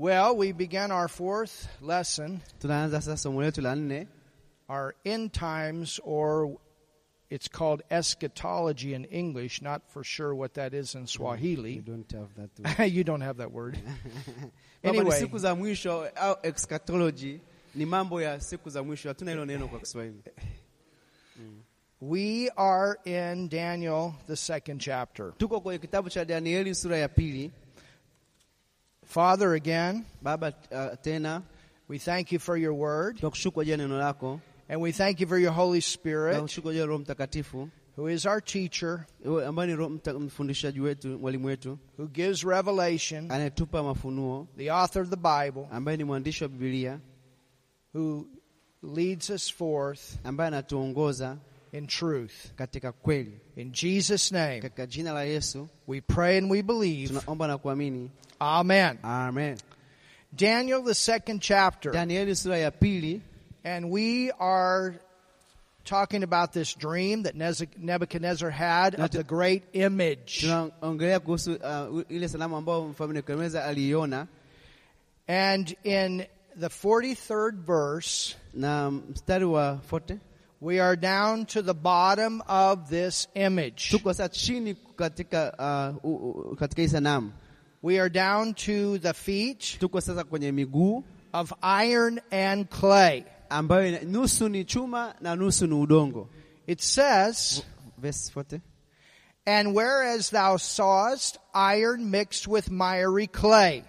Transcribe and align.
Well, 0.00 0.34
we 0.34 0.52
began 0.52 0.92
our 0.92 1.08
fourth 1.08 1.68
lesson, 1.82 2.40
Tunaanza 2.58 3.02
sasa 3.02 3.28
somo 3.28 3.40
letu 3.42 3.62
la 3.62 3.74
nne, 3.74 4.06
our 4.66 4.94
end 5.04 5.34
times, 5.34 6.00
or 6.02 6.56
it's 7.28 7.48
called 7.48 7.82
eschatology 7.90 8.94
in 8.94 9.04
English, 9.04 9.60
not 9.60 9.82
for 9.92 10.02
sure 10.02 10.34
what 10.34 10.54
that 10.54 10.72
is 10.72 10.94
in 10.94 11.02
We 11.02 11.06
Swahili. 11.06 11.82
don't 11.84 12.10
have 12.12 12.28
that 12.36 12.78
word. 12.78 12.86
you 12.92 13.04
don't 13.04 13.20
have 13.20 13.36
that 13.36 13.52
word. 13.52 13.78
Anyway. 14.82 15.20
siku 15.20 15.38
za 15.38 15.54
mwisho 15.54 16.08
au 16.16 16.36
eschatology 16.42 17.40
ni 17.74 17.84
mambo 17.86 18.22
ya 18.22 18.40
siku 18.40 18.70
za 18.70 18.82
mwisho. 18.82 19.08
Hatuna 19.08 19.30
hilo 19.30 19.44
neno 19.44 19.68
kwa 19.68 19.78
Kiswahili. 19.80 20.22
We 22.00 22.48
are 22.56 22.96
in 23.04 23.48
Daniel, 23.50 24.14
the 24.26 24.36
second 24.36 24.80
chapter. 24.80 25.32
Tuko 25.38 25.60
kwenye 25.60 25.78
kitabu 25.78 26.10
cha 26.10 26.24
Danieli 26.24 26.74
sura 26.74 26.96
ya 26.98 27.08
pili. 27.08 27.50
Father, 29.10 29.54
again, 29.54 30.06
Baba, 30.22 30.54
uh, 30.70 30.94
tena 31.02 31.42
we 31.88 31.98
thank 31.98 32.30
you 32.30 32.38
for 32.38 32.56
your 32.56 32.72
word, 32.72 33.16
tunakushukuru 33.18 33.60
ajili 33.62 33.70
ya 33.70 33.76
neno 33.76 33.98
lako, 33.98 34.40
and 34.68 34.80
we 34.80 34.92
thank 34.92 35.20
you 35.20 35.26
for 35.26 35.36
your 35.38 35.52
Holy 35.52 35.80
Spirit, 35.80 36.34
tunakushukuru 36.34 36.70
ajili 36.70 36.80
ya 36.80 36.86
Roho 36.86 36.98
Mtakatifu 36.98 37.68
who 37.96 38.06
is 38.08 38.24
our 38.24 38.40
teacher, 38.40 39.06
ambaye 39.46 39.66
ni 39.68 39.74
Roho 39.76 39.90
mfundishaji 40.20 40.80
wetu, 40.80 41.18
mwalimu 41.18 41.46
wetu, 41.46 41.78
who 41.98 42.06
gives 42.06 42.44
revelation, 42.44 43.30
anayetupa 43.30 43.82
mafunuo, 43.82 44.46
the 44.56 44.70
author 44.70 45.02
of 45.02 45.10
the 45.10 45.16
Bible, 45.16 45.66
ambaye 45.72 45.96
ni 45.96 46.04
mwandishi 46.04 46.44
wa 46.44 46.48
Biblia, 46.48 47.00
who 47.94 48.26
leads 48.82 49.30
us 49.30 49.54
forth 49.54 50.00
ambaye 50.24 50.48
anatuongoza 50.48 51.36
in 51.72 51.86
truth. 51.86 52.32
katika 52.56 52.92
kweli. 52.92 53.40
In 53.56 53.72
Jesus' 53.72 54.32
name, 54.32 54.60
Katika 54.60 54.86
jina 54.86 55.12
la 55.12 55.22
Yesu 55.24 55.68
we 55.86 56.00
pray 56.00 56.38
and 56.38 56.50
we 56.50 56.62
believe. 56.62 57.08
tunaomba 57.08 57.46
na 57.46 57.58
kuamini, 57.58 58.10
Amen. 58.40 58.98
amen. 59.02 59.56
Daniel, 60.32 60.82
the 60.84 60.94
second 60.94 61.40
chapter. 61.42 61.92
Danieli 61.92 62.36
sura 62.36 62.58
ya 62.58 62.70
pili, 62.70 63.20
And 63.64 63.90
we 63.90 64.30
are 64.38 64.94
talking 65.84 66.22
about 66.22 66.52
this 66.52 66.74
dream 66.74 67.22
that 67.24 67.34
Nebuchadnezzar 67.78 68.50
had 68.50 68.94
of 69.00 69.10
the 69.10 69.24
great 69.24 69.62
image. 69.72 70.40
tunaongelea 70.40 71.20
kuhusu 71.20 71.52
uh, 71.54 72.02
ile 72.08 72.28
sanamu 72.28 72.56
ambayo 72.56 72.84
mfalme 72.88 73.14
Nebukadneza 73.14 73.64
aliiona, 73.64 74.26
And 75.28 75.76
in 75.84 76.26
the 76.60 76.68
43rd 76.68 77.54
verse, 77.66 78.36
na 78.54 78.90
mstari 78.90 79.44
wa 79.44 79.80
40 79.90 80.16
we 80.60 80.80
are 80.80 80.96
down 80.96 81.46
to 81.46 81.62
the 81.62 81.74
bottom 81.74 82.42
of 82.48 82.88
this 82.90 83.28
image. 83.34 83.90
tuko 83.90 84.28
chini 84.28 84.74
katika 84.96 85.52
uh, 86.04 86.04
u, 86.04 86.14
u, 86.30 86.56
katika 86.56 86.82
hii 86.82 86.88
sanamu, 86.88 87.32
We 87.82 87.98
are 88.00 88.10
down 88.10 88.54
to 88.54 88.98
the 88.98 89.14
feet 89.14 89.78
tuko 89.80 90.00
sasa 90.00 90.24
kwenye 90.24 90.52
miguu 90.52 91.04
of 91.32 91.52
iron 91.62 92.20
and 92.30 92.68
clay. 92.68 93.24
ambayo 93.50 93.88
ina- 93.88 94.00
nusu 94.02 94.48
ni 94.48 94.64
chuma 94.64 95.14
na 95.20 95.36
nusu 95.36 95.66
ni 95.66 95.74
udongo. 95.74 96.28
It 96.66 96.80
says, 96.80 97.62
Verse 97.98 98.30
40. 98.30 98.60
And 99.46 99.74
whereas 99.74 100.30
thou 100.30 100.56
sawest 100.58 101.38
iron 101.54 102.10
mixed 102.10 102.46
with 102.46 102.70
miry 102.70 103.26
clay. 103.26 103.82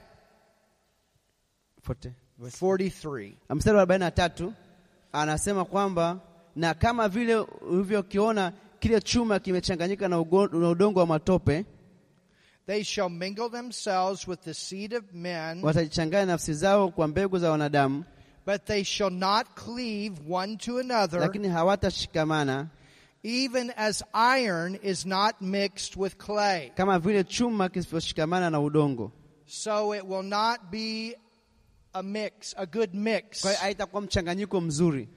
40. 1.88 2.14
43. 2.40 3.34
mstari 3.50 3.78
wa 3.78 3.86
43 3.86 4.52
anasema 5.14 5.66
kwamba 5.66 6.20
na 6.56 6.74
kama 6.74 7.10
vile 7.10 7.36
ulivyokiona 7.40 8.54
kile 8.80 9.02
chuma 9.02 9.40
kimechanganyika 9.40 10.08
na, 10.08 10.16
na 10.52 10.70
udongo 10.70 11.00
wa 11.00 11.06
matope, 11.06 11.66
They 12.68 12.84
shall 12.84 13.10
mingle 13.10 13.50
themselves 13.50 14.28
with 14.28 14.42
the 14.42 14.54
seed 14.54 14.94
of 14.94 15.04
men, 15.14 15.64
watajichanganya 15.64 16.26
nafsi 16.26 16.54
zao 16.54 16.90
kwa 16.92 17.08
mbegu 17.08 17.40
za 17.40 17.52
wanadamu, 17.52 18.04
but 18.46 18.66
they 18.66 18.84
shall 18.84 19.10
not 19.12 19.48
cleave 19.56 20.14
one 20.30 20.58
to 20.58 20.80
another, 20.80 21.20
lakini 21.20 21.48
hawatashikamana 21.48 22.68
even 23.24 23.72
as 23.78 24.04
iron 24.14 24.76
is 24.84 25.06
not 25.06 25.42
mixed 25.42 25.96
with 25.98 26.18
clay. 26.18 26.72
kama 26.76 27.00
vile 27.00 27.24
chuma 27.24 27.70
kisivyoshikamana 27.70 28.50
na 28.50 28.60
udongo. 28.60 29.12
So 29.46 29.94
it 29.94 30.06
will 30.08 30.24
not 30.24 30.72
be 30.72 31.16
a 31.94 32.02
mix, 32.04 32.54
a 32.58 32.66
good 32.66 32.94
mix. 32.96 33.42
Kwa 33.42 33.52
haitakuwa 33.54 34.02
mchanganyiko 34.02 34.62
mzuri, 34.62 35.10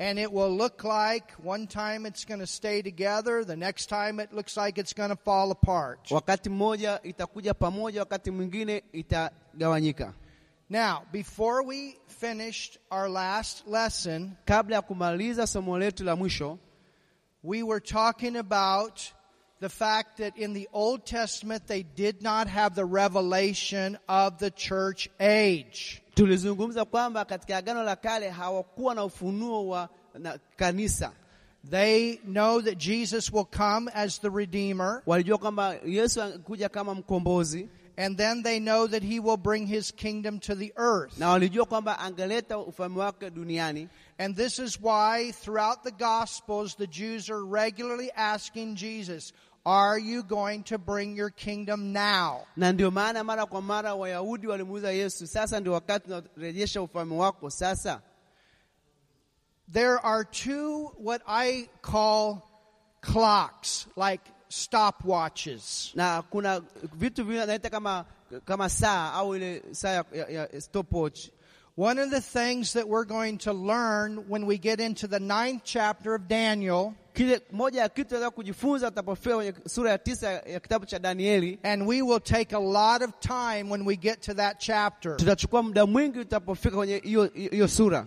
And 0.00 0.18
it 0.18 0.32
will 0.32 0.56
look 0.56 0.82
like 0.82 1.30
one 1.42 1.66
time 1.66 2.06
it's 2.06 2.24
going 2.24 2.40
to 2.40 2.46
stay 2.46 2.80
together, 2.80 3.44
the 3.44 3.54
next 3.56 3.86
time 3.90 4.18
it 4.18 4.32
looks 4.32 4.56
like 4.56 4.78
it's 4.78 4.94
going 4.94 5.10
to 5.10 5.16
fall 5.16 5.50
apart. 5.50 6.08
wakati 6.10 6.48
mmoja 6.50 7.00
itakuja 7.02 7.54
pamoja, 7.54 8.00
wakati 8.00 8.30
mwingine 8.30 8.82
itagawanyika. 8.92 10.14
Now, 10.70 11.02
before 11.12 11.62
we 11.64 11.98
finished 12.08 12.78
our 12.90 13.08
last 13.10 13.66
lesson, 13.66 14.36
Kabla 14.46 14.76
ya 14.76 14.82
kumaliza 14.82 15.46
somo 15.46 15.78
letu 15.78 16.04
la 16.04 16.16
mwisho, 16.16 16.58
we 17.42 17.62
were 17.62 17.80
talking 17.80 18.36
about 18.36 19.12
the 19.60 19.68
fact 19.68 20.16
that 20.18 20.38
in 20.38 20.54
the 20.54 20.68
Old 20.72 21.04
Testament 21.04 21.66
they 21.66 21.82
did 21.82 22.22
not 22.22 22.46
have 22.48 22.74
the 22.74 22.84
revelation 22.86 23.98
of 24.08 24.38
the 24.38 24.50
church 24.50 25.10
age. 25.20 26.02
Tulizungumza 26.24 26.84
kwamba 26.84 27.24
katika 27.24 27.56
Agano 27.56 27.82
la 27.82 27.96
Kale 27.96 28.30
hawakuwa 28.30 28.94
na 28.94 29.04
ufunuo 29.04 29.68
wa 29.68 29.88
na 30.18 30.38
kanisa. 30.56 31.12
They 31.70 32.16
know 32.16 32.60
that 32.62 32.78
Jesus 32.78 33.32
will 33.32 33.44
come 33.44 33.90
as 33.94 34.20
the 34.20 34.30
Redeemer, 34.30 35.02
Walijua 35.06 35.38
kwamba 35.38 35.74
Yesu 35.86 36.22
anakuja 36.22 36.68
kama 36.68 36.94
mkombozi, 36.94 37.68
and 37.96 38.16
then 38.18 38.42
they 38.42 38.60
know 38.60 38.86
that 38.88 39.02
He 39.02 39.20
will 39.20 39.36
bring 39.36 39.66
His 39.66 39.92
kingdom 39.94 40.38
to 40.40 40.54
the 40.54 40.72
earth. 40.76 41.18
na 41.18 41.28
walijua 41.28 41.64
kwamba 41.66 41.98
angeleta 41.98 42.58
ufalme 42.58 42.98
wake 42.98 43.30
duniani, 43.30 43.88
And 44.18 44.36
this 44.36 44.58
is 44.58 44.78
why 44.82 45.32
throughout 45.32 45.82
the 45.82 45.90
Gospels 46.04 46.76
the 46.76 46.86
Jews 46.86 47.30
are 47.30 47.44
regularly 47.44 48.10
asking 48.16 48.74
Jesus, 48.76 49.32
Are 49.66 49.98
you 49.98 50.22
going 50.22 50.62
to 50.64 50.78
bring 50.78 51.16
your 51.16 51.30
kingdom 51.30 51.92
now? 51.92 52.46
na 52.56 52.72
ndio 52.72 52.90
maana 52.90 53.24
mara 53.24 53.46
kwa 53.46 53.62
mara 53.62 53.94
Wayahudi 53.94 54.46
walimuuliza 54.46 54.92
Yesu, 54.92 55.26
sasa 55.26 55.60
ndio 55.60 55.72
wakati 55.72 56.06
unarejesha 56.12 56.82
ufalme 56.82 57.14
wako 57.16 57.50
sasa? 57.50 58.00
There 59.72 59.98
are 60.02 60.24
two 60.24 60.92
what 60.98 61.22
I 61.26 61.68
call 61.82 62.42
clocks, 63.00 63.86
like 63.96 64.24
stopwatches. 64.48 65.92
Na 65.94 66.22
kuna 66.22 66.60
vitu 66.92 67.24
vile 67.24 67.46
naita 67.46 67.70
kama 67.70 68.04
kama 68.44 68.68
saa 68.68 69.12
au 69.12 69.36
ile 69.36 69.62
saa 69.72 69.88
ya, 69.90 70.04
ya, 70.12 70.28
ya 70.52 70.60
stopwatch. 70.60 71.28
One 71.80 71.96
of 71.98 72.10
the 72.10 72.20
things 72.20 72.74
that 72.74 72.86
we're 72.86 73.06
going 73.06 73.38
to 73.38 73.54
learn 73.54 74.28
when 74.28 74.44
we 74.44 74.58
get 74.58 74.80
into 74.80 75.06
the 75.08 75.18
ninth 75.18 75.62
chapter 75.64 76.14
of 76.14 76.28
Daniel, 76.28 76.94
Kile 77.14 77.40
moja 77.52 77.80
ya 77.80 77.88
kitu 77.88 78.08
tunaweza 78.08 78.30
kujifunza 78.30 78.88
tutapofika 78.90 79.52
sura 79.68 79.90
ya 79.90 79.98
tisa 79.98 80.30
ya 80.32 80.60
kitabu 80.60 80.86
cha 80.86 80.98
Danieli, 80.98 81.58
and 81.62 81.86
we 81.86 82.02
will 82.02 82.20
take 82.20 82.52
a 82.56 82.58
lot 82.60 83.04
of 83.04 83.12
time 83.20 83.70
when 83.70 83.84
we 83.86 83.96
get 83.96 84.20
to 84.22 84.34
that 84.34 84.58
chapter. 84.58 85.16
tutachukua 85.16 85.62
muda 85.62 85.86
mwingi 85.86 86.18
tutapofika 86.18 86.76
kwenye 86.76 86.98
hiyo 86.98 87.24
hiyo 87.34 87.68
sura, 87.68 88.06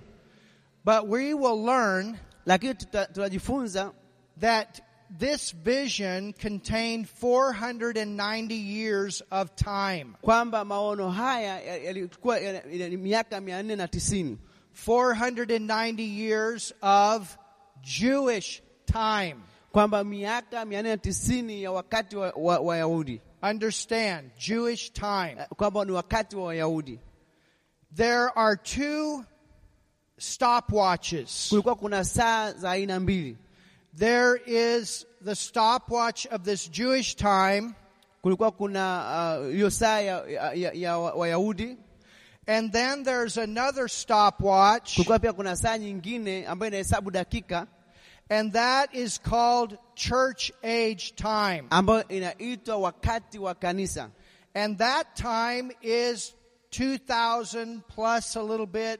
But 0.86 1.04
we 1.10 1.34
will 1.34 1.66
learn 1.66 2.18
lakini 2.46 2.74
tuta- 2.74 3.06
tutajifunza 3.06 3.92
that 4.40 4.82
this 5.20 5.52
vision 5.52 6.34
contained 6.34 7.08
490 7.10 8.56
years 8.56 9.22
of 9.32 9.56
time. 9.56 10.16
kwamba 10.22 10.66
maono 10.66 11.10
haya 11.12 11.60
yalikuwa 11.62 12.40
ya- 12.40 12.64
ya- 12.72 12.90
ni 12.90 12.98
miaka 12.98 13.42
mia 13.42 13.64
nne 13.64 13.76
na 13.76 13.88
tisini 13.88 14.38
490 14.74 16.04
years 16.04 16.74
of 16.82 17.38
Jewish 17.82 18.62
time. 18.86 19.36
kwamba 19.72 20.04
miaka 20.04 20.66
mia 20.66 20.82
nne 20.82 20.90
na 20.90 20.98
tisini 20.98 21.64
ya 21.64 21.72
wakati 21.72 22.16
wa 22.16 22.32
wa- 22.36 22.60
Wayahudi 22.60 23.22
Understand, 23.44 24.32
Jewish 24.38 24.92
time. 24.94 25.36
Eh, 25.40 25.48
kwamba 25.58 25.86
ni 25.86 25.92
wakati 25.92 26.36
wa 26.36 26.44
Wayahudi. 26.46 27.00
There 27.96 28.30
are 28.36 28.56
two 28.56 29.26
stopwatches. 30.18 31.50
Kulikuwa 31.50 31.76
kuna 31.76 32.04
saa 32.04 32.52
za 32.54 32.72
aina 32.72 33.00
mbili. 33.00 33.38
There 33.96 34.36
is 34.46 35.06
the 35.22 35.36
stopwatch 35.36 36.26
of 36.28 36.44
this 36.44 36.68
Jewish 36.68 37.16
time, 37.16 37.76
Kulikuwa 38.24 38.52
kuna 38.52 39.04
uh, 39.42 39.52
hiyo 39.52 39.70
saa 39.70 40.00
ya, 40.00 40.24
ya, 40.28 40.54
ya, 40.54 40.72
ya 40.74 40.98
Wayahudi. 40.98 41.78
and 42.48 42.72
then 42.74 43.04
there's 43.04 43.38
another 43.38 43.88
stopwatch, 43.88 44.96
Kulikuwa 44.96 45.20
pia 45.20 45.34
kuna 45.34 45.56
saa 45.56 45.78
nyingine 45.78 46.46
ambayo 46.48 46.68
inahesabu 46.72 47.12
dakika 47.12 47.68
and 48.30 48.54
that 48.54 48.96
is 48.96 49.20
called 49.22 49.78
church 49.96 50.52
age 50.64 51.14
time. 51.16 51.64
ambayo 51.70 52.08
inaitwa 52.08 52.78
wakati 52.78 53.40
wa 53.40 53.54
kanisa, 53.56 54.10
And 54.56 54.78
that 54.78 55.16
time 55.16 55.72
is 55.82 56.34
2000 56.72 57.82
plus 57.96 58.36
a 58.36 58.42
little 58.44 58.66
bit 58.68 59.00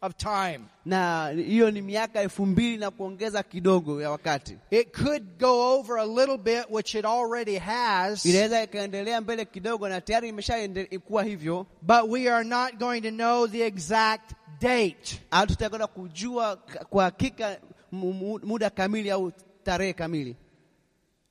of 0.00 0.14
time. 0.16 0.60
na 0.84 1.28
hiyo 1.28 1.70
ni 1.70 1.82
miaka 1.82 2.20
elfu 2.20 2.46
mbili 2.46 2.76
na 2.76 2.90
kuongeza 2.90 3.42
kidogo 3.42 4.02
ya 4.02 4.10
wakati. 4.10 4.58
It 4.70 4.96
could 5.04 5.38
go 5.40 5.74
over 5.78 5.98
a 5.98 6.06
little 6.06 6.38
bit, 6.38 6.64
which 6.70 6.94
it 6.94 7.04
already 7.04 7.56
has, 7.58 8.26
Inaweza 8.26 8.62
ikaendelea 8.62 9.20
mbele 9.20 9.44
kidogo, 9.44 9.88
na 9.88 10.00
tayari 10.00 10.28
imeshakuwa 10.28 11.24
hivyo. 11.24 11.66
but 11.82 12.10
we 12.10 12.30
are 12.30 12.44
not 12.48 12.74
going 12.78 13.00
to 13.00 13.10
know 13.10 13.46
the 13.48 13.66
exact 13.66 14.32
date. 14.60 15.20
Hatutakwenda 15.30 15.86
kujua 15.86 16.56
kwa 16.90 17.04
hakika 17.04 17.58
mu- 17.92 18.12
mu- 18.12 18.40
muda 18.42 18.70
kamili 18.70 19.10
au 19.10 19.32
tarehe 19.64 19.92
kamili. 19.92 20.36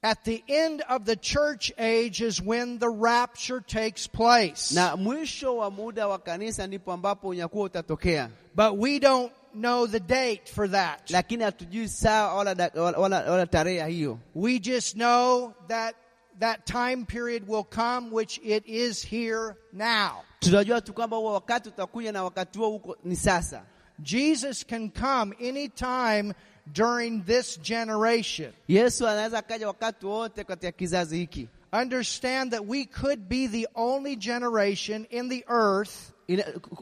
At 0.04 0.24
the 0.26 0.44
end 0.48 0.84
of 0.90 1.06
the 1.06 1.16
church 1.16 1.72
age 1.78 2.22
is 2.22 2.40
when 2.40 2.78
the 2.78 2.90
rapture 2.90 3.60
takes 3.62 4.08
place. 4.08 4.72
na 4.76 4.96
mwisho 4.96 5.58
wa 5.58 5.72
muda 5.72 6.08
wa 6.08 6.20
kanisa 6.20 6.68
ndipo 6.68 6.92
ambapo 6.94 7.28
unyakuo 7.28 7.64
utatokea, 7.64 8.30
But 8.56 8.78
we 8.78 9.00
don't 9.00 9.32
know 9.54 9.88
the 9.88 10.00
date 10.00 10.52
for 10.54 10.68
that. 10.72 11.10
lakini 11.10 11.44
hatujui 11.44 11.88
saa 11.90 12.34
wala, 12.34 12.72
wala, 12.76 13.32
wala, 13.32 13.46
tarehe 13.48 13.88
hiyo. 13.90 14.20
We 14.36 14.60
just 14.60 14.94
know 14.96 15.54
that 15.68 15.96
that 16.40 16.66
time 16.66 17.06
period 17.06 17.48
will 17.48 17.64
come, 17.64 18.12
which 18.12 18.40
it 18.44 18.64
is 18.68 19.04
here 19.04 19.56
now. 19.74 20.24
Tunajua 20.40 20.82
tu 20.82 20.94
kwamba 20.94 21.18
huo 21.18 21.34
wakati 21.34 21.70
utakuja 21.70 22.12
na 22.12 22.24
wakati 22.24 22.60
huo 22.60 22.98
ni 23.04 23.16
sasa. 23.16 23.64
Jesus 24.00 24.64
can 24.64 24.92
come 24.92 25.36
anytime 25.50 26.34
during 26.74 27.24
this 27.26 27.60
generation. 27.62 28.54
Yesu 28.68 29.08
anaweza 29.08 29.38
akaja 29.40 29.68
wakati 29.68 30.06
wote 30.06 30.44
katika 30.44 30.72
kizazi 30.72 31.18
hiki. 31.18 31.48
Understand 31.82 32.52
that 32.52 32.62
we 32.68 32.86
could 32.86 33.20
be 33.20 33.48
the 33.48 33.68
only 33.76 34.16
generation 34.16 35.06
in 35.10 35.30
the 35.30 35.44
earth 35.50 35.92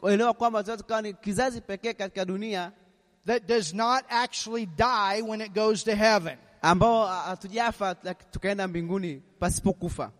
Elewa 0.02 0.34
kwamba 0.34 0.62
tukawa 0.64 1.02
ni 1.02 1.14
kizazi 1.14 1.60
pekee 1.60 1.92
katika 1.92 2.24
dunia 2.24 2.72
that 3.26 3.46
does 3.48 3.74
not 3.74 4.04
actually 4.08 4.66
die 4.66 5.22
when 5.22 5.40
it 5.40 5.52
goes 5.54 5.84
to 5.84 5.94
heaven. 5.94 6.38
ambao 6.62 7.06
hatujafa 7.06 7.94
tukaenda 8.30 8.68
mbinguni 8.68 9.22
pasipokufa. 9.38 10.10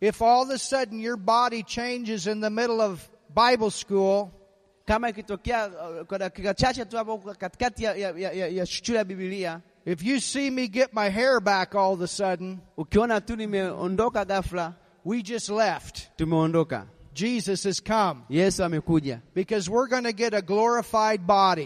If 0.00 0.22
all 0.22 0.42
of 0.42 0.50
a 0.50 0.58
sudden 0.58 1.00
your 1.00 1.16
body 1.16 1.62
changes 1.62 2.26
in 2.26 2.40
the 2.40 2.50
middle 2.50 2.80
of 2.82 3.08
Bible 3.34 3.70
school, 3.70 4.30
Kama 4.86 5.08
ikitokea 5.08 5.66
uh, 5.68 6.06
kwa 6.06 6.18
dakika 6.18 6.54
chache 6.54 6.84
tu 6.84 6.96
hapo 6.96 7.18
katikati 7.18 7.84
ya, 7.84 7.94
ya, 7.94 8.10
ya, 8.10 8.48
ya, 8.48 8.66
shule 8.66 8.98
ya 8.98 9.04
Biblia, 9.04 9.60
if 9.84 10.02
you 10.02 10.20
see 10.20 10.50
me 10.50 10.68
get 10.68 10.92
my 10.94 11.10
hair 11.10 11.40
back 11.40 11.74
all 11.74 11.92
of 11.92 12.00
a 12.00 12.06
sudden, 12.06 12.58
ukiona 12.76 13.20
tu 13.20 13.36
nimeondoka 13.36 14.24
ghafla, 14.24 14.74
we 15.04 15.22
just 15.22 15.48
left. 15.50 16.10
tumeondoka. 16.16 16.86
Jesus 17.14 17.64
has 17.64 17.80
come 17.80 18.24
Yesu 18.30 18.62
amekuja. 18.64 19.20
because 19.34 19.70
we're 19.70 19.88
going 19.88 20.04
to 20.04 20.12
get 20.12 20.34
a 20.34 20.42
glorified 20.42 21.26
body. 21.26 21.64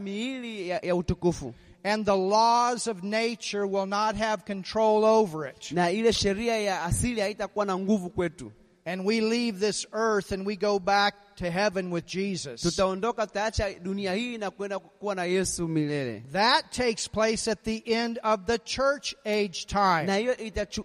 Miili 0.00 0.68
ya, 0.68 0.80
ya 0.82 0.94
utukufu 0.96 1.54
and 1.84 2.06
the 2.06 2.16
laws 2.16 2.86
of 2.86 3.02
nature 3.02 3.66
will 3.66 3.86
not 3.86 4.16
have 4.16 4.44
control 4.44 5.04
over 5.04 5.46
it. 5.46 5.72
na 5.72 5.90
ile 5.90 6.12
sheria 6.12 6.56
ya 6.58 6.82
asili 6.82 7.20
haitakuwa 7.20 7.64
na 7.66 7.78
nguvu 7.78 8.10
kwetu. 8.10 8.52
And 8.84 9.06
we 9.06 9.20
leave 9.20 9.60
this 9.60 9.86
earth 9.92 10.32
and 10.32 10.46
we 10.46 10.56
go 10.56 10.78
back 10.78 11.14
to 11.42 11.50
heaven 11.50 11.92
with 11.92 12.06
Jesus. 12.06 12.62
Tutaondoka, 12.62 13.26
tutaacha 13.26 13.74
dunia 13.74 14.14
hii 14.14 14.38
na 14.38 14.50
kwenda 14.50 14.78
kuwa 14.78 15.14
na 15.14 15.24
Yesu 15.24 15.68
milele, 15.68 16.22
That 16.32 16.70
takes 16.70 17.08
place 17.08 17.50
at 17.50 17.62
the 17.64 17.76
end 17.86 18.18
of 18.22 18.40
the 18.46 18.58
church 18.58 19.14
age 19.24 19.64
time. 19.66 20.02
na 20.06 20.16
hiyo 20.16 20.36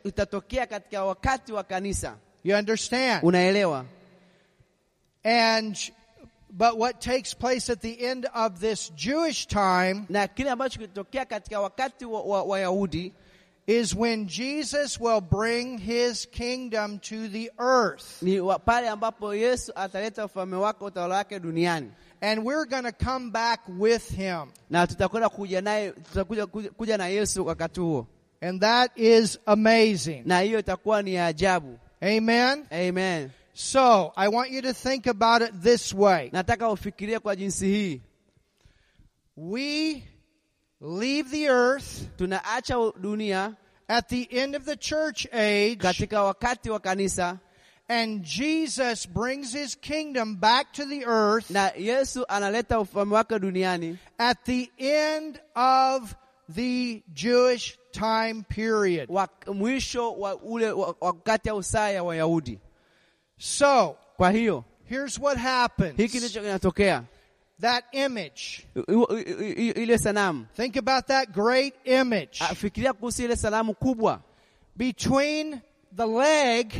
itatokea 0.03 0.65
katika 0.67 1.05
wakati 1.05 1.53
wa 1.53 1.63
kanisa. 1.63 2.17
You 2.43 2.55
understand? 2.57 3.23
Unaelewa? 3.23 3.85
And 5.23 5.77
but 6.49 6.77
what 6.77 6.99
takes 7.01 7.33
place 7.35 7.69
at 7.71 7.81
the 7.81 7.93
end 7.93 8.27
of 8.33 8.59
this 8.59 8.91
Jewish 8.95 9.47
time 9.47 10.05
Na 10.09 10.27
kile 10.27 10.49
ambacho 10.49 10.79
kilitokea 10.79 11.25
katika 11.25 11.59
wakati 11.61 12.05
wa 12.05 12.21
wa- 12.21 12.43
Wayahudi 12.43 13.13
is 13.67 13.93
when 13.93 14.27
Jesus 14.27 14.97
will 14.99 15.19
bring 15.21 15.77
his 15.77 16.25
kingdom 16.25 16.99
to 16.99 17.27
the 17.27 17.51
earth. 17.59 18.21
ni 18.21 18.39
wa- 18.39 18.57
pale 18.59 18.87
ambapo 18.89 19.35
Yesu 19.35 19.71
ataleta 19.75 20.25
ufalme 20.25 20.55
wake, 20.55 20.79
utawala 20.85 21.17
wake 21.17 21.39
duniani, 21.39 21.91
And 22.21 22.43
we're 22.43 22.65
going 22.65 22.85
to 22.85 22.91
come 22.91 23.29
back 23.31 23.61
with 23.67 24.09
him. 24.09 24.51
And 28.41 28.61
that 28.61 28.91
is 28.95 29.37
amazing. 29.45 30.23
na 30.25 30.39
hiyo 30.39 30.59
itakuwa 30.59 31.03
ajabu. 31.25 31.77
Amen. 32.01 32.65
Amen. 32.71 33.31
So, 33.53 34.13
I 34.15 34.27
want 34.29 34.51
you 34.51 34.61
to 34.61 34.73
think 34.73 35.07
about 35.07 35.41
it 35.41 35.51
this 35.61 35.93
way. 35.93 36.29
Nataka 36.31 36.69
ufikirie 36.69 37.19
kwa 37.19 37.35
jinsi 37.35 37.65
We 39.35 40.03
leave 40.81 41.31
the 41.31 41.47
earth 41.49 42.07
tunaacha 42.17 42.93
dunia 43.01 43.55
at 43.89 44.09
the 44.09 44.27
end 44.31 44.55
of 44.55 44.65
the 44.65 44.75
church 44.75 45.25
age, 45.33 45.79
katika 45.79 46.23
wakati 46.23 46.69
wa 46.69 46.79
kanisa 46.79 47.39
and 47.89 48.21
Jesus 48.23 49.05
brings 49.05 49.53
his 49.53 49.75
kingdom 49.75 50.35
back 50.35 50.73
to 50.73 50.85
the 50.85 51.05
earth 51.05 51.49
na 51.49 51.71
Yesu 51.77 52.25
analeta 52.29 52.79
ufalme 52.79 53.13
wake 53.15 53.39
duniani 53.39 53.97
at 54.19 54.37
the 54.45 54.69
end 54.77 55.39
of 55.55 56.15
the 56.49 57.01
Jewish 57.13 57.77
time 57.91 58.43
period. 58.49 59.09
mwisho 59.47 60.13
wa 60.13 60.35
ule 60.35 60.71
wakati 61.01 61.49
au 61.49 61.63
saa 61.63 61.89
ya 61.89 62.03
Wayahudi. 62.03 62.59
So, 63.37 63.97
Kwa 64.17 64.31
hiyo 64.31 64.63
here's 64.89 65.19
what 65.19 65.37
hiki 65.37 65.47
happens. 65.47 65.93
ndicho 65.93 66.41
kinatokea, 66.41 67.03
That 67.59 67.85
image. 67.91 68.67
Ile 68.75 69.97
sanamu. 69.97 70.45
Think 70.55 70.75
about 70.75 71.07
that 71.07 71.31
great 71.33 71.73
image. 71.85 72.39
Ah, 72.41 72.53
Fikiria 72.55 72.93
kuhusu 72.93 73.23
ile 73.23 73.35
sanamu 73.35 73.73
kubwa 73.73 74.19
Between 74.75 75.61
the 75.95 76.05
leg 76.05 76.73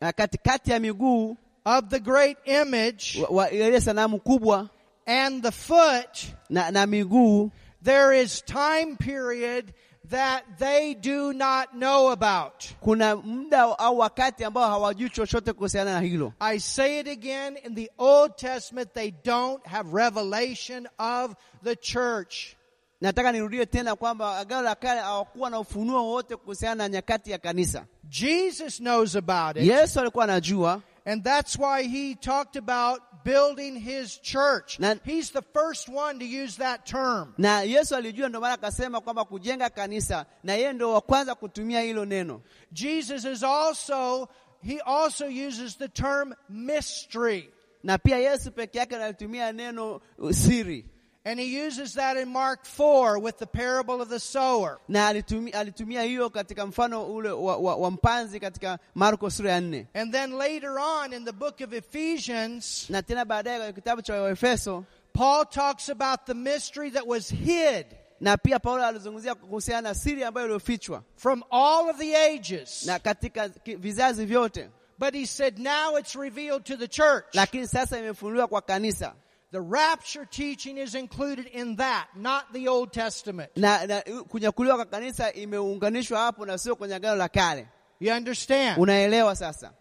katikati 0.00 0.70
ya 0.70 0.78
miguu 0.80 1.36
of 1.64 1.88
the 1.88 1.98
great 2.00 2.36
image 2.44 3.20
wa, 3.22 3.28
wa 3.28 3.50
ile 3.50 3.80
sanamu 3.80 4.18
kubwa 4.20 4.70
and 5.06 5.42
the 5.42 5.50
foot, 5.50 6.26
na, 6.48 6.70
na 6.70 6.86
miguu 6.86 7.50
there 7.82 8.12
is 8.22 8.42
time 8.42 8.96
period 8.96 9.72
that 10.10 10.42
they 10.58 10.94
do 10.94 11.32
not 11.32 11.68
know 11.72 12.10
about. 12.10 12.64
kuna 12.80 13.16
muda 13.16 13.78
au 13.78 13.98
wakati 13.98 14.44
ambao 14.44 14.68
hawajui 14.70 15.10
chochote 15.10 15.52
kuhusiana 15.52 15.94
na 15.94 16.00
hilo. 16.00 16.32
I 16.40 16.58
say 16.60 17.00
it 17.00 17.08
again, 17.08 17.56
in 17.64 17.74
the 17.74 17.90
Old 17.98 18.36
Testament, 18.36 18.92
they 18.94 19.10
don't 19.24 19.66
have 19.66 19.92
revelation 19.96 20.88
of 20.98 21.34
the 21.64 21.76
church. 21.76 22.56
Nataka 23.00 23.32
nirudie 23.32 23.66
tena 23.66 23.96
kwamba 23.96 24.38
Agano 24.38 24.62
la 24.62 24.74
Kale 24.74 25.00
hawakuwa 25.00 25.50
na 25.50 25.58
ufunuo 25.60 26.04
wowote 26.04 26.36
kuhusiana 26.36 26.74
na 26.74 26.88
nyakati 26.88 27.30
ya 27.30 27.38
kanisa. 27.38 27.84
Jesus 28.08 28.76
knows 28.78 29.16
about 29.16 29.56
it. 29.56 29.62
Yesu 29.62 30.00
alikuwa 30.00 30.24
anajua, 30.24 30.80
And 31.06 31.24
that's 31.24 31.56
why 31.58 31.82
he 31.82 32.14
talked 32.14 32.56
about 32.56 33.00
building 33.24 33.76
his 33.76 34.18
church. 34.20 34.78
Na- 34.78 34.94
He's 35.04 35.30
the 35.30 35.42
first 35.54 35.88
one 35.88 36.18
to 36.18 36.24
use 36.24 36.56
that 36.58 36.86
term. 36.86 37.34
na 37.38 37.60
Yesu 37.62 37.96
alijua, 37.96 38.28
ndio 38.28 38.40
maana 38.40 38.54
akasema 38.54 39.00
kwamba 39.00 39.24
kujenga 39.24 39.70
kanisa, 39.70 40.26
na 40.42 40.54
yeye 40.54 40.72
ndio 40.72 40.92
wa 40.92 41.00
kwanza 41.00 41.34
kutumia 41.34 41.80
hilo 41.80 42.04
neno. 42.04 42.40
Jesus 42.72 43.24
is 43.24 43.42
also, 43.42 44.28
he 44.62 44.80
also 44.80 45.26
uses 45.26 45.76
the 45.78 45.88
term 45.88 46.34
mystery. 46.48 47.50
Na 47.82 47.98
pia 47.98 48.18
Yesu 48.18 48.50
peke 48.52 48.78
yake 48.78 48.96
analitumia 48.96 49.52
neno 49.52 50.00
uh, 50.18 50.30
siri, 50.32 50.86
And 51.24 51.38
he 51.40 51.46
uses 51.66 51.94
that 51.94 52.16
in 52.16 52.28
Mark 52.30 52.64
4 52.64 53.18
with 53.18 53.38
the 53.38 53.46
parable 53.46 54.00
of 54.00 54.08
the 54.08 54.18
sower. 54.20 54.78
na 54.88 55.06
alitumia, 55.08 55.54
alitumia 55.58 56.02
hiyo 56.02 56.30
katika 56.30 56.66
mfano 56.66 57.04
ule 57.14 57.30
wa, 57.30 57.56
wa, 57.56 57.76
wa 57.76 57.90
mpanzi 57.90 58.40
katika 58.40 58.78
Marko 58.94 59.30
sura 59.30 59.50
ya 59.52 59.60
nne, 59.60 59.86
And 59.94 60.12
then 60.12 60.32
later 60.38 60.78
on 60.78 61.12
in 61.12 61.24
the 61.24 61.32
book 61.32 61.60
of 61.60 61.72
Ephesians, 61.72 62.90
na 62.90 63.02
tena 63.02 63.24
baadaye 63.24 63.58
kwenye 63.58 63.72
kitabu 63.72 64.02
cha 64.02 64.14
Waefeso, 64.22 64.84
Paul 65.12 65.44
talks 65.46 65.88
about 65.88 66.20
the 66.26 66.34
mystery 66.34 66.90
that 66.90 67.06
was 67.06 67.28
hid 67.30 67.86
na 68.20 68.36
pia 68.36 68.58
Paulo 68.58 68.84
alizungumzia 68.86 69.34
kuhusiana 69.34 69.88
na 69.88 69.94
siri 69.94 70.24
ambayo 70.24 70.46
iliyofichwa 70.46 71.02
from 71.16 71.42
all 71.50 71.90
of 71.90 71.96
the 71.98 72.16
ages. 72.16 72.86
na 72.86 72.98
katika 72.98 73.48
vizazi 73.78 74.26
vyote, 74.26 74.68
But 74.98 75.14
he 75.14 75.26
said 75.26 75.58
now 75.58 75.96
it's 75.98 76.14
revealed 76.14 76.64
to 76.64 76.76
the 76.76 76.88
church. 76.88 77.24
lakini 77.34 77.68
sasa 77.68 77.98
imefunuliwa 77.98 78.48
kwa 78.48 78.62
kanisa. 78.62 79.14
The 79.52 79.60
rapture 79.60 80.24
teaching 80.30 80.78
is 80.78 80.94
included 80.94 81.46
in 81.46 81.76
that, 81.76 82.06
not 82.16 82.52
the 82.52 82.68
Old 82.68 82.92
Testament. 82.92 83.50
na, 83.56 83.86
na 83.86 84.00
kunyakuliwa 84.28 84.76
kwa 84.76 84.84
kanisa 84.84 85.32
imeunganishwa 85.32 86.18
hapo 86.20 86.46
na 86.46 86.58
sio 86.58 86.76
kwenye 86.76 86.94
agano 86.94 87.16
la 87.16 87.28
kale. 87.28 87.66
You 88.00 88.12
understand? 88.14 88.78
Unaelewa 88.78 89.36
sasa? 89.36 89.72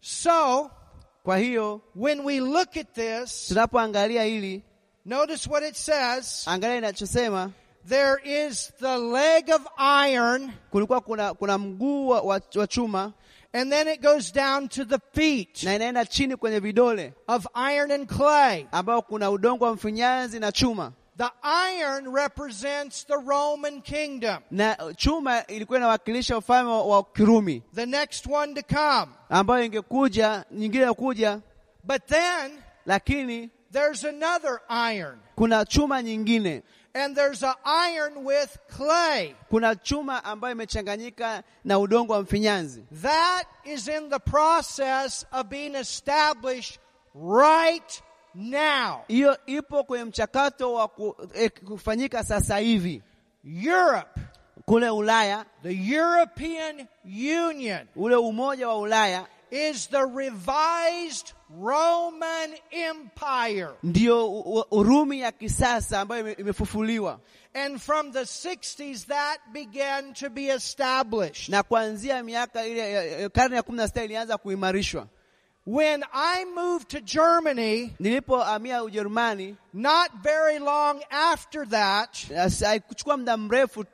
So, 0.00 0.70
Kwa 1.24 1.38
hiyo 1.38 1.80
when 1.94 2.20
we 2.24 2.40
look 2.40 2.76
at 2.76 2.94
this, 2.94 3.48
tunapoangalia 3.48 4.22
hili, 4.24 4.62
notice 5.04 5.50
what 5.50 5.62
it 5.64 5.74
says. 5.76 6.44
angalia 6.48 6.76
inachosema, 6.78 7.50
There 7.88 8.18
is 8.24 8.72
the 8.80 8.98
leg 8.98 9.50
of 9.50 9.62
iron 9.78 10.52
kulikuwa 10.70 11.00
kuna, 11.00 11.34
kuna 11.34 11.58
mguu 11.58 12.08
wa, 12.08 12.20
wa, 12.20 12.40
wa 12.54 12.66
chuma 12.66 13.12
And 13.54 13.72
then 13.72 13.88
it 13.88 14.02
goes 14.02 14.30
down 14.32 14.68
to 14.68 14.84
the 14.84 14.98
feet 15.14 15.62
na 15.64 15.74
inaenda 15.74 16.04
chini 16.06 16.36
kwenye 16.36 16.60
vidole 16.60 17.12
of 17.28 17.46
iron 17.54 17.90
and 17.90 18.06
clay. 18.08 18.66
ambao 18.72 19.02
kuna 19.02 19.30
udongo 19.30 19.64
wa 19.64 19.74
mfinyanzi 19.74 20.40
na 20.40 20.52
chuma 20.52 20.92
The 21.16 21.30
iron 21.74 22.14
represents 22.14 23.06
the 23.06 23.16
Roman 23.26 23.82
kingdom. 23.82 24.38
na 24.50 24.76
chuma 24.96 25.46
ilikuwa 25.46 25.78
inawakilisha 25.78 26.38
ufalme 26.38 26.70
wa 26.70 27.04
Kirumi 27.04 27.62
The 27.74 27.86
next 27.86 28.26
one 28.26 28.54
to 28.54 28.62
come. 28.76 29.12
ambayo 29.30 29.64
ingekuja 29.64 30.44
nyingine 30.50 30.92
kuja, 30.92 31.40
But 31.84 32.06
then 32.06 32.52
lakini 32.86 33.50
there's 33.72 34.04
another 34.04 34.60
iron. 34.68 35.18
kuna 35.36 35.64
chuma 35.64 36.02
nyingine, 36.02 36.62
And 36.98 37.14
there's 37.16 37.42
an 37.44 37.54
iron 37.64 38.24
with 38.24 38.58
clay. 38.76 39.34
kuna 39.50 39.76
chuma 39.76 40.24
ambayo 40.24 40.52
imechanganyika 40.54 41.42
na 41.64 41.78
udongo 41.78 42.12
wa 42.12 42.22
mfinyanzi. 42.22 42.84
That 43.02 43.44
is 43.64 43.88
in 43.88 44.08
the 44.10 44.18
process 44.18 45.26
of 45.32 45.46
being 45.48 45.74
established 45.74 46.78
right 47.14 48.02
now. 48.34 49.00
Hiyo 49.08 49.36
ipo 49.46 49.84
kwenye 49.84 50.04
mchakato 50.04 50.72
wa 50.72 50.90
eh, 51.34 51.50
kufanyika 51.66 52.24
sasa 52.24 52.58
hivi 52.58 53.02
Europe, 53.44 54.20
kule 54.66 54.90
Ulaya. 54.90 55.44
the 55.62 55.72
European 55.94 56.86
Union, 57.48 57.86
Ule 57.96 58.16
umoja 58.16 58.68
wa 58.68 58.78
Ulaya 58.78 59.26
is 59.50 59.86
the 59.88 60.04
revised 60.06 61.32
Roman 61.50 62.54
Empire. 62.72 63.70
u- 63.82 64.64
Urumi 64.70 65.20
ya 65.20 65.32
kisasa 65.32 66.00
ambayo 66.00 66.20
ime- 66.20 66.32
imefufuliwa, 66.38 67.20
And 67.54 67.80
from 67.80 68.12
the 68.12 68.24
60s, 68.26 69.06
that 69.06 69.38
began 69.52 70.12
to 70.14 70.30
be 70.30 70.48
established. 70.50 71.48
na 71.48 71.62
kuanzia 71.62 72.22
miaka 72.22 72.66
ile 72.66 73.28
karne 73.28 73.56
ya 73.56 73.62
kumi 73.62 73.76
na 73.78 73.88
sita 73.88 74.04
ilianza 74.04 74.38
kuimarishwa. 74.38 75.08
When 75.66 76.02
I 76.14 76.44
moved 76.44 76.88
to 76.90 77.00
Germany, 77.00 77.94
Nilipohamia 78.00 78.82
Ujerumani, 78.84 79.56
not 79.74 80.10
very 80.22 80.58
long 80.58 81.02
after 81.10 81.66
that, 81.68 82.16
haikuchukua 82.64 83.16
muda 83.16 83.36
mrefu, 83.36 83.84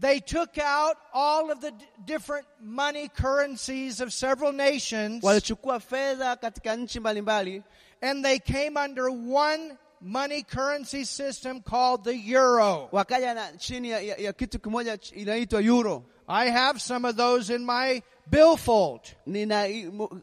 they 0.00 0.20
took 0.20 0.58
out 0.58 0.96
all 1.12 1.50
of 1.50 1.60
the 1.60 1.72
different 2.04 2.46
money 2.60 3.08
currencies 3.08 4.00
of 4.00 4.12
several 4.12 4.52
nations 4.52 5.24
walichukua 5.24 5.80
fedha 5.80 6.36
katika 6.36 6.76
nchi 6.76 7.00
mbalimbali 7.00 7.62
and 8.02 8.24
they 8.24 8.38
came 8.38 8.80
under 8.84 9.08
one 9.34 9.76
money 10.00 10.42
currency 10.42 11.04
system 11.04 11.60
called 11.62 12.04
the 12.04 12.14
euro. 12.32 12.88
wakaja 12.92 13.34
na 13.34 13.52
chini 13.52 13.90
ya, 13.90 14.00
ya, 14.00 14.32
kitu 14.32 14.58
kimoja 14.58 14.98
inaitwa 15.12 15.62
euro. 15.62 16.04
I 16.28 16.50
have 16.50 16.80
some 16.80 17.08
of 17.08 17.16
those 17.16 17.54
in 17.54 17.64
my 17.64 18.02
billfold. 18.30 19.00
Nina 19.26 19.66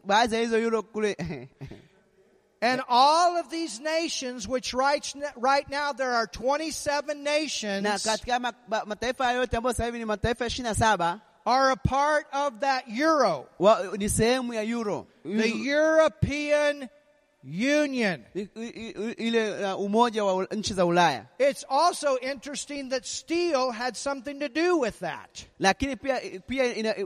baadhi 0.04 0.34
ya 0.34 0.40
hizo 0.40 0.58
euro 0.58 0.82
kule 0.82 1.16
And 2.64 2.82
all 2.88 3.36
of 3.36 3.48
these 3.50 3.80
nations, 3.80 4.48
which 4.48 4.72
right, 4.74 5.14
right 5.36 5.68
now 5.70 5.92
there 5.92 6.12
are 6.14 6.26
27 6.26 7.22
na 7.22 7.30
nations, 7.32 8.04
katika 8.06 8.40
ma, 8.40 8.52
ma, 8.68 8.84
mataifa 8.86 9.32
yote 9.32 9.56
ambayo 9.56 9.72
sasa 9.74 9.84
hivi 9.86 9.98
ni 9.98 10.04
mataifa 10.04 10.46
ishirini 10.46 10.68
na 10.68 10.74
saba 10.74 11.20
are 11.46 11.70
a 11.72 11.76
part 11.76 12.26
of 12.32 12.60
that 12.60 12.84
euro, 12.88 13.46
wa- 13.58 13.96
ni 13.98 14.08
sehemu 14.08 14.54
ya 14.54 14.62
euro 14.62 15.06
the 15.24 15.48
European 15.64 16.88
Union. 17.44 18.24
Ile 19.18 19.64
uh, 19.74 19.80
umoja 19.80 20.24
wa 20.24 20.44
nchi 20.50 20.74
za 20.74 20.84
Ulaya. 20.86 21.26
It's 21.38 21.64
also 21.68 22.16
interesting 22.18 22.88
that 22.88 23.04
steel 23.06 23.70
had 23.72 23.96
something 23.96 24.40
to 24.40 24.48
do 24.48 24.78
with 24.78 24.98
that. 25.00 25.44
Lakini 25.60 25.96
pia 25.96 26.20
pia 26.46 26.64
ile 26.74 26.80
ina- 26.80 26.96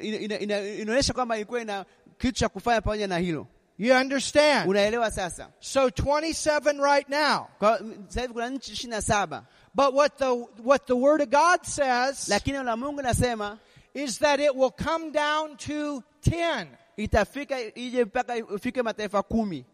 ina- 0.00 0.18
ina- 0.18 0.38
ina- 0.38 0.60
inaonyesha 0.68 1.12
kwamba 1.12 1.36
ilikuwa 1.36 1.60
ina 1.60 1.84
kitu 2.18 2.32
cha 2.32 2.48
kufanya 2.48 2.80
pamoja 2.80 3.06
na 3.06 3.18
hilo. 3.18 3.46
You 3.76 3.92
understand? 3.94 4.68
Unaelewa 4.70 5.10
sasa? 5.10 5.48
So 5.60 5.88
27 5.90 6.78
right 6.80 7.08
now. 7.08 7.48
Kwa 7.58 7.78
sasa 8.08 8.20
hivi 8.20 8.32
kuna 8.32 8.48
nchi 8.50 8.72
ishirini 8.72 8.90
na 8.96 9.02
saba, 9.02 9.44
But 9.74 9.94
what 9.94 10.18
the, 10.18 10.46
what 10.62 10.86
the 10.86 10.94
Word 10.96 11.20
of 11.22 11.30
God 11.30 11.64
says 11.66 12.28
lakini 12.28 12.64
la 12.64 12.76
Mungu 12.76 13.02
nasema 13.02 13.58
is 13.94 14.18
that 14.18 14.40
it 14.40 14.54
will 14.54 14.70
come 14.70 15.10
down 15.10 15.56
to 15.56 16.02
10. 16.22 16.66
itafika 16.96 17.60
ije 17.74 18.04
mpaka 18.04 18.36
ifike 18.36 18.82
mataifa 18.82 19.22
kumi. 19.22 19.64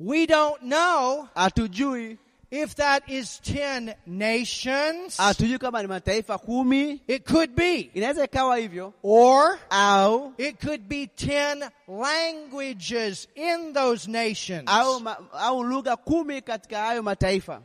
We 0.00 0.26
don't 0.26 0.60
know 0.62 1.28
Hatujui 1.34 2.18
if 2.54 2.74
that 2.74 3.02
is 3.08 3.40
10 3.40 3.94
nations. 4.06 5.16
hatujui 5.16 5.58
kama 5.58 5.82
ni 5.82 5.88
mataifa 5.88 6.38
kumi, 6.38 7.00
It 7.08 7.24
could 7.24 7.54
be. 7.54 7.90
inaweza 7.94 8.24
ikawa 8.24 8.56
hivyo 8.56 8.92
Or 9.02 9.58
au 9.70 10.32
it 10.38 10.60
could 10.60 10.82
be 10.88 11.06
10 11.16 11.70
languages 11.88 13.28
in 13.34 13.72
those 13.72 14.06
nations. 14.10 14.64
au, 14.66 15.00
ma, 15.00 15.16
au 15.32 15.62
lugha 15.64 15.96
kumi 15.96 16.42
katika 16.42 16.78
hayo 16.78 17.02
mataifa 17.02 17.62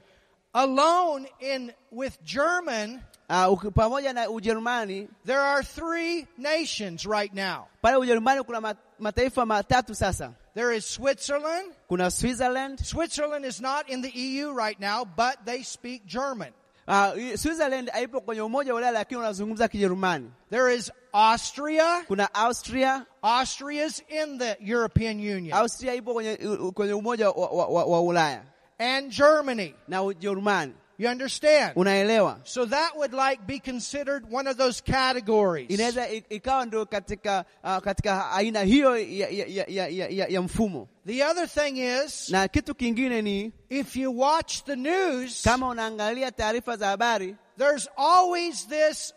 Alone 0.54 1.28
in 1.40 1.72
with 1.92 2.18
German, 2.24 3.02
uh, 3.30 3.64
pamoja 3.76 4.14
na 4.14 4.30
Ujerumani. 4.30 5.08
there 5.26 5.40
are 5.42 5.64
three 5.64 6.26
nations 6.38 7.06
right 7.06 7.34
now. 7.34 7.68
Pale 7.82 7.98
Ujerumani 7.98 8.44
kuna 8.44 8.76
mataifa 9.00 9.46
matatu 9.46 9.96
sasa. 9.96 10.32
There 10.58 10.72
is 10.72 10.86
Switzerland. 10.86 11.72
Kuna 11.88 12.10
Switzerland. 12.10 12.80
Switzerland 12.80 13.46
is 13.46 13.62
not 13.62 13.90
in 13.92 14.02
the 14.02 14.10
EU 14.10 14.50
right 14.50 14.80
now, 14.80 15.06
but 15.06 15.46
they 15.46 15.62
speak 15.62 16.08
German. 16.08 16.50
Uh, 16.88 17.14
Switzerland 17.36 17.90
haipo 17.94 18.22
kwenye 18.22 18.42
umoja 18.42 18.74
wa 18.74 18.80
Ulaya 18.80 18.92
lakini 18.92 19.18
wanazungumza 19.22 19.68
Kijerumani. 19.68 20.32
There 20.50 20.76
is 20.76 20.92
Austria. 21.14 22.04
Kuna 22.08 22.34
Austria. 22.34 23.06
Austria 23.22 23.86
is 23.86 24.02
in 24.10 24.40
the 24.40 24.58
European 24.60 25.20
Union. 25.20 25.54
Austria 25.54 25.94
ipo 25.94 26.14
kwenye, 26.14 26.38
kwenye 26.74 26.94
umoja 26.94 27.30
wa, 27.30 27.86
wa 27.86 28.02
Ulaya 28.02 28.42
And 28.80 29.12
Germany. 29.12 29.76
na 29.88 30.04
Ujerumani. 30.04 30.74
You 31.00 31.10
understand? 31.10 31.76
Unaelewa? 31.76 32.40
So 32.44 32.66
that 32.66 32.92
would 32.98 33.14
like 33.14 33.46
be 33.46 33.60
considered 33.60 34.26
one 34.32 34.48
of 34.48 34.58
those 34.58 34.82
categories. 34.82 35.70
Inaweza 35.70 36.08
ikawa 36.30 36.66
ndio 36.66 36.86
katika 36.86 37.46
uh, 37.64 37.78
katika 37.78 38.32
aina 38.32 38.62
hiyo 38.62 38.98
ya, 38.98 39.30
ya, 39.30 39.46
ya, 39.48 39.66
ya, 39.68 39.88
ya, 39.88 40.08
ya, 40.10 40.28
ya 40.28 40.42
mfumo. 40.42 40.88
The 41.06 41.24
other 41.26 41.48
thing 41.50 41.78
is, 41.78 42.30
Na 42.30 42.48
kitu 42.48 42.76
kingine 42.76 43.22
ni 43.22 43.52
if 43.70 43.96
you 43.96 44.20
watch 44.20 44.64
the 44.64 44.76
news, 44.76 45.42
kama 45.44 45.68
unaangalia 45.70 46.32
taarifa 46.32 46.78
za 46.78 46.88
habari 46.88 47.36
there's 47.58 47.90
always 47.98 48.68
this, 48.68 49.14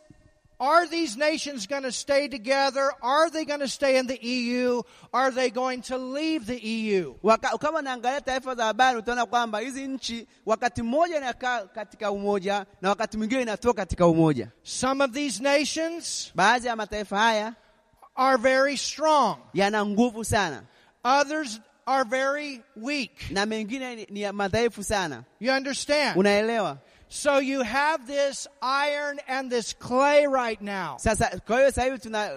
are 0.60 0.86
these 0.86 1.16
nations 1.16 1.66
going 1.66 1.82
to 1.82 1.92
stay 1.92 2.28
together? 2.28 2.92
Are 3.02 3.30
they 3.30 3.44
going 3.44 3.60
to 3.60 3.68
stay 3.68 3.96
in 3.98 4.06
the 4.06 4.18
EU? 4.22 4.82
Are 5.12 5.30
they 5.30 5.50
going 5.50 5.80
to 5.82 5.96
leave 5.98 6.46
the 6.46 6.58
EU? 6.60 7.14
Waka, 7.22 7.58
kama 7.58 7.78
unaangalia 7.78 8.20
taarifa 8.20 8.54
za 8.54 8.64
habari 8.64 8.98
utaona 8.98 9.26
kwamba 9.26 9.58
hizi 9.58 9.88
nchi 9.88 10.26
wakati 10.46 10.82
mmoja 10.82 11.16
inakaa 11.16 11.66
katika 11.66 12.10
umoja 12.10 12.66
na 12.82 12.88
wakati 12.88 13.16
mwingine 13.16 13.42
inatoka 13.42 13.82
katika 13.82 14.06
umoja. 14.06 14.48
Some 14.62 15.04
of 15.04 15.10
these 15.12 15.42
nations 15.42 16.30
Baadhi 16.34 16.66
ya 16.66 16.76
mataifa 16.76 17.18
haya 17.18 17.54
are 18.14 18.36
very 18.38 18.76
strong. 18.76 19.36
yana 19.54 19.86
nguvu 19.86 20.24
sana 20.24 20.62
Others 21.04 21.60
are 21.86 22.04
very 22.04 22.60
weak. 22.76 23.30
na 23.30 23.46
mengine 23.46 23.96
ni, 23.96 24.06
ni 24.10 24.32
madhaifu 24.32 24.84
sana. 24.84 25.24
You 25.40 25.52
understand? 25.52 26.16
Unaelewa? 26.16 26.78
So 27.12 27.38
you 27.40 27.62
have 27.62 28.06
this 28.06 28.46
iron 28.62 29.18
and 29.26 29.50
this 29.50 29.72
clay 29.72 30.26
right 30.26 30.60
now. 30.62 30.96
Sasa 30.98 31.40
kwa 31.46 31.56
hiyo 31.58 31.70
sasa 31.72 31.82
hivi 31.84 31.98
tuna 31.98 32.30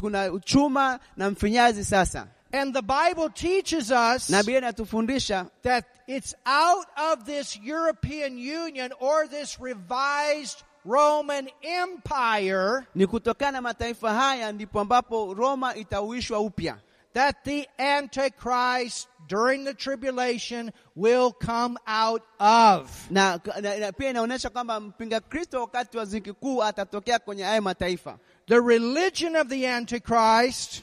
kuna 0.00 0.30
chuma 0.44 0.98
na 1.16 1.30
mfinyazi 1.30 1.84
sasa, 1.84 2.26
And 2.52 2.72
the 2.72 2.82
Bible 2.82 3.28
teaches 3.30 3.90
us 3.90 4.30
na 4.30 4.38
Biblia 4.42 4.58
inatufundisha 4.58 5.50
that 5.62 5.84
it's 6.06 6.34
out 6.46 6.86
of 6.96 7.26
this 7.26 7.58
European 7.62 8.38
Union 8.38 8.92
or 9.00 9.26
this 9.28 9.58
revised 9.60 10.62
Roman 10.86 11.48
Empire 11.62 12.86
ni 12.94 13.06
kutokana 13.06 13.52
na 13.52 13.60
mataifa 13.60 14.14
haya 14.14 14.52
ndipo 14.52 14.80
ambapo 14.80 15.34
Roma 15.34 15.74
itauishwa 15.74 16.38
upya, 16.40 16.76
that 17.14 17.44
the 17.44 17.66
Antichrist 17.78 19.08
during 19.28 19.64
the 19.64 19.74
tribulation 19.74 20.72
will 20.94 21.32
come 21.32 21.78
out 21.86 22.22
of. 22.40 23.10
na, 23.10 23.38
na, 23.60 23.78
na 23.78 23.92
pia 23.92 24.10
inaonyesha 24.10 24.50
kwamba 24.50 24.80
mpinga 24.80 25.20
Kristo 25.20 25.60
wakati 25.60 25.98
wa 25.98 26.04
ziki 26.04 26.32
kuu 26.32 26.62
atatokea 26.62 27.18
kwenye 27.18 27.42
haya 27.42 27.60
mataifa. 27.62 28.18
The 28.46 28.60
religion 28.60 29.36
of 29.36 29.48
the 29.48 29.68
Antichrist, 29.68 30.82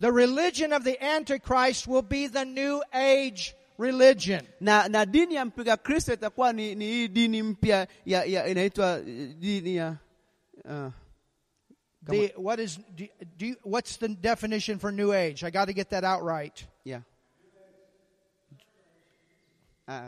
the 0.00 0.10
religion 0.10 0.72
of 0.72 0.82
the 0.84 0.98
Antichrist 1.00 1.86
will 1.86 2.02
be 2.02 2.26
the 2.28 2.44
New 2.44 2.82
Age 2.92 3.54
religion. 3.78 4.42
Na, 4.60 4.88
na 4.88 5.04
dini 5.06 5.34
ya 5.34 5.44
mpinga 5.44 5.76
Kristo 5.76 6.12
itakuwa 6.12 6.52
ni, 6.52 6.74
ni 6.74 6.84
hii 6.84 7.08
dini 7.08 7.42
mpya 7.42 7.86
ya, 8.06 8.24
ya 8.24 8.46
inaitwa 8.46 8.98
eh, 8.98 9.28
dini 9.38 9.76
ya 9.76 9.96
uh, 10.64 10.92
The, 12.04 12.32
what 12.36 12.58
is, 12.58 12.78
do, 12.96 13.06
do 13.38 13.46
you, 13.46 13.56
what's 13.62 13.96
the 13.96 14.08
definition 14.08 14.78
for 14.78 14.90
New 14.90 15.12
Age? 15.12 15.44
I 15.44 15.50
got 15.50 15.66
to 15.66 15.72
get 15.72 15.90
that 15.90 16.02
out 16.04 16.22
right. 16.24 16.66
yeah. 16.84 17.00
Uh, 19.88 20.02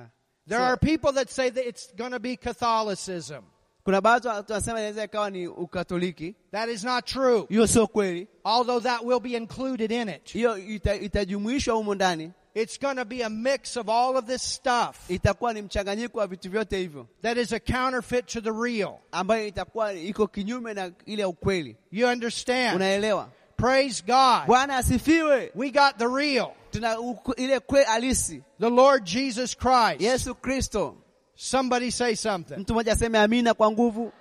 There 0.47 0.59
so- 0.59 0.65
are 0.65 0.77
people 0.77 1.13
that 1.13 1.31
say 1.31 1.51
that 1.51 1.67
it's 1.67 1.93
going 1.97 2.13
to 2.13 2.21
be 2.21 2.37
Catholicism. 2.37 3.45
Kuna 3.85 4.01
baadhi 4.01 4.29
watu 4.29 4.53
inaweza 4.71 5.05
ikawa 5.05 5.31
ni 5.31 5.47
Ukatoliki. 5.49 6.35
That 6.53 6.69
is 6.69 6.85
not 6.85 7.05
true. 7.07 7.47
Hiyo 7.49 7.67
sio 7.67 7.87
kweli, 7.87 8.29
Although 8.45 8.81
that 8.83 9.05
will 9.05 9.21
be 9.21 9.37
included 9.37 9.91
in 9.93 10.09
it. 10.09 10.33
hiyo 10.33 10.59
itajumuishwa 11.01 11.75
humo 11.75 11.95
ndani, 11.95 12.33
It's 12.55 12.79
going 12.79 12.97
to 12.97 13.05
be 13.05 13.23
a 13.23 13.29
mix 13.29 13.77
of 13.77 13.89
all 13.89 14.17
of 14.17 14.27
this 14.27 14.43
stuff 14.43 15.11
itakuwa 15.11 15.53
ni 15.53 15.63
mchanganyiko 15.63 16.19
wa 16.19 16.27
vitu 16.27 16.51
vyote 16.51 16.79
hivyo 16.79 17.07
that 17.23 17.37
is 17.37 17.53
a 17.53 17.61
counterfeit 17.61 18.27
to 18.27 18.41
the 18.41 18.53
real. 18.53 18.99
ambayo 19.13 19.47
itakuwa 19.47 19.93
iko 19.93 20.27
kinyume 20.27 20.75
na 20.75 20.91
ile 21.07 21.23
ya 21.23 21.29
ukweli. 21.29 21.77
You 21.93 22.07
understand? 22.09 22.77
Unaelewa? 22.77 23.29
Praise 23.57 24.03
God. 24.07 24.47
Bwana 24.47 24.77
asifiwe. 24.77 25.53
We 25.55 25.71
got 25.71 25.97
the 25.99 26.09
real. 26.09 26.53
Tuna 26.71 26.97
ile 27.37 27.61
kwe 27.61 27.85
halisi, 27.85 28.43
The 28.61 28.71
Lord 28.71 29.05
Jesus 29.05 29.57
Christ. 29.57 30.01
Yesu 30.01 30.35
Kristo. 30.35 30.97
Somebody 31.37 31.91
say 31.91 32.15
something. 32.15 32.57
Mtu 32.57 32.73
mmoja 32.73 32.93
aseme 32.93 33.19
amina 33.19 33.55
kwa 33.55 33.71
nguvu. 33.71 34.13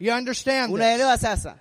You 0.00 0.12
understand 0.14 0.66
this? 0.66 0.74
Unaelewa 0.74 1.18
sasa? 1.18 1.54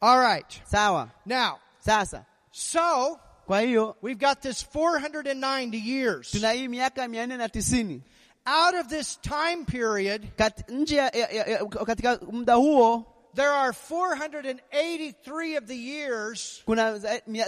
All 0.00 0.18
right. 0.18 0.60
Sawa. 0.64 1.10
Now, 1.26 1.58
Sasa 1.80 2.24
so 2.50 3.18
kwa 3.48 3.60
hiyo 3.60 3.96
we've 4.02 4.26
got 4.26 4.40
this 4.40 4.66
490 4.74 5.88
years. 5.88 6.30
tuna 6.30 6.52
hii 6.52 6.68
miaka 6.68 7.08
mia 7.08 7.26
nne 7.26 7.36
na 7.36 7.48
tisini 7.48 8.02
Out 8.46 8.74
of 8.74 8.86
this 8.86 9.18
time 9.20 9.64
period, 9.66 10.26
Kat, 10.36 10.68
nje 10.68 11.10
katika 11.86 12.18
muda 12.32 12.54
huo 12.54 13.04
there 13.34 13.48
are 13.48 13.72
483 13.72 15.58
of 15.58 15.64
the 15.64 15.76
years 15.76 16.62
kuna 16.64 16.98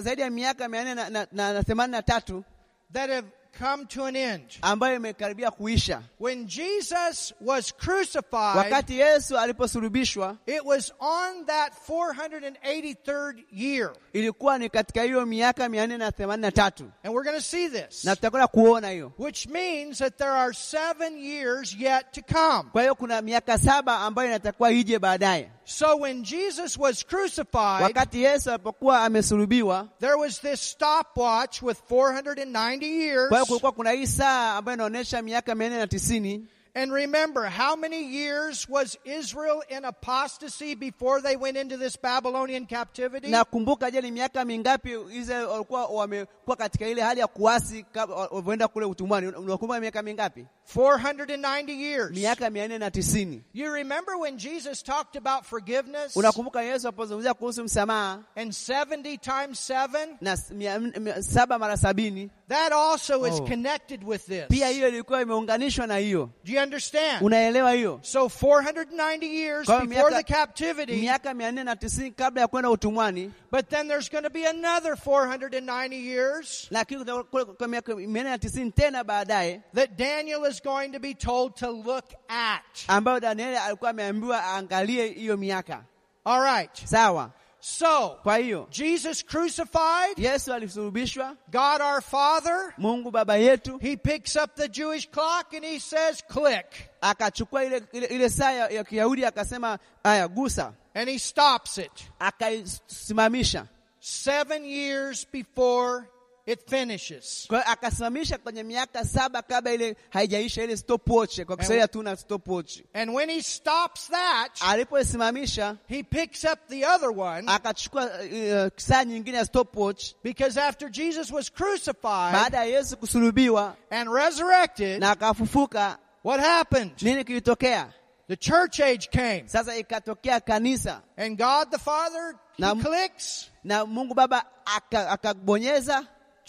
zaidi 0.00 0.22
ya 0.22 0.30
miaka 0.30 0.68
mia 0.68 0.82
nne 0.84 0.94
na, 0.94 1.10
na, 1.10 1.26
na, 1.32 1.52
na 1.52 1.62
themanini 1.62 1.92
na 1.96 2.02
tatu 2.02 2.44
that 2.92 3.10
have 3.10 3.28
come 3.58 3.86
to 3.86 4.04
an 4.04 4.16
end. 4.16 4.42
ambayo 4.62 4.96
imekaribia 4.96 5.50
kuisha. 5.50 6.02
When 6.20 6.46
Jesus 6.46 7.34
was 7.40 7.72
crucified, 7.76 8.56
Wakati 8.56 8.98
Yesu 8.98 9.38
aliposulubishwa 9.38 10.36
it 10.46 10.64
was 10.64 10.92
on 11.00 11.46
that 11.46 11.72
483rd 11.88 13.44
year. 13.52 13.92
ilikuwa 14.12 14.58
ni 14.58 14.68
katika 14.68 15.02
hiyo 15.02 15.26
miaka 15.26 15.68
mia 15.68 15.86
nne 15.86 15.96
na 15.98 16.12
themanini 16.12 16.42
na 16.46 16.52
tatu 16.52 16.84
And 17.04 17.14
we're 17.14 17.24
going 17.24 17.36
to 17.42 17.46
see 17.48 17.68
this. 17.68 18.04
na 18.04 18.16
tutakwenda 18.16 18.46
kuona 18.46 18.88
hiyo. 18.90 19.12
Which 19.18 19.46
means 19.46 19.98
that 19.98 20.16
there 20.18 20.30
are 20.32 20.52
seven 20.54 21.18
years 21.18 21.74
yet 21.78 22.12
to 22.12 22.22
come. 22.22 22.70
Kwa 22.72 22.82
hiyo 22.82 22.94
kuna 22.94 23.22
miaka 23.22 23.58
saba 23.58 23.98
ambayo 23.98 24.28
inatakiwa 24.28 24.70
ije 24.72 24.98
baadaye. 24.98 25.50
So 25.70 25.96
when 25.96 26.24
Jesus 26.24 26.76
was 26.76 27.04
crucified, 27.04 27.82
Wakati 27.82 28.22
Yesu 28.22 28.50
alipokuwa 28.50 29.04
amesulubiwa, 29.04 29.88
there 30.00 30.16
was 30.16 30.40
this 30.40 30.60
stopwatch 30.60 31.62
with 31.62 31.78
490 31.88 32.86
years. 32.86 33.28
kwa 33.28 33.44
kulikuwa 33.44 33.72
kuna 33.72 33.90
hii 33.90 34.06
saa 34.06 34.56
ambayo 34.56 34.76
inaonyesha 34.76 35.22
miaka 35.22 35.54
mia 35.54 35.68
nne 35.68 35.78
na 35.78 35.86
tisini 35.86 36.46
And 36.74 36.92
remember, 36.92 37.50
how 37.50 37.76
many 37.76 38.00
years 38.16 38.68
was 38.68 38.96
Israel 39.04 39.62
in 39.68 39.84
apostasy 39.84 40.76
before 40.76 41.20
they 41.20 41.36
went 41.36 41.56
into 41.56 41.76
this 41.76 41.96
Babylonian 41.96 42.66
captivity? 42.66 43.28
na 43.28 43.44
kumbuka, 43.44 43.90
je, 43.90 44.00
ni 44.00 44.10
miaka 44.10 44.44
mingapi 44.44 44.90
Israeli 45.12 45.46
walikuwa 45.46 45.86
wamekuwa 45.86 46.56
katika 46.56 46.88
ile 46.88 47.02
hali 47.02 47.20
ya 47.20 47.26
kuasi 47.26 47.82
kabla 47.92 48.68
kule 48.68 48.86
utumwani? 48.86 49.26
Unakumbuka 49.26 49.80
miaka 49.80 50.02
mingapi? 50.02 50.46
490 50.74 51.72
years. 51.72 52.10
Miaka 52.16 52.50
mia 52.50 52.68
nne 52.68 52.78
na 52.78 52.90
tisini. 52.90 53.42
You 53.52 53.72
remember 53.72 54.16
when 54.16 54.38
Jesus 54.38 54.82
talked 54.82 55.16
about 55.16 55.44
forgiveness 55.44 56.16
Unakumbuka 56.16 56.62
Yesu 56.62 56.88
alipozungumzia 56.88 57.34
kuhusu 57.34 57.64
msamaha 57.64 58.18
and 58.36 58.52
70 58.52 59.18
times 59.18 59.58
7? 59.70 60.16
na 60.20 60.32
s- 60.32 60.50
mia- 60.50 60.78
mia- 60.78 61.22
saba 61.22 61.58
mara 61.58 61.76
sabini? 61.76 62.30
That 62.48 62.72
also 62.72 63.24
is 63.26 63.34
Oh. 63.40 63.46
connected 63.46 64.04
with 64.04 64.26
this. 64.26 64.44
Pia 64.48 64.68
hiyo 64.68 64.88
ilikuwa 64.88 65.22
imeunganishwa 65.22 65.86
na 65.86 65.96
hiyo. 65.96 66.30
Do 66.44 66.52
you 66.52 66.60
understand? 66.62 67.22
Unaelewa 67.22 67.72
hiyo? 67.72 67.98
So 68.02 68.28
490 68.28 69.26
years 69.26 69.66
before 69.68 70.16
the 70.16 70.22
captivity, 70.34 70.92
Miaka 70.96 71.34
mia 71.34 71.52
nne 71.52 71.64
na 71.64 71.76
tisini 71.76 72.10
kabla 72.10 72.40
ya 72.42 72.48
kwenda 72.48 72.70
utumwani, 72.70 73.32
but 73.52 73.68
then 73.68 73.88
there's 73.88 74.10
going 74.10 74.22
to 74.22 74.30
be 74.30 74.46
another 74.48 74.96
490 74.96 75.96
years 75.96 76.66
lakini 76.70 77.00
kutakuwa 77.00 77.24
kule 77.24 77.44
kwa 77.44 77.68
miaka 77.68 77.94
mia 77.96 78.06
nne 78.22 78.30
na 78.30 78.38
tisini 78.38 78.70
tena 78.72 79.04
baadaye, 79.04 79.60
that 79.74 79.90
Daniel 79.96 80.44
is 80.50 80.59
going 80.62 80.92
to 80.92 80.98
be 81.00 81.14
told 81.14 81.54
to 81.56 81.70
look 81.70 82.04
at. 82.28 82.84
ambayo 82.88 83.20
Danieli 83.20 83.56
alikuwa 83.56 83.90
ameambiwa 83.90 84.44
aangalie 84.44 85.06
hiyo 85.08 85.36
miaka. 85.36 85.84
All 86.24 86.40
right. 86.42 86.84
Sawa. 86.86 87.30
So, 87.62 88.08
Kwa 88.22 88.36
hiyo 88.36 88.66
Jesus 88.70 89.24
crucified, 89.26 90.18
Yesu 90.18 90.52
alisulubishwa, 90.54 91.36
God 91.52 91.80
our 91.82 92.00
Father, 92.02 92.74
Mungu 92.78 93.10
baba 93.10 93.36
yetu 93.36 93.78
he 93.78 93.96
picks 93.96 94.36
up 94.36 94.54
the 94.56 94.68
Jewish 94.68 95.08
clock 95.10 95.52
and 95.54 95.64
he 95.64 95.78
says, 95.80 96.22
click. 96.28 96.66
akachukua 97.02 97.64
ile, 97.64 97.82
ile, 97.92 98.06
ile 98.06 98.28
saa 98.30 98.52
ya, 98.52 98.68
ya 98.68 98.84
Kiyahudi 98.84 99.24
akasema, 99.24 99.78
aya 100.04 100.28
gusa, 100.28 100.72
And 100.94 101.08
he 101.10 101.18
stops 101.18 101.78
it 101.78 101.92
akaisimamisha. 102.18 103.68
seven 104.00 104.64
years 104.64 105.24
before 105.32 106.08
it 106.46 106.70
finishes. 106.70 107.44
Kwa 107.48 107.66
akasimamisha 107.66 108.38
kwenye 108.38 108.62
miaka 108.62 109.04
saba 109.04 109.42
kabla 109.42 109.72
ile 109.72 109.96
haijaisha, 110.10 110.64
ile 110.64 110.76
stopwatch. 110.76 111.40
Kwa 111.40 111.56
hatuna 111.80 112.16
stopwatch. 112.16 112.80
And 112.94 113.10
when 113.14 113.30
he 113.30 113.42
stops 113.42 114.08
that, 114.08 114.60
Alipoisimamisha 114.60 115.76
he 115.88 116.02
picks 116.02 116.44
up 116.44 116.58
the 116.68 116.84
other 116.86 117.10
one 117.10 117.48
akachukua 117.48 118.04
uh, 118.04 118.68
saa 118.76 119.04
nyingine 119.04 119.36
ya 119.38 119.44
stopwatch 119.44 120.14
because 120.22 120.60
after 120.60 120.88
Jesus 120.90 121.30
was 121.32 121.50
crucified 121.52 122.32
baada 122.32 122.56
ya 122.58 122.64
Yesu 122.64 122.96
kusulubiwa 122.96 123.76
and 123.90 124.08
resurrected, 124.12 125.00
na 125.00 125.10
akafufuka, 125.10 125.98
what 126.24 126.40
happened? 126.40 126.92
nini 127.02 127.24
kilitokea? 127.24 127.92
The 128.28 128.36
church 128.36 128.80
age 128.80 129.08
came. 129.10 129.42
Sasa 129.48 129.76
ikatokea 129.76 130.40
kanisa 130.40 131.02
And 131.16 131.36
God 131.38 131.70
the 131.70 131.78
Father, 131.78 132.34
he 132.56 132.62
Na- 132.62 132.74
clicks. 132.74 133.50
na 133.64 133.84
Mungu 133.86 134.14
Baba 134.14 134.44
aka- 134.64 135.10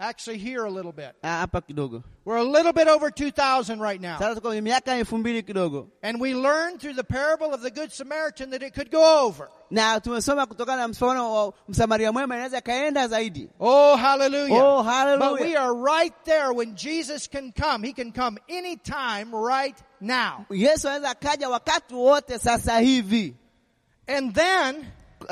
Actually, 0.00 0.38
here 0.38 0.64
a 0.64 0.70
little 0.70 0.92
bit. 0.92 1.14
Ah, 1.22 1.46
hapa 1.46 1.60
kidogo. 1.60 2.02
We're 2.24 2.38
a 2.38 2.42
little 2.42 2.72
bit 2.72 2.88
over 2.88 3.10
2,000 3.10 3.80
right 3.80 4.00
now. 4.00 4.18
Sasa 4.18 4.40
tuko 4.40 4.58
miaka 4.62 4.94
elfu 4.96 5.18
mbili 5.18 5.42
kidogo, 5.42 5.88
And 6.02 6.18
we 6.18 6.34
learned 6.34 6.80
through 6.80 6.94
the 6.94 7.04
parable 7.04 7.52
of 7.52 7.60
the 7.60 7.70
Good 7.70 7.92
Samaritan 7.92 8.48
that 8.50 8.62
it 8.62 8.72
could 8.72 8.90
go 8.90 9.26
over. 9.26 9.50
na 9.70 10.00
tumesoma 10.00 10.46
kutokana 10.46 10.76
na 10.76 10.88
mfano 10.88 11.32
wa 11.34 11.52
Msamaria 11.68 12.12
mwema, 12.12 12.34
inaweza 12.34 12.58
ikaenda 12.58 13.08
zaidi. 13.08 13.50
Oh, 13.60 13.96
hallelujah. 13.96 14.62
Oh, 14.64 15.18
But 15.18 15.40
we 15.40 15.54
are 15.56 15.74
right 15.74 16.14
there 16.24 16.50
when 16.52 16.74
Jesus 16.76 17.28
can 17.28 17.52
come. 17.52 17.86
He 17.86 17.92
can 17.92 18.12
come 18.12 18.38
anytime 18.48 19.34
right 19.34 19.76
now. 20.00 20.46
Yesu 20.50 20.88
anaweza 20.88 21.10
akaja 21.10 21.48
wakati 21.48 21.94
wote 21.94 22.38
sasa 22.38 22.78
hivi, 22.80 23.34
And 24.08 24.34
then, 24.34 24.86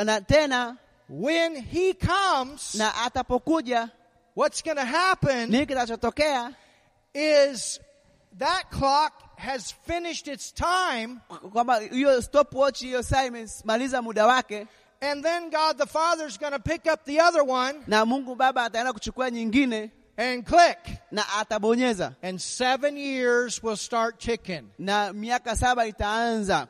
na 0.05 0.21
tena 0.21 0.77
when 1.09 1.57
He 1.57 1.95
comes, 1.95 2.75
na 2.75 2.93
atapokuja, 3.07 3.91
what's 4.39 4.63
going 4.63 4.77
to 4.77 4.85
happen 4.85 5.53
is 7.13 7.81
that 8.39 8.71
clock 8.71 9.13
has 9.37 9.73
finished 9.73 10.29
its 10.29 10.53
time, 10.53 11.21
Kwamba 11.53 11.81
hiyo 11.81 12.23
stopwatch, 12.23 12.81
hiyo 12.81 13.03
saa 13.03 13.25
imemaliza 13.25 14.03
muda 14.03 14.27
wake, 14.27 14.67
and 15.01 15.25
then 15.25 15.51
God 15.51 15.79
the 15.79 15.87
Father 15.87 16.27
is 16.27 16.39
going 16.39 16.53
to 16.53 16.61
pick 16.61 16.87
up 16.87 17.05
the 17.05 17.21
other 17.21 17.43
one 17.43 17.81
na 17.87 18.05
Mungu 18.05 18.37
Baba 18.37 18.65
ataenda 18.65 18.93
kuchukua 18.93 19.31
nyingine 19.31 19.91
and 20.17 20.47
click. 20.47 20.79
na 21.11 21.23
atabonyeza, 21.41 22.15
And 22.23 22.41
seven 22.41 22.97
years 22.97 23.63
will 23.63 23.77
start 23.77 24.21
ticking. 24.21 24.71
na 24.79 25.13
miaka 25.13 25.57
saba 25.57 25.87
itaanza 25.87 26.69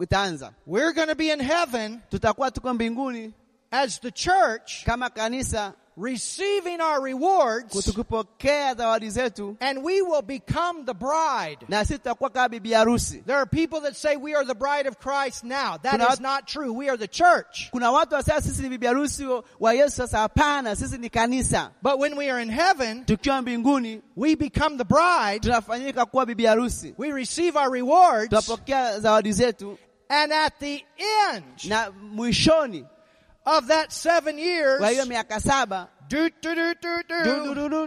itaanza. 0.00 0.54
We're 0.66 0.92
going 0.92 1.08
to 1.08 1.14
be 1.16 1.30
in 1.30 1.40
heaven 1.40 2.00
Tutakuwa 2.10 2.50
tuko 2.50 2.74
mbinguni 2.74 3.32
as 3.70 4.00
the 4.00 4.10
church 4.10 4.84
kama 4.84 5.10
kanisa 5.10 5.74
receiving 6.00 6.80
our 6.80 7.00
rewards, 7.02 7.74
zawadi 7.74 9.10
zetu, 9.10 9.56
and 9.60 9.82
we 9.82 10.00
will 10.02 10.22
become 10.22 10.84
the 10.84 10.94
bride. 10.94 11.58
na 11.68 11.84
sisi 11.84 11.98
tutakuwa 11.98 12.30
kama 12.30 12.48
bibi 12.48 12.72
harusi. 12.72 13.22
There 13.26 13.36
are 13.38 13.46
people 13.46 13.80
that 13.80 13.96
say 13.96 14.16
we 14.16 14.34
are 14.34 14.44
the 14.44 14.54
bride 14.54 14.86
of 14.88 14.98
Christ 14.98 15.44
now. 15.44 15.76
That 15.82 15.92
Kuna- 15.92 16.12
is 16.12 16.20
not 16.20 16.46
true. 16.46 16.72
We 16.72 16.88
are 16.88 16.96
the 16.96 17.08
church. 17.08 17.70
Kuna 17.70 17.90
watu 17.92 18.14
wasema 18.14 18.40
sisi 18.40 18.62
ni 18.62 18.68
bibi 18.68 18.86
harusi 18.86 19.24
wa 19.60 19.74
Yesu. 19.74 19.96
Sasa 19.96 20.18
hapana, 20.18 20.76
sisi 20.76 20.98
ni 20.98 21.08
kanisa. 21.10 21.70
But 21.82 21.98
when 21.98 22.16
we 22.16 22.30
are 22.30 22.40
in 22.42 22.50
heaven, 22.50 23.04
Tukiwa 23.04 23.42
mbinguni 23.42 24.02
we 24.16 24.34
become 24.36 24.76
the 24.78 24.84
bride. 24.84 25.40
tunafanyika 25.42 26.06
kuwa 26.06 26.26
bibi 26.26 26.44
harusi, 26.46 26.94
We 26.98 27.12
receive 27.12 27.56
our 27.58 27.70
rewards. 27.70 28.28
tunapokea 28.28 29.00
zawadi 29.00 29.32
zetu, 29.32 29.78
And 30.08 30.32
at 30.32 30.58
the 30.58 30.84
end 31.34 31.44
na 31.68 31.90
mwishoni 31.90 32.84
of 33.58 33.66
that 33.66 33.92
seven 33.92 34.38
years, 34.38 34.80
wa 34.80 34.88
hiyo 34.88 35.06
miaka 35.06 35.40
saba 35.40 35.88
do, 36.10 36.28
do, 36.42 36.54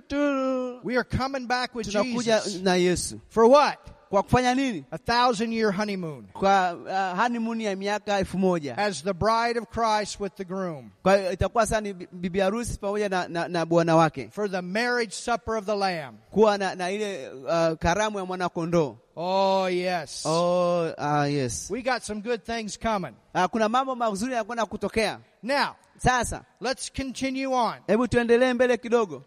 do, 0.08 0.80
we 0.84 0.96
are 0.96 1.04
coming 1.04 1.46
back 1.46 1.76
with 1.76 1.88
tunakuja 1.88 2.44
Jesus. 2.44 2.62
na 2.62 2.76
Yesu. 2.76 3.20
For 3.30 3.46
what? 3.46 3.78
Kwa 4.14 4.24
kufanya 4.24 4.56
nini? 4.56 4.86
A 4.92 4.98
thousand 4.98 5.54
year 5.54 5.72
honeymoon. 5.72 6.28
Kwa 6.34 6.74
uh, 6.74 7.20
honeymoon 7.20 7.62
ya 7.62 7.76
miaka 7.76 8.18
elfu 8.20 8.38
moja. 8.38 8.78
As 8.78 9.04
the 9.04 9.14
bride 9.14 9.60
of 9.60 9.66
Christ 9.70 10.20
with 10.20 10.36
the 10.36 10.46
groom. 10.46 10.92
Kwa 11.04 11.32
itakuwa 11.34 11.66
sasa 11.66 11.82
ni 11.82 11.94
bibi 11.94 12.40
harusi 12.40 12.80
pamoja 12.80 13.10
na, 13.10 13.28
na, 13.28 13.48
na 13.48 13.66
bwana 13.66 13.96
wake 13.96 14.30
For 14.32 14.50
the 14.52 14.62
marriage 14.62 15.14
supper 15.14 15.56
of 15.56 15.66
the 15.66 15.76
Lamb. 15.76 16.18
kuwa 16.32 16.58
na, 16.58 16.76
na 16.76 16.92
ile 16.92 17.30
uh, 17.30 17.78
karamu 17.80 18.20
ya 18.20 18.26
mwana 18.26 18.50
kondoo. 18.50 18.98
Oh, 19.16 19.70
yes. 19.70 20.24
Oh, 20.26 20.94
uh, 20.98 21.26
yes. 21.32 21.72
We 21.72 21.82
got 21.82 22.04
some 22.04 22.22
good 22.22 22.44
things 22.46 22.78
coming. 22.80 23.16
Uh, 23.36 23.46
kuna 23.46 23.70
mambo 23.70 23.96
mazuri 23.96 24.34
yanakwenda 24.34 24.66
kutokea. 24.66 25.20
Now, 25.44 25.76
Sasa 25.98 26.46
let's 26.62 26.92
continue 26.92 27.48
on. 27.48 27.76
hebu 27.88 28.08
tuendelee 28.08 28.54
mbele 28.54 28.78
kidogo, 28.78 29.24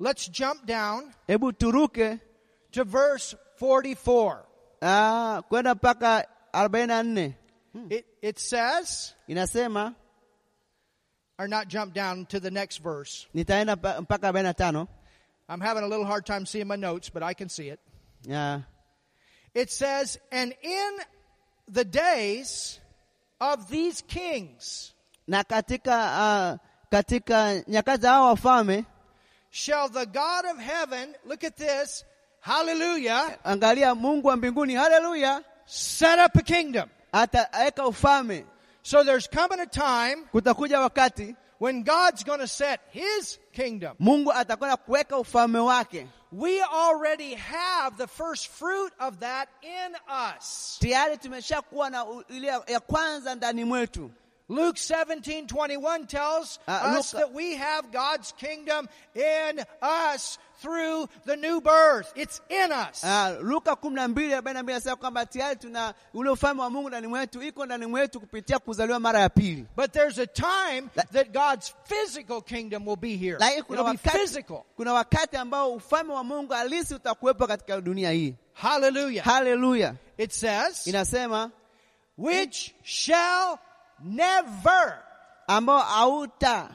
Let's 0.00 0.30
jump 0.30 0.64
down 0.66 1.04
hebu 1.26 1.52
turuke 1.52 2.18
to 2.72 2.84
verse 2.84 3.34
44. 3.60 4.44
uh, 4.82 5.40
kwenda 5.48 5.74
mpaka 5.74 6.26
arobaini 6.52 6.86
na 6.86 7.02
nne. 7.02 7.34
It, 7.90 8.06
it 8.22 8.38
says, 8.38 9.14
Inasema 9.28 9.94
or 11.38 11.48
not 11.48 11.68
jump 11.68 11.94
down 11.94 12.26
to 12.26 12.40
the 12.40 12.50
next 12.50 12.78
verse. 12.82 13.26
nitaenda 13.34 13.76
mpa- 13.76 14.00
mpaka 14.00 14.28
arobaini 14.28 14.42
na 14.48 14.52
tano. 14.54 14.88
I'm 15.48 15.60
having 15.60 15.84
a 15.84 15.88
little 15.88 16.06
hard 16.06 16.24
time 16.26 16.46
seeing 16.46 16.66
my 16.68 16.76
notes, 16.76 17.10
but 17.10 17.22
I 17.22 17.34
can 17.34 17.48
see 17.48 17.68
it. 17.68 17.80
Uh, 18.30 18.60
It 19.54 19.70
says, 19.70 20.18
and 20.30 20.54
in 20.62 20.90
the 21.68 21.84
days 21.84 22.80
of 23.40 23.68
these 23.68 24.00
kings 24.02 24.94
na 25.26 25.42
katika 25.44 25.92
uh, 25.92 26.58
katika 26.90 27.62
nyakati 27.68 28.02
za 28.02 28.10
hao 28.10 28.26
wafalme, 28.26 28.84
shall 29.50 29.88
the 29.90 30.06
God 30.06 30.44
of 30.46 30.58
heaven, 30.58 31.14
look 31.26 31.44
at 31.44 31.56
this, 31.56 32.04
hallelujah, 32.42 33.38
angalia, 33.44 33.94
Mungu 33.94 34.28
wa 34.28 34.36
mbinguni, 34.36 34.74
haleluya, 34.74 35.42
set 35.66 36.18
up 36.18 36.36
a 36.36 36.42
kingdom. 36.42 36.88
ataweka 37.12 37.86
ufalme. 37.86 38.44
So 38.82 39.04
there's 39.04 39.28
coming 39.28 39.60
a 39.60 39.66
time 39.66 40.24
Kutakuja 40.32 40.80
wakati 40.80 41.36
when 41.60 41.82
God's 41.84 42.24
going 42.24 42.40
to 42.40 42.48
set 42.48 42.80
his 42.90 43.38
kingdom. 43.52 43.96
Mungu 44.00 44.32
atakwenda 44.32 44.76
kuweka 44.76 45.18
ufalme 45.18 45.58
wake. 45.58 46.06
We 46.32 46.62
already 46.62 47.34
have 47.34 47.96
the 47.98 48.06
first 48.06 48.48
fruit 48.48 48.92
of 48.98 49.20
that 49.20 49.48
in 49.62 49.94
us. 50.08 50.78
Tayari 50.80 51.16
tumeshakuwa 51.18 51.90
na 51.90 52.06
ile 52.28 52.46
ya 52.66 52.80
kwanza 52.80 53.34
ndani 53.34 53.64
mwetu. 53.64 54.10
Luke 54.52 54.76
17, 54.76 55.46
21 55.46 56.06
tells 56.06 56.58
Uh, 56.68 56.98
us 56.98 57.12
that 57.12 57.32
we 57.32 57.56
have 57.56 57.90
God's 57.90 58.32
kingdom 58.36 58.86
in 59.14 59.64
us 59.80 60.38
through 60.60 61.08
the 61.24 61.36
new 61.36 61.60
birth. 61.62 62.12
It's 62.14 62.40
in 62.50 62.70
us. 62.70 63.02
Uh, 63.02 63.38
Luka 63.42 63.76
kumi 63.76 63.96
na 63.96 64.08
mbili 64.08 64.32
arobaini 64.34 64.54
na 64.54 64.62
mbili 64.62 64.74
anasema 64.76 64.96
kwamba 64.96 65.26
tayari 65.26 65.56
tuna 65.56 65.94
ule 66.14 66.30
ufalme 66.30 66.62
wa 66.62 66.70
Mungu 66.70 66.88
ndani 66.88 67.06
mwetu, 67.06 67.42
iko 67.42 67.66
ndani 67.66 67.86
mwetu 67.86 68.20
kupitia 68.20 68.58
kuzaliwa 68.58 69.00
mara 69.00 69.20
ya 69.20 69.28
pili. 69.28 69.66
But 69.76 69.92
there's 69.92 70.18
a 70.18 70.26
time 70.26 70.88
that 71.12 71.32
God's 71.32 71.74
physical 71.84 72.40
kingdom 72.42 72.86
will 72.86 72.96
be 72.96 73.16
here. 73.16 73.38
It'll 73.58 73.92
be 73.92 73.96
physical. 74.10 74.62
kuna 74.76 74.92
wakati 74.92 75.36
ambao 75.36 75.72
ufalme 75.72 76.12
wa 76.12 76.24
Mungu 76.24 76.52
halisi 76.52 76.94
utakuwepo 76.94 77.46
katika 77.46 77.80
dunia 77.80 78.10
hii. 78.10 78.34
Hallelujah. 78.52 79.24
Haleluya! 79.24 79.94
It 80.18 80.32
says, 80.32 80.86
Inasema 80.86 81.50
which 82.18 82.74
shall 82.82 83.58
never, 84.02 84.98
ambao 85.46 85.78
hauta 85.78 86.68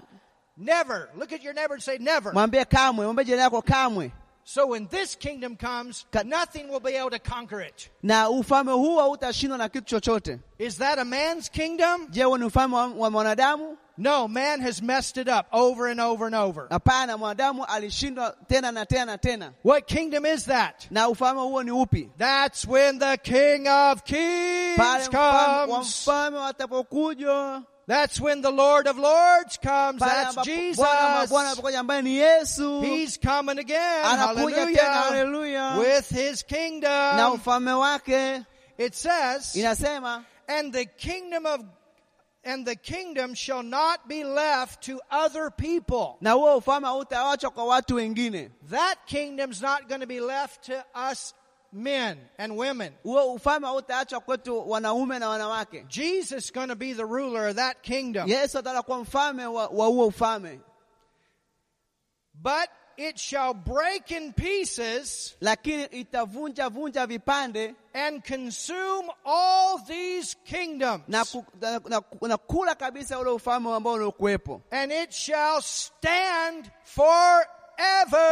never, 0.57 1.09
look 1.15 1.31
at 1.33 1.43
your 1.43 1.53
neighbor 1.53 1.73
and 1.73 1.83
say 1.83 1.97
never. 1.97 2.33
mwambie 2.33 2.65
kamwe, 2.65 3.05
mwambie 3.05 3.25
jirani 3.25 3.41
yako 3.43 3.61
kamwe. 3.61 4.11
So 4.49 4.67
when 4.67 4.87
this 4.87 5.13
kingdom 5.15 5.57
comes, 5.57 6.05
nothing 6.23 6.69
will 6.69 6.79
be 6.79 6.93
able 6.93 7.09
to 7.09 7.19
conquer 7.19 7.59
it. 7.59 7.89
Na 8.01 8.29
ufalme 8.29 8.71
huu 8.71 8.97
hautashindwa 8.97 9.57
na 9.57 9.69
kitu 9.69 9.85
chochote. 9.85 10.39
Is 10.57 10.77
that 10.77 10.99
a 10.99 11.05
man's 11.05 11.49
kingdom? 11.49 12.07
Je, 12.11 12.23
ni 12.23 12.45
ufalme 12.45 12.73
wa, 12.75 12.87
wa 12.87 13.09
mwanadamu? 13.09 13.77
No, 13.97 14.27
man 14.27 14.61
has 14.61 14.81
messed 14.81 15.17
it 15.17 15.27
up 15.27 15.47
over 15.51 15.87
and 15.87 15.99
over 15.99 16.27
and 16.27 16.35
over. 16.35 16.67
Hapana, 16.69 17.17
mwanadamu 17.17 17.65
alishindwa 17.65 18.35
tena 18.47 18.71
na 18.71 18.85
tena 18.85 19.05
na 19.05 19.17
tena. 19.17 19.53
What 19.63 19.85
kingdom 19.85 20.25
is 20.25 20.45
that? 20.45 20.87
Na 20.91 21.09
ufalme 21.09 21.41
huo 21.41 21.63
ni 21.63 21.71
upi? 21.71 22.09
That's 22.17 22.65
when 22.65 22.99
the 22.99 23.17
King 23.17 23.67
of 23.67 24.05
Pale 24.05 24.75
Kings 24.77 25.09
comes. 25.09 26.07
mfalme 26.07 26.37
watapokuja, 26.37 27.61
That's 27.87 28.19
when 28.19 28.41
the 28.41 28.51
Lord 28.51 28.85
of 28.85 28.97
Lords 28.97 29.57
comes. 29.57 30.01
That's 30.01 30.35
Jesus. 30.43 30.77
Bwana 30.77 31.01
wa 31.01 31.25
mabwana 31.25 31.49
anapokuja 31.49 31.79
ambaye 31.79 32.01
ni 32.01 32.17
Yesu, 32.17 32.81
He's 32.81 33.17
coming 33.17 33.59
again. 33.59 34.03
tena, 34.75 35.03
Hallelujah. 35.03 35.75
With 35.79 36.09
his 36.09 36.43
kingdom. 36.43 37.39
It 38.77 38.93
says, 38.93 39.55
Inasema 39.55 40.25
and 40.47 40.73
the 40.73 40.85
kingdom 40.85 41.45
of 41.45 41.63
and 42.43 42.65
the 42.65 42.75
kingdom 42.75 43.33
shall 43.33 43.63
not 43.63 44.07
be 44.07 44.23
left 44.23 44.83
to 44.83 45.01
other 45.11 45.49
people. 45.49 46.17
na 46.21 46.31
huo 46.31 46.57
ufalme 46.57 46.87
hautawachwa 46.87 47.51
kwa 47.51 47.65
watu 47.65 47.95
wengine. 47.95 48.51
That 48.69 48.95
kingdom's 49.05 49.61
not 49.61 49.87
going 49.87 50.01
to 50.01 50.07
be 50.07 50.19
left 50.19 50.65
to 50.65 50.83
us 51.11 51.33
men 51.73 52.17
and 52.37 52.53
women. 52.57 52.93
Huo 53.03 53.33
ufalme 53.33 53.67
hautaachwa 53.67 54.19
kwetu 54.19 54.69
wanaume 54.69 55.19
na 55.19 55.29
wanawake. 55.29 55.85
Jesus 55.89 56.43
is 56.45 56.53
going 56.53 56.67
to 56.67 56.75
be 56.75 56.93
the 56.93 57.03
ruler 57.05 57.47
of 57.49 57.55
that 57.55 57.81
kingdom. 57.81 58.29
Yesu 58.29 58.59
atakuwa 58.59 58.83
kuwa 58.83 58.97
mfalme 58.99 59.45
wa 59.45 59.67
wa 59.67 59.87
huo 59.87 60.07
ufalme, 60.07 60.59
But 62.33 62.69
it 62.97 63.17
shall 63.17 63.53
break 63.53 64.11
in 64.11 64.33
pieces 64.33 65.35
lakini 65.41 65.83
itavunja 65.85 66.69
vunja 66.69 67.07
vipande 67.07 67.75
and 67.93 68.23
consume 68.23 69.09
all 69.25 69.79
these 69.87 70.35
kingdoms. 70.45 71.03
na, 71.07 71.25
ku, 71.25 71.45
na, 71.61 71.79
na, 71.89 72.01
na 72.21 72.37
kula 72.37 72.75
kabisa 72.75 73.19
ule 73.19 73.29
ufalme 73.29 73.73
ambao 73.73 73.93
uliokuwepo, 73.93 74.61
and 74.71 74.91
it 74.91 75.11
shall 75.11 75.61
stand 75.61 76.71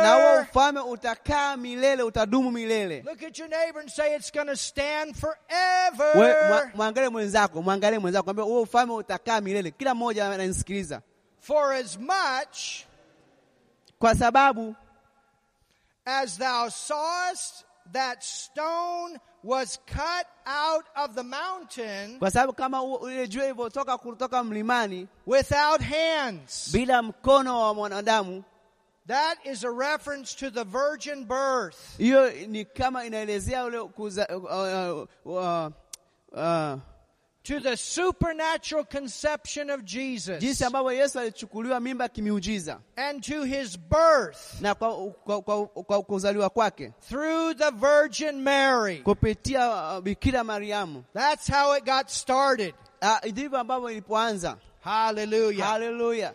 na 0.02 0.14
huo 0.16 0.42
ufalme 0.42 0.80
utakaa 0.80 1.58
milele, 1.58 2.04
utadumu 2.04 2.52
milele. 2.52 3.02
Look 3.06 3.24
at 3.24 3.40
your 3.40 3.50
neighbor 3.50 3.82
and 3.82 3.90
say 3.92 4.16
it's 4.16 4.32
going 4.34 4.48
to 4.48 4.56
stand 4.56 5.16
forever. 5.16 6.72
Mwangalie 6.76 7.10
mwenzako, 7.10 7.62
mwangalie 7.62 8.00
mwenzako, 8.00 8.24
kwambia 8.24 8.44
huo 8.46 8.62
ufalme 8.62 8.94
utakaa 8.94 9.42
milele. 9.42 9.72
Kila 9.72 9.96
mmoja 9.96 10.26
ananisikiliza, 10.28 11.02
For 11.40 11.74
as 11.74 11.98
much 12.00 12.86
kwa 14.00 14.16
sababu 14.16 14.76
as 16.06 16.38
thou 16.38 16.70
sawest 16.72 17.66
that 17.94 18.22
stone 18.24 19.20
was 19.44 19.80
cut 19.86 20.28
out 20.46 20.86
of 20.96 21.16
the 21.16 21.24
mountain 21.24 22.20
kwa 22.20 22.32
sababu 22.32 22.54
kama 22.54 22.82
ile 23.12 23.24
ilivyotoka 23.24 23.98
kutoka 23.98 24.44
mlimani 24.44 25.08
without 25.28 25.82
hands. 25.82 26.70
bila 26.72 27.02
mkono 27.02 27.62
wa 27.62 27.74
mwanadamu, 27.74 28.44
That 29.08 29.36
is 29.46 29.64
a 29.64 29.70
reference 29.72 30.36
to 30.36 30.50
the 30.52 30.64
virgin 30.64 31.26
birth. 31.26 31.98
hiyo 31.98 32.32
ni 32.48 32.66
kama 32.66 33.06
inaelezea 33.06 33.64
ule 33.66 33.84
kuza, 33.84 34.28
uh, 34.28 35.08
uh, 35.26 35.72
uh, 36.32 36.80
To 37.44 37.60
the 37.60 37.78
supernatural 37.78 38.86
conception 38.86 39.70
of 39.70 39.84
Jesus. 39.84 40.40
jinsi 40.40 40.64
ambavyo 40.66 40.92
Yesu 40.92 41.20
alichukuliwa 41.20 41.80
mimba 41.80 42.08
kimiujiza 42.10 42.80
And 42.96 43.24
to 43.24 43.44
his 43.44 43.78
birth 43.80 44.62
na 44.62 44.76
kwa, 44.76 45.12
kwa, 45.12 45.42
kwa, 45.42 45.68
kwa 45.68 46.04
kuzaliwa 46.04 46.50
kwake 46.50 46.92
through 47.10 47.54
the 47.58 47.72
Virgin 47.72 48.42
Mary. 48.42 48.98
kupitia 48.98 50.02
Bikira 50.02 50.44
Mariamu. 50.44 51.04
That's 51.14 51.48
how 51.52 51.78
it 51.78 51.86
got 51.86 52.08
started. 52.10 52.74
Ah, 53.02 53.20
ndivyo 53.32 53.60
ambavyo 53.60 53.90
ilipoanza. 53.92 54.58
Hallelujah. 54.82 55.68
Haleluya! 55.68 56.34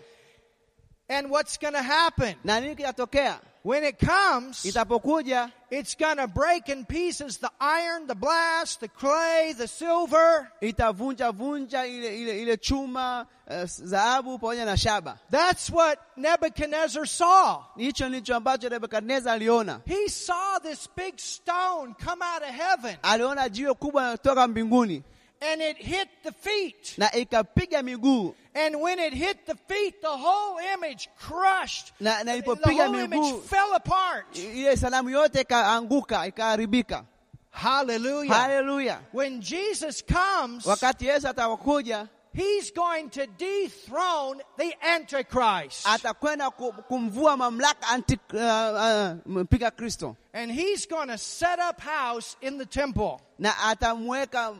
And 1.11 1.29
what's 1.29 1.59
going 1.59 1.75
to 1.75 1.83
happen? 1.83 2.37
Na 2.45 2.61
nini 2.61 2.75
kitatokea 2.77 3.39
When 3.63 3.85
it 3.85 3.99
comes, 3.99 4.65
itapokuja? 4.65 5.53
it's 5.71 5.95
going 5.95 6.17
to 6.17 6.27
break 6.27 6.69
in 6.71 6.87
pieces 6.87 7.37
the 7.39 7.51
iron, 7.61 8.07
the 8.07 8.15
brass, 8.15 8.77
the 8.77 8.89
clay, 8.89 9.53
the 9.59 9.69
silver. 9.69 10.51
Itavunja 10.63 11.31
vunja 11.33 11.85
ile, 11.87 12.17
ile, 12.23 12.43
ile 12.43 12.57
chuma 12.57 13.27
uh, 13.47 13.55
dhahabu 13.65 14.39
pamoja 14.39 14.65
na 14.65 14.77
shaba. 14.77 15.19
That's 15.31 15.69
what 15.69 15.99
Nebuchadnezzar 16.17 17.07
saw. 17.07 17.63
Hicho 17.77 18.09
ndicho 18.09 18.37
ambacho 18.37 18.69
Nebukadneza 18.71 19.33
aliona. 19.33 19.81
He 19.87 20.09
saw 20.09 20.59
this 20.63 20.89
big 20.97 21.19
stone 21.19 21.95
come 22.05 22.23
out 22.23 22.43
of 22.43 22.49
heaven 22.55 22.97
Aliona 23.03 23.49
jiwe 23.49 23.75
kubwa 23.75 24.13
kutoka 24.17 24.49
mbinguni 24.49 25.03
and 25.43 25.61
it 25.63 25.77
hit 25.79 26.09
the 26.23 26.33
feet. 26.33 26.95
na 26.99 27.09
ikapiga 27.11 27.83
miguu 27.83 28.35
And 28.55 28.81
when 28.81 28.99
it 28.99 29.15
hit 29.15 29.47
the 29.47 29.55
feet, 29.69 30.03
the 30.03 30.09
whole 30.17 30.59
image 30.75 31.09
crushed. 31.19 31.93
na, 32.01 32.23
na 32.25 32.33
ilipopiga 32.37 32.87
whole 32.87 32.95
image 32.99 33.21
miguu 33.21 33.43
fell 33.43 33.75
apart. 33.75 34.37
ile 34.39 34.77
sanamu 34.77 35.11
yote 35.11 35.41
ikaanguka 35.41 36.27
ikaharibika. 36.27 37.05
Hallelujah. 37.53 38.33
Haleluya! 38.35 38.99
When 39.13 39.41
Jesus 39.41 40.03
comes, 40.03 40.65
Wakati 40.67 41.07
Yesu 41.07 41.29
atakuja, 41.29 42.09
He's 42.33 42.71
going 42.71 43.11
to 43.11 43.27
dethrone 43.27 44.41
the 44.57 44.73
Antichrist. 44.87 45.85
atakwenda 45.87 46.51
ku- 46.57 46.73
kumvua 46.89 47.37
mamlaka 47.37 47.89
anti, 47.91 48.17
uh, 48.33 48.39
uh, 48.39 49.15
mpinga 49.27 49.71
Kristo 49.73 50.17
And 50.33 50.49
he's 50.53 50.87
going 50.87 51.09
to 51.09 51.19
set 51.19 51.59
up 51.59 51.81
house 51.81 52.37
in 52.41 52.59
the 52.59 52.67
temple. 52.67 53.21
na 53.39 53.51
atamweka 53.51 54.55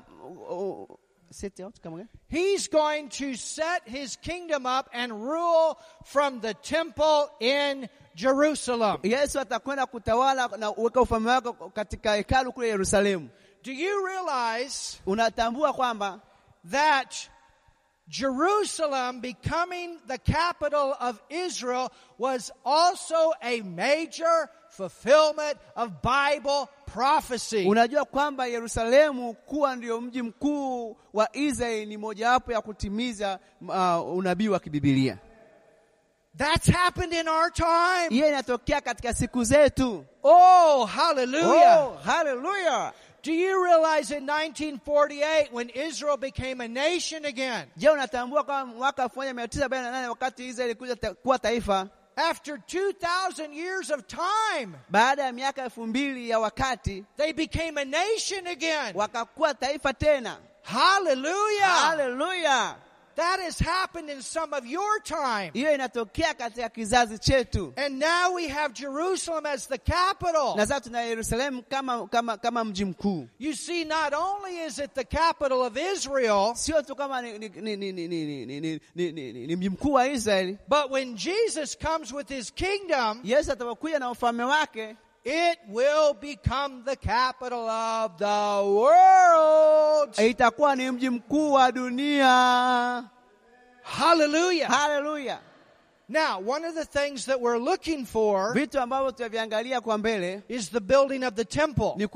set 1.31 1.61
out 1.61 1.81
kama 1.83 1.97
gani? 1.97 2.09
He's 2.29 2.69
going 2.69 3.09
to 3.09 3.35
set 3.37 3.89
his 3.89 4.17
kingdom 4.17 4.67
up 4.67 4.89
and 4.93 5.13
rule 5.13 5.79
from 6.05 6.41
the 6.41 6.55
temple 6.55 7.31
in 7.41 7.89
Jerusalem. 8.15 8.99
Yesu 9.03 9.41
atakwenda 9.41 9.87
kutawala 9.87 10.49
na 10.59 10.71
uweka 10.73 11.01
ufalme 11.01 11.31
wake 11.31 11.53
katika 11.75 12.15
hekalu 12.15 12.53
kule 12.53 12.69
Yerusalemu. 12.69 13.29
Do 13.63 13.73
you 13.73 14.07
realize 14.07 14.99
Unatambua 15.07 15.73
kwamba 15.73 16.21
that 16.71 17.29
Jerusalem 18.09 19.21
becoming 19.21 19.99
the 20.09 20.19
capital 20.19 20.97
of 21.01 21.23
Israel 21.31 21.93
was 22.19 22.51
also 22.65 23.33
a 23.41 23.61
major 23.63 24.51
fulfillment 24.89 25.57
of 25.77 25.91
Bible 26.03 26.67
prophecy. 26.95 27.67
unajua 27.69 28.05
kwamba 28.05 28.47
Yerusalemu 28.47 29.35
kuwa 29.35 29.77
ndio 29.77 30.01
mji 30.01 30.23
mkuu 30.23 30.97
wa 31.13 31.29
Israeli 31.37 31.87
ni 31.87 31.97
mojawapo 31.97 32.53
ya 32.53 32.61
kutimiza 32.61 33.39
uh, 33.61 34.17
unabii 34.17 34.49
wa 34.49 34.61
kibibilia. 34.61 35.19
That's 36.37 36.71
happened 36.71 37.13
in 37.13 37.29
our 37.29 37.53
time. 37.53 38.09
Hiyo 38.09 38.29
inatokea 38.29 38.81
katika 38.81 39.15
siku 39.15 39.45
zetu. 39.45 40.05
Oh, 40.23 40.85
hallelujah. 40.85 41.87
Oh, 41.87 41.97
hallelujah. 42.05 42.93
Do 43.23 43.33
you 43.33 43.65
realize 43.65 44.11
in 44.17 44.27
1948 44.27 45.53
when 45.53 45.71
Israel 45.75 46.17
became 46.17 46.61
a 46.65 46.69
nation 46.69 47.25
again, 47.27 47.67
Je, 47.77 47.89
unatambua 47.91 48.45
kwamba 48.45 48.75
mwaka 48.77 49.05
1948 49.05 50.09
wakati 50.09 50.47
Israeli 50.49 50.75
ta, 50.75 51.15
kuwa 51.15 51.39
taifa 51.39 51.89
after 52.21 52.59
2,000 52.59 53.53
years 53.55 53.91
of 53.91 54.07
time, 54.07 54.75
baada 54.91 55.23
ya 55.25 55.33
miaka 55.33 55.63
elfu 55.65 55.87
mbili 55.87 56.31
ya 56.31 56.39
wakati 56.39 57.05
they 57.17 57.33
became 57.33 57.81
a 57.81 57.85
nation 57.85 58.47
again? 58.47 58.93
wakakuwa 58.95 59.55
taifa 59.55 59.93
tena. 59.93 60.37
Hallelujah. 60.63 61.69
Hallelujah. 61.69 62.77
That 63.17 63.41
has 63.41 63.59
happened 63.59 64.09
in 64.11 64.23
some 64.23 64.53
of 64.53 64.67
your 64.67 65.01
time. 65.01 65.53
And 67.77 67.99
now 67.99 68.33
we 68.35 68.49
have 68.49 68.73
Jerusalem 68.75 69.47
as 69.47 69.67
the 69.67 69.79
capital. 69.79 70.57
You 73.39 73.53
see 73.55 73.85
not 73.85 74.13
only 74.15 74.59
is 74.59 74.79
it 74.79 74.95
the 74.95 75.05
capital 75.05 75.65
of 75.65 75.77
Israel. 75.77 76.55
But 80.69 80.91
when 80.91 81.17
Jesus 81.17 81.75
comes 81.75 82.13
with 82.13 82.29
his 82.29 82.51
kingdom, 82.51 83.21
it 85.25 85.59
will 85.69 86.15
become 86.15 86.83
the 86.85 86.97
capital 86.97 87.69
of 87.69 88.19
the 88.19 88.63
world. 88.65 90.15
itakuwa 90.19 90.77
ni 90.77 90.91
mji 90.91 91.11
mkuu 91.11 91.53
wa 91.53 91.73
dunia. 91.73 93.05
Hallelujah. 93.83 94.69
Haleluya! 94.69 95.39
Now, 96.09 96.41
one 96.41 96.65
of 96.65 96.75
the 96.75 96.85
things 96.85 97.27
that 97.27 97.41
we're 97.41 97.59
looking 97.59 98.05
for 98.05 98.53
Vitu 98.55 98.81
kwa 99.81 99.99
mbele 99.99 100.43
is 100.49 100.69
the 100.71 100.81
building 100.81 101.23
of 101.23 101.35
the 101.37 101.45
temple. 101.45 101.95
ni 101.97 102.07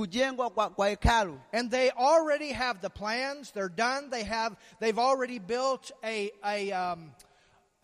kwa, 0.50 0.70
kwa 0.70 0.88
hekalu, 0.88 1.38
And 1.52 1.70
they 1.70 1.90
already 1.90 2.52
have 2.52 2.80
the 2.80 2.90
plans. 2.90 3.52
They're 3.52 3.68
done. 3.68 4.10
They 4.10 4.24
have, 4.24 4.56
they've 4.80 4.98
already 4.98 5.38
built 5.38 5.92
a, 6.02 6.32
a, 6.44 6.72
um, 6.72 7.12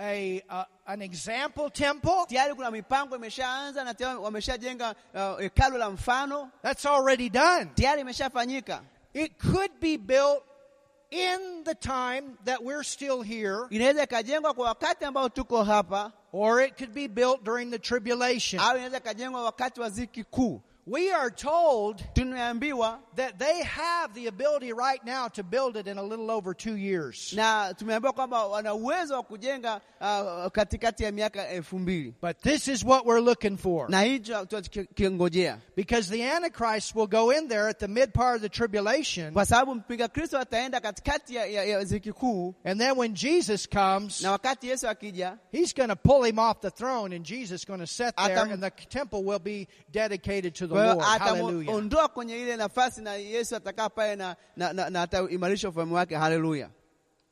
a, 0.00 0.42
uh, 0.48 0.64
an 0.86 1.02
example 1.02 1.70
temple. 1.70 2.24
tayari 2.28 2.54
kuna 2.54 2.70
mipango 2.70 3.16
imeshaanza 3.16 3.84
na 3.84 3.94
tayari 3.94 4.18
wameshajenga 4.18 4.94
uh, 5.14 5.38
hekalu 5.40 5.78
la 5.78 5.90
mfano, 5.90 6.50
That's 6.62 6.86
already 6.86 7.28
done. 7.28 7.70
tayari 7.74 8.00
imeshafanyika. 8.00 8.80
It 9.14 9.38
could 9.38 9.70
be 9.80 9.96
built 9.96 10.42
in 11.10 11.64
the 11.64 11.74
time 11.74 12.38
that 12.44 12.62
we're 12.62 12.84
still 12.84 13.22
here, 13.22 13.66
Inaweza 13.70 14.02
ikajengwa 14.02 14.54
kwa 14.54 14.66
wakati 14.66 15.04
ambao 15.04 15.28
tuko 15.28 15.64
hapa, 15.64 16.12
or 16.32 16.60
it 16.62 16.76
could 16.76 16.92
be 16.94 17.08
built 17.08 17.42
during 17.44 17.70
the 17.70 17.78
tribulation. 17.78 18.60
au 18.62 18.74
inaweza 18.76 18.96
ikajengwa 18.98 19.44
wakati 19.44 19.80
wa 19.80 19.90
ziki 19.90 20.24
kuu. 20.24 20.60
We 20.86 21.12
are 21.12 21.30
told 21.30 22.02
that 23.16 23.38
they 23.38 23.62
have 23.64 24.14
the 24.14 24.26
ability 24.26 24.72
right 24.72 25.04
now 25.04 25.28
to 25.28 25.42
build 25.42 25.76
it 25.76 25.86
in 25.86 25.98
a 25.98 26.02
little 26.02 26.30
over 26.30 26.54
two 26.54 26.74
years. 26.76 27.32
na 27.36 27.72
tumeambiwa 27.74 28.12
kwamba 28.12 28.46
wana 28.46 28.74
uwezo 28.74 29.14
wa 29.14 29.22
kujenga 29.22 29.80
uh, 30.00 30.46
katikati 30.52 31.04
ya 31.04 31.12
miaka 31.12 31.48
elfu 31.48 31.78
mbili 31.78 32.14
But 32.22 32.40
this 32.42 32.68
is 32.68 32.84
what 32.84 33.06
we're 33.06 33.20
looking 33.20 33.56
for. 33.56 33.88
na 33.90 34.00
hicho 34.02 34.44
tunachokingojea, 34.46 35.58
Because 35.76 36.08
the 36.10 36.22
Antichrist 36.30 36.94
will 36.94 37.06
go 37.06 37.30
in 37.30 37.48
there 37.48 37.68
at 37.68 37.78
the 37.78 37.88
mid 37.88 38.12
part 38.14 38.36
of 38.36 38.42
the 38.42 38.48
tribulation, 38.48 39.32
kwa 39.32 39.46
sababu 39.46 39.74
mpinga 39.74 40.08
Kristo 40.08 40.38
ataenda 40.38 40.80
katikati 40.80 41.34
ya, 41.34 41.46
ya, 41.46 41.64
ya 41.64 41.84
ziki 41.84 42.12
kuu, 42.12 42.54
and 42.64 42.80
then 42.80 42.96
when 42.98 43.14
Jesus 43.14 43.68
comes, 43.68 44.22
na 44.22 44.30
wakati 44.32 44.68
Yesu 44.68 44.88
akija 44.88 45.38
he's 45.52 45.74
going 45.74 45.88
to 45.88 45.96
pull 45.96 46.22
him 46.24 46.38
off 46.38 46.60
the 46.60 46.70
throne, 46.70 47.16
and 47.16 47.24
Jesus 47.24 47.60
is 47.60 47.66
going 47.66 47.80
to 47.80 47.86
sit 47.86 48.16
there, 48.16 48.38
and 48.52 48.62
the 48.62 48.70
temple 48.88 49.22
will 49.24 49.38
be 49.38 49.68
dedicated 49.92 50.54
to 50.54 50.66
the 50.66 50.79
Lord. 50.86 51.00
Hallelujah. 51.00 52.08
kwenye 52.08 52.40
ile 52.40 52.56
nafasi 52.56 53.00
na 53.02 53.14
Yesu 53.14 53.56
atakaa 53.56 53.88
pale 53.88 54.16
na, 54.16 54.36
na, 54.56 54.72
na, 54.72 54.90
na 54.90 55.02
ataimarisha 55.02 55.68
ufalme 55.68 55.94
wake. 55.94 56.16
Haleluya! 56.16 56.70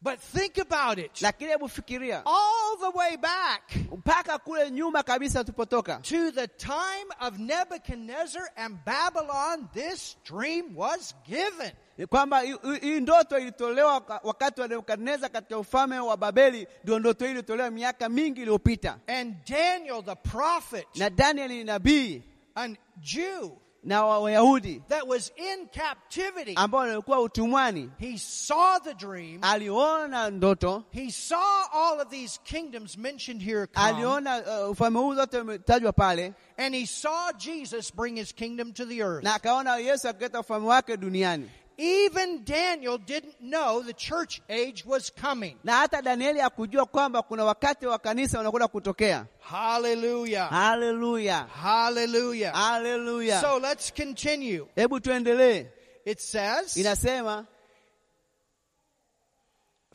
But 0.01 0.21
think 0.21 0.59
about 0.59 0.99
it. 0.99 1.23
Lakini 1.23 1.51
hebu 1.51 1.69
fikiria 1.69 2.23
All 2.27 2.79
the 2.81 2.99
way 2.99 3.17
back 3.17 3.63
mpaka 3.97 4.39
kule 4.39 4.71
nyuma 4.71 5.03
kabisa 5.03 5.45
tulipotoka, 5.45 5.97
to 6.03 6.31
the 6.31 6.47
time 6.49 7.09
of 7.21 7.39
Nebuchadnezzar 7.39 8.43
and 8.57 8.79
Babylon, 8.85 9.69
this 9.75 10.17
dream 10.25 10.77
was 10.77 11.15
given. 11.27 11.73
Kwamba 12.09 12.41
hii- 12.41 12.57
hii 12.63 12.79
hii 12.81 13.01
ndoto 13.01 13.39
ilitolewa 13.39 14.21
wakati 14.23 14.61
wa 14.61 14.69
Nebukadneza 14.69 15.29
katika 15.29 15.59
ufalme 15.59 15.99
wa 15.99 16.17
Babeli. 16.17 16.67
Ndio 16.85 16.99
ndoto 16.99 17.25
hii 17.25 17.31
ilitolewa 17.31 17.71
miaka 17.71 18.09
mingi 18.09 18.41
iliyopita, 18.41 18.99
And 19.07 19.35
Daniel, 19.49 20.03
the 20.05 20.15
prophet, 20.15 20.87
na 20.97 21.11
Danieli 21.11 21.65
nabii 21.65 22.23
a 22.59 22.77
Jew 23.01 23.53
na 23.85 24.05
wa- 24.07 24.19
Wayahudi 24.21 24.83
that 24.89 25.07
was 25.07 25.33
in 25.37 25.69
captivity, 25.69 26.55
ambao 26.57 26.81
walikuwa 26.81 27.21
utumwani, 27.21 27.91
he 27.99 28.19
saw 28.19 28.79
the 28.79 28.95
dream. 28.95 29.39
aliona 29.45 30.31
ndoto, 30.31 30.85
He 30.91 31.11
saw 31.11 31.63
all 31.73 32.01
of 32.01 32.09
these 32.11 32.41
kingdoms 32.45 32.97
mentioned 32.99 33.43
here 33.43 33.67
come, 33.67 33.87
aliona 33.87 34.65
uh, 34.65 34.71
ufalme 34.71 34.99
huu 34.99 35.15
zote 35.15 35.39
umetajwa 35.41 35.93
pale, 35.93 36.35
and 36.57 36.75
he 36.75 36.87
saw 36.87 37.33
Jesus 37.39 37.95
bring 37.95 38.17
his 38.17 38.33
kingdom 38.35 38.73
to 38.73 38.85
the 38.87 39.01
earth. 39.03 39.25
na 39.25 39.35
akaona 39.35 39.77
Yesu 39.77 40.09
akileta 40.09 40.41
ufalme 40.41 40.67
wake 40.67 40.97
duniani. 40.97 41.51
Even 41.81 42.45
Daniel 42.45 42.99
didn't 42.99 43.37
know 43.41 43.83
the 43.83 43.93
church 43.93 44.41
age 44.49 44.85
was 44.87 45.13
coming. 45.21 45.57
na 45.65 45.77
hata 45.77 46.03
Danieli 46.03 46.41
hakujua 46.41 46.87
kwamba 46.87 47.23
kuna 47.23 47.45
wakati 47.45 47.87
wa 47.87 47.99
kanisa 47.99 48.41
unakwenda 48.41 48.69
kutokea. 48.69 49.27
Hallelujah. 49.41 50.49
Haleluya, 50.51 51.47
Hallelujah. 51.63 52.53
haleluya. 52.55 53.41
So 53.41 53.59
let's 53.59 53.93
continue. 53.95 54.67
Hebu 54.77 55.01
tuendelee. 55.01 55.67
It 56.05 56.21
says, 56.21 56.77
Inasema 56.77 57.45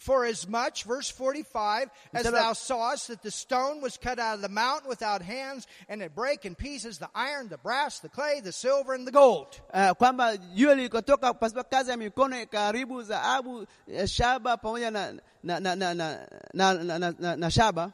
For 0.04 0.26
as 0.26 0.50
much, 0.50 0.84
verse 0.84 1.10
45, 1.10 1.89
as 2.13 2.24
thou 2.30 2.52
sawest 2.52 3.08
that 3.08 3.22
the 3.22 3.32
stone 3.32 3.80
was 3.80 3.96
cut 3.96 4.20
out 4.20 4.36
of 4.36 4.42
the 4.42 4.50
mountain 4.50 4.89
without 4.89 5.22
hands, 5.22 5.66
and 5.88 6.02
it 6.02 6.13
brake 6.13 6.44
in 6.46 6.56
pieces 6.56 6.98
the 7.00 7.08
iron, 7.16 7.48
the 7.48 7.58
brass, 7.58 8.00
the 8.00 8.10
clay, 8.10 8.42
the 8.44 8.52
silver, 8.52 8.94
and 8.94 9.08
the 9.08 9.12
gold. 9.12 9.62
uh, 9.74 9.94
kwamba 9.94 10.38
jiwe 10.56 10.76
lilikotoka 10.76 11.34
pasipo 11.34 11.63
kazi 11.63 11.92
ya 11.92 11.98
mikono 11.98 12.42
ikaharibu 12.42 13.02
dhahabu, 13.04 13.66
eh, 13.88 14.06
shaba 14.08 14.58
pamoja 14.58 14.92
na, 14.92 15.13
na, 15.44 15.60
na, 15.60 15.76
na, 15.76 15.94
na, 15.94 16.18
na, 16.54 16.74
na, 16.74 16.98
na, 17.00 17.13
na, 17.20 17.36
na 17.36 17.48
shaba. 17.50 17.94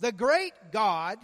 The 0.00 0.12
great 0.12 0.52
God 0.72 1.18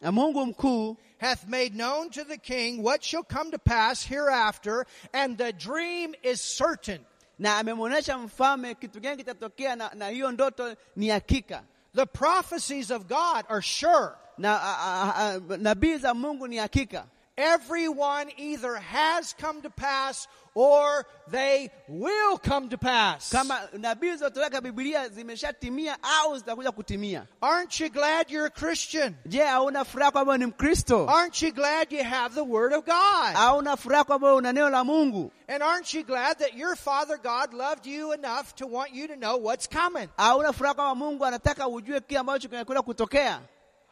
Na 0.00 0.10
Mungu 0.12 0.46
mkuu 0.46 0.96
hath 1.20 1.46
made 1.48 1.74
known 1.74 2.10
to 2.10 2.24
the 2.24 2.36
king 2.38 2.82
what 2.82 3.02
shall 3.04 3.22
come 3.22 3.50
to 3.52 3.58
pass 3.58 4.02
hereafter, 4.04 4.84
and 5.14 5.38
the 5.38 5.52
dream 5.52 6.14
is 6.22 6.40
certain. 6.42 7.00
Na 7.38 7.58
amemwonyesha 7.58 8.18
mfalme 8.18 8.74
kitu 8.74 9.00
gani 9.00 9.16
kitatokea, 9.16 9.76
na, 9.76 9.90
na 9.94 10.08
hiyo 10.08 10.32
ndoto 10.32 10.74
ni 10.96 11.08
hakika, 11.08 11.62
The 11.94 12.06
prophecies 12.06 12.90
of 12.90 13.02
God 13.06 13.44
are 13.48 13.62
sure. 13.62 14.08
na 14.38 15.40
nabii 15.58 15.96
za 15.96 16.14
Mungu 16.14 16.48
ni 16.48 16.56
hakika. 16.56 17.06
Everyone 17.36 18.30
either 18.36 18.76
has 18.76 19.34
come 19.40 19.62
to 19.62 19.70
pass 19.70 20.28
or 20.54 21.06
they 21.30 21.70
will 21.88 22.38
come 22.38 22.68
to 22.70 22.78
pass. 22.78 23.30
kama 23.30 23.60
nabii 23.78 24.16
zilizotoweka 24.16 24.60
Biblia 24.62 25.08
zimeshatimia 25.08 25.96
au 26.02 26.38
zitakuja 26.38 26.72
kutimia. 26.72 27.26
Aren't 27.42 27.80
you 27.80 27.88
glad 27.90 28.30
you're 28.30 28.46
a 28.46 28.50
Christian? 28.50 29.16
Je, 29.26 29.38
hauna 29.42 29.84
furaha 29.84 30.10
kwamba 30.12 30.38
ni 30.38 30.46
Mkristo? 30.46 31.06
Aren't 31.08 31.42
you 31.42 31.52
glad 31.52 31.92
you 31.92 32.04
have 32.04 32.34
the 32.34 32.44
Word 32.44 32.72
of 32.72 32.84
God? 32.86 33.34
Hauna 33.34 33.76
furaha 33.76 34.04
kwamba 34.04 34.34
una 34.34 34.52
neno 34.52 34.70
la 34.70 34.84
Mungu? 34.84 35.30
And 35.48 35.62
aren't 35.62 35.92
you 35.94 36.02
glad 36.04 36.38
that 36.38 36.54
your 36.54 36.74
Father 36.76 37.18
God 37.18 37.52
loved 37.54 37.86
you 37.86 38.12
enough 38.12 38.54
to 38.56 38.66
want 38.66 38.94
you 38.94 39.08
to 39.08 39.16
know 39.16 39.36
what's 39.36 39.66
coming? 39.66 40.08
Hauna 40.18 40.52
furaha 40.52 40.74
kwamba 40.74 40.94
Mungu 40.94 41.24
anataka 41.24 41.68
ujue 41.68 42.00
kile 42.00 42.20
ambacho 42.20 42.48
kinakwenda 42.48 42.82
kutokea? 42.82 43.40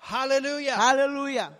Hallelujah. 0.01 0.77
Haleluya! 0.77 1.51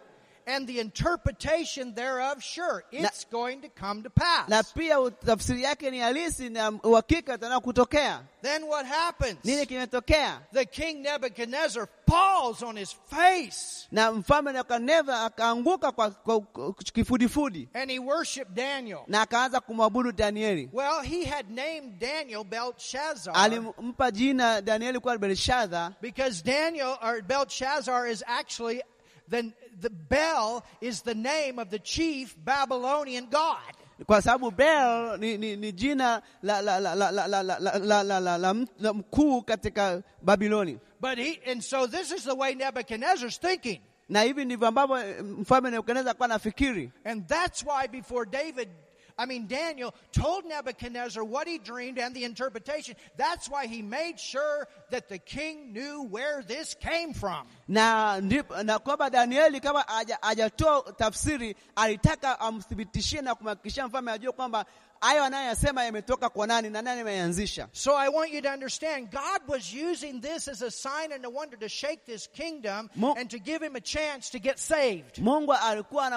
And 0.47 0.67
the 0.67 0.79
interpretation 0.81 1.95
thereof, 1.95 2.43
sure, 2.43 2.85
it's 2.93 3.25
going 3.25 3.63
to 3.63 3.69
come 3.69 4.03
to 4.03 4.11
pass. 4.11 4.49
Na 4.49 4.63
pia 4.63 4.97
tafsiri 5.27 5.63
yake 5.63 5.91
ni 5.91 5.99
halisi 5.99 6.51
na 6.51 6.71
uhakika 6.71 7.39
tena 7.39 7.61
kutokea. 7.61 8.21
Then 8.43 8.67
what 8.67 8.87
happens? 8.87 9.39
Nini 9.45 9.67
kimetokea? 9.67 10.39
The 10.53 10.65
king 10.67 11.03
Nebuchadnezzar 11.03 11.89
falls 12.07 12.63
on 12.63 12.77
his 12.77 12.93
face 12.93 13.89
Na 13.93 14.13
mfalme 14.13 14.53
Nebukadneza 14.53 15.23
akaanguka 15.25 15.93
kwa, 15.93 16.11
kwa, 16.11 16.41
kwa 16.41 16.73
kifudifudi 16.75 17.69
and 17.75 17.91
he 17.91 17.99
worshiped 17.99 18.55
Daniel. 18.55 19.01
na 19.07 19.23
akaanza 19.23 19.61
kumwabudu 19.61 20.13
Danieli. 20.13 20.69
Well, 20.73 21.01
he 21.03 21.25
had 21.25 21.51
named 21.51 21.99
Daniel 21.99 22.45
Belshazzar 22.45 23.35
Alimpa 23.37 24.11
jina 24.11 24.61
Danieli 24.63 24.99
kuwa 25.01 25.19
Belshaza 25.19 25.95
because 26.01 26.43
Daniel 26.43 26.99
or 27.03 27.23
Belshazzar 27.23 28.07
is 28.09 28.23
actually 28.27 28.83
the 29.31 29.43
the 29.81 29.91
Bel 29.91 30.63
is 30.81 31.03
the 31.03 31.15
name 31.15 31.59
of 31.59 31.69
the 31.71 31.79
chief 31.79 32.37
Babylonian 32.45 33.27
god. 33.31 33.75
kwa 34.07 34.23
sababu 34.23 34.51
Bel 34.51 35.19
ni, 35.19 35.39
ni, 35.39 35.57
ni 35.57 35.73
jina 35.73 36.23
la, 36.43 36.61
la, 36.61 36.79
la, 36.81 36.95
la, 36.95 37.11
la, 37.11 37.27
la, 37.27 37.43
la, 37.43 37.59
la, 37.59 37.79
la, 37.79 38.03
la, 38.03 38.19
la, 38.21 38.55
la, 38.79 38.93
mkuu 38.93 39.43
katika 39.43 40.03
Babiloni. 40.23 40.79
But 41.01 41.19
he 41.19 41.41
and 41.51 41.63
so 41.65 41.87
this 41.87 42.11
is 42.13 42.25
the 42.25 42.35
way 42.35 42.55
Nebuchadnezzar's 42.55 43.39
thinking. 43.41 43.81
Na 44.09 44.23
hivi 44.23 44.45
ndivyo 44.45 44.69
ambavyo 44.69 44.97
eh, 44.99 45.25
mfalme 45.25 45.71
Nebukadneza 45.71 46.11
alikuwa 46.11 46.25
anafikiri, 46.27 46.91
And 47.05 47.27
that's 47.29 47.63
why 47.65 47.89
before 47.89 48.27
David, 48.31 48.69
I 49.17 49.27
mean 49.27 49.47
Daniel, 49.47 49.95
told 50.13 50.45
Nebuchadnezzar 50.45 51.23
what 51.23 51.47
he 51.47 51.59
dreamed 51.59 51.99
and 51.99 52.15
the 52.15 52.25
interpretation, 52.25 52.97
that's 53.17 53.49
why 53.49 53.67
he 53.67 53.81
made 53.83 54.19
sure 54.19 54.67
that 54.91 55.09
the 55.09 55.19
king 55.19 55.73
knew 55.73 56.03
where 56.11 56.43
this 56.43 56.75
came 56.75 57.15
from. 57.15 57.47
na 57.69 58.21
na 58.21 58.79
kwamba 58.79 59.11
Danieli 59.11 59.61
kama 59.61 59.85
hajatoa 60.23 60.93
tafsiri, 60.97 61.57
alitaka 61.77 62.41
amthibitishie 62.41 63.23
na 63.23 63.35
kumhakikishia 63.35 63.87
mfalme 63.89 64.13
ajue 64.13 64.33
kwamba 64.33 64.65
hayo 65.05 65.25
anayoyasema 65.25 65.85
yametoka 65.85 66.29
kwa 66.29 66.47
nani 66.47 66.71
na 66.71 66.83
nani 66.83 67.01
ameyanzisha. 67.01 67.69
So 67.73 67.97
I 67.97 68.09
want 68.09 68.33
you 68.33 68.43
to 68.43 68.49
understand, 68.49 69.11
God 69.11 69.41
was 69.49 69.75
using 69.91 70.21
this 70.21 70.49
as 70.49 70.63
a 70.63 70.71
sign 70.71 71.13
and 71.13 71.25
a 71.25 71.31
wonder 71.31 71.59
to 71.59 71.69
shake 71.69 72.05
this 72.07 72.29
kingdom 72.31 72.91
and 73.17 73.31
to 73.31 73.39
give 73.39 73.67
him 73.67 73.77
a 73.77 73.81
chance 73.81 74.31
to 74.31 74.39
get 74.39 74.59
saved. 74.59 75.19
Mungu 75.19 75.53
alikuwa 75.53 76.11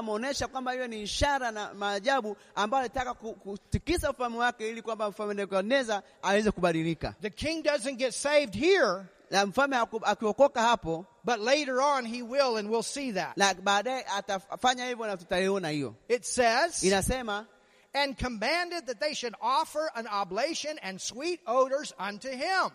kwamba 0.52 0.72
hiyo 0.72 0.88
ni 0.88 1.02
ishara 1.02 1.52
na 1.52 1.74
maajabu 1.74 2.38
ambayo 2.56 2.82
alitaka 2.84 3.14
kutikisa 3.14 4.12
ufalme 4.12 4.38
wake 4.38 4.70
ili 4.70 4.82
kwamba 4.82 5.10
mfalme 5.10 5.34
Nebukadneza 5.34 6.04
aweze 6.22 6.52
kubadilika. 6.52 7.14
The 7.22 7.30
king 7.30 7.64
doesn't 7.64 7.96
get 7.98 8.14
saved 8.14 8.56
here, 8.56 9.04
Na 9.32 9.46
mfalme 9.46 9.78
akiokoka 10.04 10.62
hapo, 10.62 11.06
but 11.24 11.40
later 11.40 11.82
on 11.82 12.06
he 12.06 12.22
will, 12.22 12.58
and 12.58 12.70
we'll 12.70 12.84
see 12.84 13.12
that. 13.12 13.38
na 13.38 13.54
baadaye 13.54 14.06
atafanya 14.16 14.86
hivyo 14.86 15.08
na 15.08 15.18
tutaiona 15.18 15.70
hiyo. 15.70 15.96
It 16.08 16.24
says, 16.24 16.84
Inasema 16.84 17.46
and 17.94 18.18
commanded 18.18 18.86
that 18.88 19.00
they 19.00 19.14
should 19.14 19.36
offer 19.42 19.90
an 19.96 20.08
oblation 20.08 20.78
and 20.82 21.00
sweet 21.02 21.40
odors 21.48 21.94
unto 22.00 22.30
him. 22.30 22.72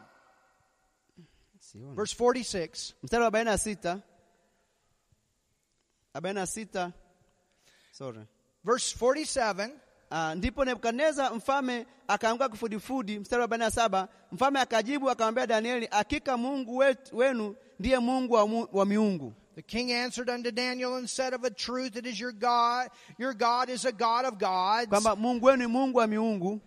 Verse 1.95 2.13
46. 2.13 2.95
mstari 3.03 3.23
wa 3.25 3.31
46 3.31 4.01
46 6.15 6.93
sorry 7.93 8.27
Verse 8.65 8.93
47. 8.93 9.71
Ah, 10.11 10.35
ndipo 10.35 10.65
Nebukadneza 10.65 11.31
mfalme 11.31 11.87
akaanguka 12.09 12.49
kifudifudi. 12.49 13.19
Mstari 13.19 13.43
wa 13.43 13.49
47 13.49 14.09
mfalme 14.33 14.61
akajibu 14.61 15.11
akamwambia 15.11 15.47
Danieli, 15.47 15.87
hakika 15.91 16.37
Mungu 16.37 16.77
wetu, 16.77 17.17
wenu 17.17 17.57
ndiye 17.79 17.99
Mungu 17.99 18.35
wa, 18.35 18.49
mu, 18.49 18.69
wa 18.73 18.87
miungu. 18.87 19.33
The 19.55 19.63
king 19.63 19.93
answered 19.93 20.31
unto 20.31 20.51
Daniel 20.51 20.97
and 20.97 21.09
said, 21.11 21.35
Of 21.35 21.45
a 21.45 21.51
truth 21.51 21.97
it 21.97 22.07
is 22.07 22.19
your 22.19 22.33
God. 22.33 22.89
Your 23.19 23.35
God 23.35 23.69
is 23.69 23.85
a 23.85 23.93
God 23.93 24.25
of 24.25 24.39
gods 24.39 24.89
kwamba 24.89 25.17
Mungu 25.17 25.47
wenu 25.47 25.69
Mungu 25.69 25.99
wa 25.99 26.07
miungu 26.07 26.61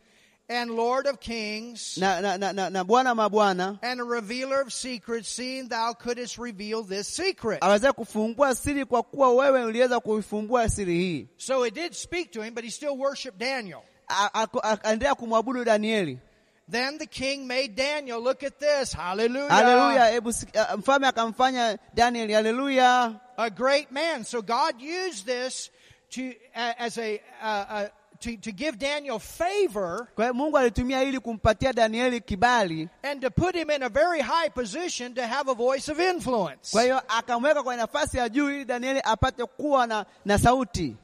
and 0.47 0.69
Lord 0.69 1.07
of 1.07 1.19
kings 1.19 1.97
na, 1.97 2.21
na, 2.21 2.37
na, 2.37 2.51
na, 2.51 2.69
na 2.69 2.83
Bwana 2.83 3.15
mabwana, 3.15 3.79
and 3.81 3.99
a 3.99 4.03
revealer 4.03 4.61
of 4.61 4.71
secrets, 4.71 5.27
seeing 5.27 5.67
thou 5.69 5.93
couldst 5.93 6.37
reveal 6.37 6.83
this 6.83 7.07
secret. 7.07 7.61
aweze 7.61 7.91
kufungua 7.91 8.55
siri, 8.55 8.85
kwa 8.85 9.03
kuwa 9.03 9.33
wewe 9.35 9.63
uliweza 9.65 9.99
kuifumbua 9.99 10.69
siri 10.69 10.93
hii. 10.97 11.27
So 11.37 11.65
it 11.65 11.73
did 11.73 11.93
speak 11.95 12.31
to 12.31 12.41
him, 12.43 12.53
but 12.53 12.63
he 12.63 12.69
still 12.69 12.95
worshiped 12.97 13.39
Daniel. 13.39 13.81
A- 14.07 14.29
ako- 14.33 14.59
Akaendelea 14.59 15.15
kumwabudu 15.15 15.63
Danieli. 15.65 16.19
Then 16.67 16.97
the 16.97 17.05
king 17.05 17.45
made 17.47 17.75
Daniel, 17.75 18.19
look 18.21 18.43
at 18.43 18.59
this, 18.59 18.91
hallelujah, 18.93 19.49
Hallelujah. 19.49 20.11
Hebu 20.11 20.33
ah, 20.57 20.77
mfalme 20.77 21.07
akamfanya 21.07 21.77
Danieli, 21.95 22.33
haleluya, 22.33 23.19
a 23.37 23.49
great 23.51 23.91
man. 23.91 24.23
So 24.23 24.41
God 24.41 24.81
used 24.81 25.25
this 25.27 25.69
to, 26.11 26.29
uh, 26.55 26.73
as 26.79 26.97
a, 26.97 27.21
uh, 27.41 27.45
uh, 27.69 27.87
to, 28.21 28.37
to 28.37 28.51
give 28.51 28.79
Daniel 28.79 29.19
favor 29.19 30.07
Kwa 30.15 30.33
Mungu 30.33 30.57
alitumia 30.57 31.03
ili 31.03 31.19
kumpatia 31.19 31.73
Danieli 31.73 32.19
kibali. 32.21 32.89
and 33.03 33.21
to 33.21 33.29
put 33.29 33.53
him 33.55 33.69
in 33.69 33.83
a 33.83 33.89
very 33.89 34.21
high 34.21 34.49
position 34.49 35.13
to 35.13 35.27
have 35.27 35.47
a 35.47 35.53
voice 35.53 35.87
of 35.89 35.99
influence. 35.99 36.71
Kwa 36.71 36.83
hiyo 36.83 37.01
akamweka 37.07 37.63
kwenye 37.63 37.81
nafasi 37.81 38.17
ya 38.17 38.29
juu 38.29 38.49
ili 38.49 38.65
Danieli 38.65 39.01
apate 39.03 39.45
kuwa 39.45 39.87
na, 39.87 40.05
na 40.25 40.37
sauti. 40.39 40.95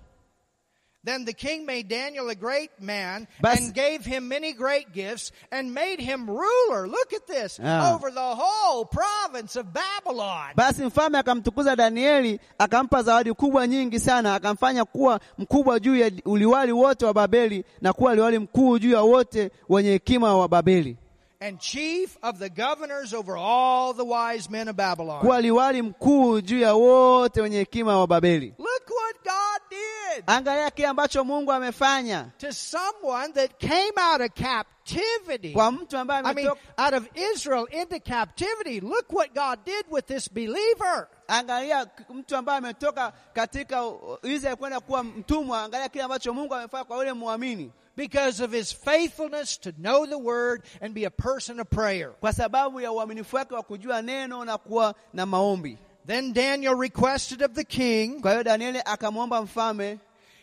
Then 1.04 1.26
the 1.26 1.34
king 1.34 1.66
made 1.66 1.88
Daniel 1.88 2.30
a 2.30 2.36
great 2.36 2.70
man 2.80 3.28
Bas- 3.42 3.58
and 3.60 3.74
gave 3.74 4.06
him 4.06 4.28
many 4.28 4.54
great 4.54 4.94
gifts 4.94 5.32
and 5.52 5.74
made 5.74 6.00
him 6.00 6.30
ruler. 6.30 6.88
Look 6.88 7.12
at 7.14 7.26
this. 7.28 7.60
Ah. 7.64 7.96
Over 7.96 8.12
the 8.12 8.36
whole 8.36 8.86
province 8.86 9.56
of 9.60 9.66
Babylon. 9.74 10.54
Basi 10.56 10.86
mfalme 10.86 11.18
akamtukuza 11.18 11.76
Danieli, 11.76 12.40
akampa 12.58 13.04
zawadi 13.04 13.34
kubwa 13.34 13.68
nyingi 13.68 14.00
sana, 14.00 14.36
akamfanya 14.36 14.86
kuwa 14.86 15.20
mkubwa 15.38 15.80
juu 15.80 15.96
ya 15.96 16.12
uliwali 16.26 16.72
wote 16.72 17.06
wa 17.06 17.14
Babeli 17.14 17.64
na 17.82 17.94
kuwa 17.94 18.16
liwali 18.16 18.40
mkuu 18.40 18.80
juu 18.80 18.92
ya 18.92 19.02
wote 19.02 19.52
wenye 19.70 19.90
hekima 19.92 20.38
wa 20.38 20.48
Babeli, 20.48 20.98
and 21.42 21.60
chief 21.60 22.18
of 22.24 22.38
the 22.40 22.50
governors 22.50 23.14
over 23.14 23.36
all 23.36 23.94
the 23.94 24.06
wise 24.06 24.50
men 24.50 24.68
of 24.68 24.76
Babylon. 24.76 25.20
kuwa 25.22 25.42
liwali 25.42 25.82
mkuu 25.82 26.42
juu 26.42 26.60
ya 26.60 26.74
wote 26.74 27.42
wenye 27.42 27.58
hekima 27.58 28.00
wa 28.00 28.08
Babeli. 28.08 28.54
Look 28.58 28.90
what 28.90 29.16
God 29.24 29.62
did 29.70 30.24
Angalia 30.28 30.72
kile 30.72 30.88
ambacho 30.88 31.24
Mungu 31.24 31.52
amefanya 31.52 32.32
to 32.38 32.54
someone 32.54 33.34
that 33.34 33.60
came 33.60 33.94
out 34.12 34.22
of 34.22 34.30
captivity. 34.36 35.54
kwa 35.54 35.72
mtu 35.72 35.98
ambaye 35.98 36.22
I 36.26 36.34
mean, 36.34 36.48
out 36.78 36.94
of 36.94 37.08
Israel 37.34 37.68
into 37.72 38.00
captivity. 38.00 38.80
Look 38.82 39.12
what 39.14 39.34
God 39.34 39.60
did 39.66 39.86
with 39.90 40.06
this 40.08 40.28
believer. 40.34 41.08
Angalia 41.28 41.88
mtu 42.10 42.36
ambaye 42.36 42.58
ametoka 42.58 43.14
katika 43.34 43.84
Israeli 44.24 44.58
kwenda 44.58 44.80
kuwa 44.80 45.04
mtumwa. 45.04 45.64
Angalia 45.64 45.90
kile 45.90 46.04
ambacho 46.04 46.34
Mungu 46.34 46.56
amefanya 46.56 46.84
kwa 46.84 46.98
yule 46.98 47.14
muamini, 47.14 47.72
Because 48.02 48.40
of 48.40 48.52
his 48.52 48.72
faithfulness 48.72 49.58
to 49.58 49.72
know 49.78 50.06
the 50.08 50.18
word 50.18 50.64
and 50.82 50.94
be 50.96 51.06
a 51.06 51.12
person 51.12 51.60
of 51.60 51.70
prayer. 51.70 52.10
kwa 52.20 52.34
sababu 52.34 52.82
ya 52.82 52.92
uaminifu 52.92 53.36
wake 53.36 53.54
wa 53.56 53.64
kujua 53.64 54.02
neno 54.02 54.46
na 54.46 54.58
kuwa 54.58 54.96
na 55.14 55.26
maombi. 55.26 55.78
Then 56.08 56.34
Daniel 56.34 56.76
requested 56.76 57.42
of 57.44 57.54
the 57.54 57.64
king, 57.64 58.22
Kwa 58.22 58.32
hiyo 58.32 58.44
Danieli 58.44 58.82
akamwomba 58.86 59.42
mfalme 59.42 60.00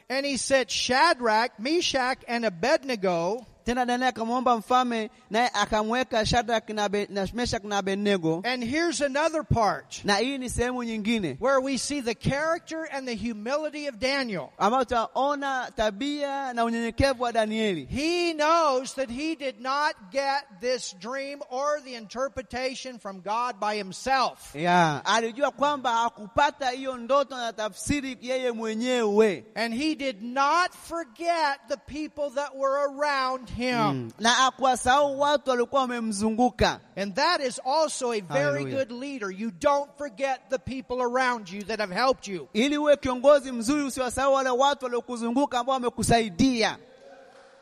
and 0.09 0.25
he 0.27 0.37
said, 0.39 0.71
Shadrach, 0.71 1.59
Meshach, 1.59 2.19
and 2.29 2.45
Abednego 2.47 3.45
tena. 3.69 3.85
Danieli 3.87 4.05
akamwomba 4.09 4.57
mfalme, 4.57 5.11
naye 5.31 5.49
akamweka 5.53 6.27
Shadrach 6.27 6.69
na, 6.71 6.89
Meshach 7.35 7.65
na 7.65 7.79
Abednego. 7.79 8.43
And 8.45 8.63
here's 8.65 9.01
another 9.01 9.43
part 9.43 10.01
Na 10.05 10.17
hii 10.17 10.39
ni 10.39 10.49
sehemu 10.51 10.85
nyingine 10.85 11.37
where 11.41 11.61
we 11.61 11.77
see 11.77 12.01
the 12.01 12.15
character 12.15 12.89
and 12.93 13.07
the 13.09 13.15
humility 13.15 13.89
of 13.89 13.99
Daniel. 13.99 14.49
ambayo 14.59 14.85
tutaona 14.85 15.71
tabia 15.77 16.53
na 16.53 16.65
unyenyekevu 16.65 17.23
wa 17.23 17.33
Danieli. 17.33 17.85
He 17.91 18.33
knows 18.35 18.95
that 18.95 19.11
he 19.11 19.35
did 19.37 19.61
not 19.61 19.95
get 20.13 20.45
this 20.61 20.95
dream 21.01 21.41
or 21.51 21.81
the 21.85 21.95
interpretation 21.95 22.99
from 22.99 23.21
God 23.21 23.61
by 23.61 23.77
himself. 23.77 24.55
Ya, 24.55 25.03
alijua 25.05 25.51
kwamba 25.51 25.91
hakupata 25.97 26.71
hiyo 26.71 26.97
ndoto 26.97 27.37
na 27.37 27.53
tafsiri 27.53 28.19
yeye 28.21 28.53
mwenyewe, 28.53 29.45
And 29.55 29.75
he 29.75 29.95
did 29.95 30.23
not 30.23 30.71
forget 30.73 31.59
the 31.69 31.77
people 31.77 32.31
that 32.35 32.55
were 32.57 32.79
around 32.79 33.49
him. 33.51 33.58
Mm. 33.59 34.11
na 34.19 34.47
akuwasahau 34.47 35.21
watu 35.21 35.51
walikuwa 35.51 35.81
wamemzunguka. 35.83 36.81
And 36.97 37.15
that 37.15 37.41
is 37.41 37.61
also 37.65 38.13
a 38.13 38.21
very 38.21 38.45
Hallelujah. 38.45 38.79
good 38.87 38.93
leader. 39.03 39.31
You 39.31 39.51
don't 39.51 39.91
forget 39.99 40.41
the 40.51 40.59
people 40.59 41.03
around 41.03 41.49
you 41.49 41.63
that 41.63 41.81
have 41.81 41.95
helped 41.95 42.29
you. 42.29 42.49
Ili 42.53 42.79
uwe 42.79 42.97
kiongozi 42.97 43.53
mzuri, 43.53 43.83
usiwasahau 43.85 44.35
wale 44.35 44.51
watu 44.51 44.85
waliokuzunguka 44.85 45.59
ambao 45.59 45.75
wamekusaidia. 45.75 46.79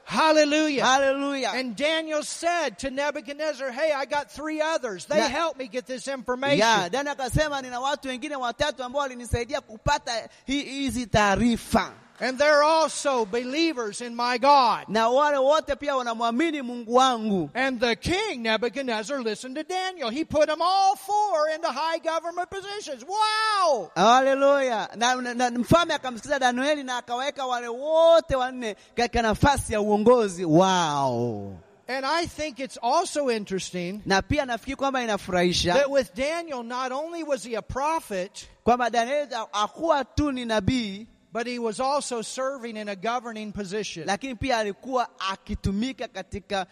Hallelujah. 0.05 0.87
Haleluya! 0.87 1.53
And 1.53 1.75
Daniel 1.77 2.23
said 2.23 2.79
to 2.79 2.91
Nebuchadnezzar, 2.91 3.73
Hey, 3.73 3.93
I 3.93 4.05
got 4.07 4.31
three 4.31 4.61
others. 4.63 5.05
They 5.07 5.19
Na- 5.19 5.29
helped 5.29 5.59
me 5.59 5.67
get 5.67 5.87
this 5.87 6.07
information. 6.07 6.59
Ya, 6.59 6.89
Dani 6.89 7.09
akasema 7.11 7.63
nina 7.63 7.81
watu 7.81 8.09
wengine 8.09 8.37
watatu 8.37 8.85
ambao 8.85 9.03
walinisaidia 9.03 9.61
kupata 9.61 10.13
hi- 10.47 10.63
hizi 10.63 11.07
taarifa, 11.07 11.93
And 12.21 12.39
they're 12.39 12.63
also 12.63 13.27
believers 13.27 14.01
in 14.01 14.17
my 14.17 14.39
God. 14.39 14.87
na 14.89 15.11
wale 15.11 15.39
wote 15.43 15.77
pia 15.79 15.95
wanamwamini 15.97 16.63
Mungu 16.63 16.95
wangu. 16.95 17.51
And 17.55 17.79
the 17.81 17.95
king 17.97 18.43
Nebuchadnezzar 18.43 19.21
listened 19.21 19.57
to 19.57 19.65
Daniel. 19.65 20.11
He 20.11 20.25
put 20.25 20.47
them 20.49 20.63
all 20.63 20.97
four 20.97 21.49
into 21.55 21.69
high 21.69 21.99
government 21.99 22.49
positions. 22.51 23.05
Wow! 23.05 23.91
Haleluya! 23.97 24.97
Na, 24.97 25.15
na, 25.35 25.51
mfalme 25.51 25.95
akamsikiza 25.95 26.39
Danieli 26.39 26.83
na 26.85 26.97
akaweka 27.03 27.47
wale 27.47 27.69
wote 27.69 28.37
wanne 28.37 28.77
katika 28.95 29.23
nafasi 29.23 29.73
ya 29.73 29.81
uongozi 29.81 30.45
wao. 30.45 31.57
And 31.89 32.05
I 32.05 32.27
think 32.27 32.59
it's 32.59 32.79
also 32.83 33.31
interesting 33.31 34.01
Na 34.07 34.23
pia 34.23 34.45
nafikiri 34.47 34.77
kwamba 34.77 35.03
inafurahisha 35.03 35.75
that 35.75 35.91
with 35.91 36.15
Daniel, 36.15 36.63
not 36.63 36.93
only 36.93 37.23
was 37.23 37.45
he 37.45 37.55
a 37.57 37.63
prophet, 37.63 38.49
kwamba 38.65 38.91
Danieli 38.91 39.29
hakuwa 39.53 40.05
tu 40.05 40.33
ni 40.33 40.45
nabii, 40.45 41.07
but 41.37 41.47
he 41.47 41.59
was 41.59 41.81
also 41.81 42.23
serving 42.23 42.79
in 42.79 42.89
a 42.89 42.97
governing 42.97 43.53
position. 43.53 44.05
lakini 44.07 44.35
pia 44.35 44.59
alikuwa 44.59 45.09
akitumika 45.33 46.09
katika 46.09 46.67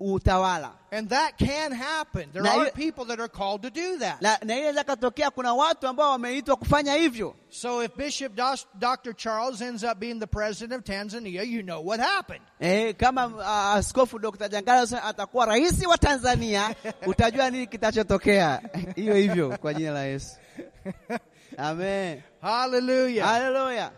utawala. 0.00 0.72
And 0.90 1.08
that 1.08 1.38
can 1.38 1.72
happen. 1.72 2.28
There 2.32 2.42
Na 2.44 2.50
are 2.60 2.70
people 2.70 3.04
that 3.06 3.18
are 3.20 3.28
called 3.28 3.62
to 3.62 3.70
do 3.70 3.98
that. 3.98 4.20
Na, 4.22 4.36
na 4.44 4.54
ile 4.58 4.84
katokea, 4.84 5.30
kuna 5.30 5.54
watu 5.54 5.86
ambao 5.88 6.10
wameitwa 6.10 6.56
kufanya 6.56 6.94
hivyo. 6.94 7.34
So 7.48 7.84
if 7.84 7.96
Bishop 7.96 8.34
Dos- 8.34 8.66
Dr. 8.78 9.12
Charles 9.14 9.60
ends 9.60 9.82
up 9.84 9.98
being 9.98 10.20
the 10.20 10.26
president 10.26 10.72
of 10.80 10.84
Tanzania, 10.84 11.42
you 11.42 11.62
know 11.62 11.86
what 11.86 12.00
happened. 12.00 12.42
Eh, 12.60 12.94
kama 12.96 13.26
uh, 13.26 13.76
askofu 13.76 14.18
Dr. 14.18 14.48
Jangala 14.48 15.02
atakuwa 15.04 15.46
rais 15.46 15.86
wa 15.86 15.98
Tanzania, 15.98 16.74
utajua 17.06 17.50
nini 17.50 17.66
kitachotokea. 17.66 18.60
Hiyo 18.96 19.14
hivyo 19.14 19.58
kwa 19.58 19.74
jina 19.74 19.90
la 19.90 20.04
Yesu. 20.04 20.36
Amen. 21.58 22.22
Hallelujah. 22.40 23.26
Haleluya. 23.26 23.90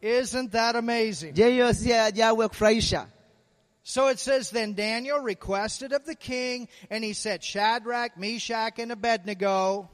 Isn't 0.00 0.52
that 0.52 0.76
amazing? 0.76 1.34
Je, 1.34 1.50
hiyo 1.50 1.74
si 1.74 1.92
ajabu 1.92 2.42
ya 2.42 2.48
kufurahisha? 2.48 3.06
So 3.82 4.08
it 4.08 4.18
says, 4.18 4.50
Then 4.50 4.74
Daniel 4.74 5.20
requested 5.20 5.92
of 5.92 6.04
the 6.04 6.14
king, 6.14 6.68
and 6.90 7.02
he 7.02 7.14
said, 7.14 7.42
Shadrach, 7.42 8.18
Meshach, 8.18 8.78
and 8.78 8.92
Abednego. 8.92 9.88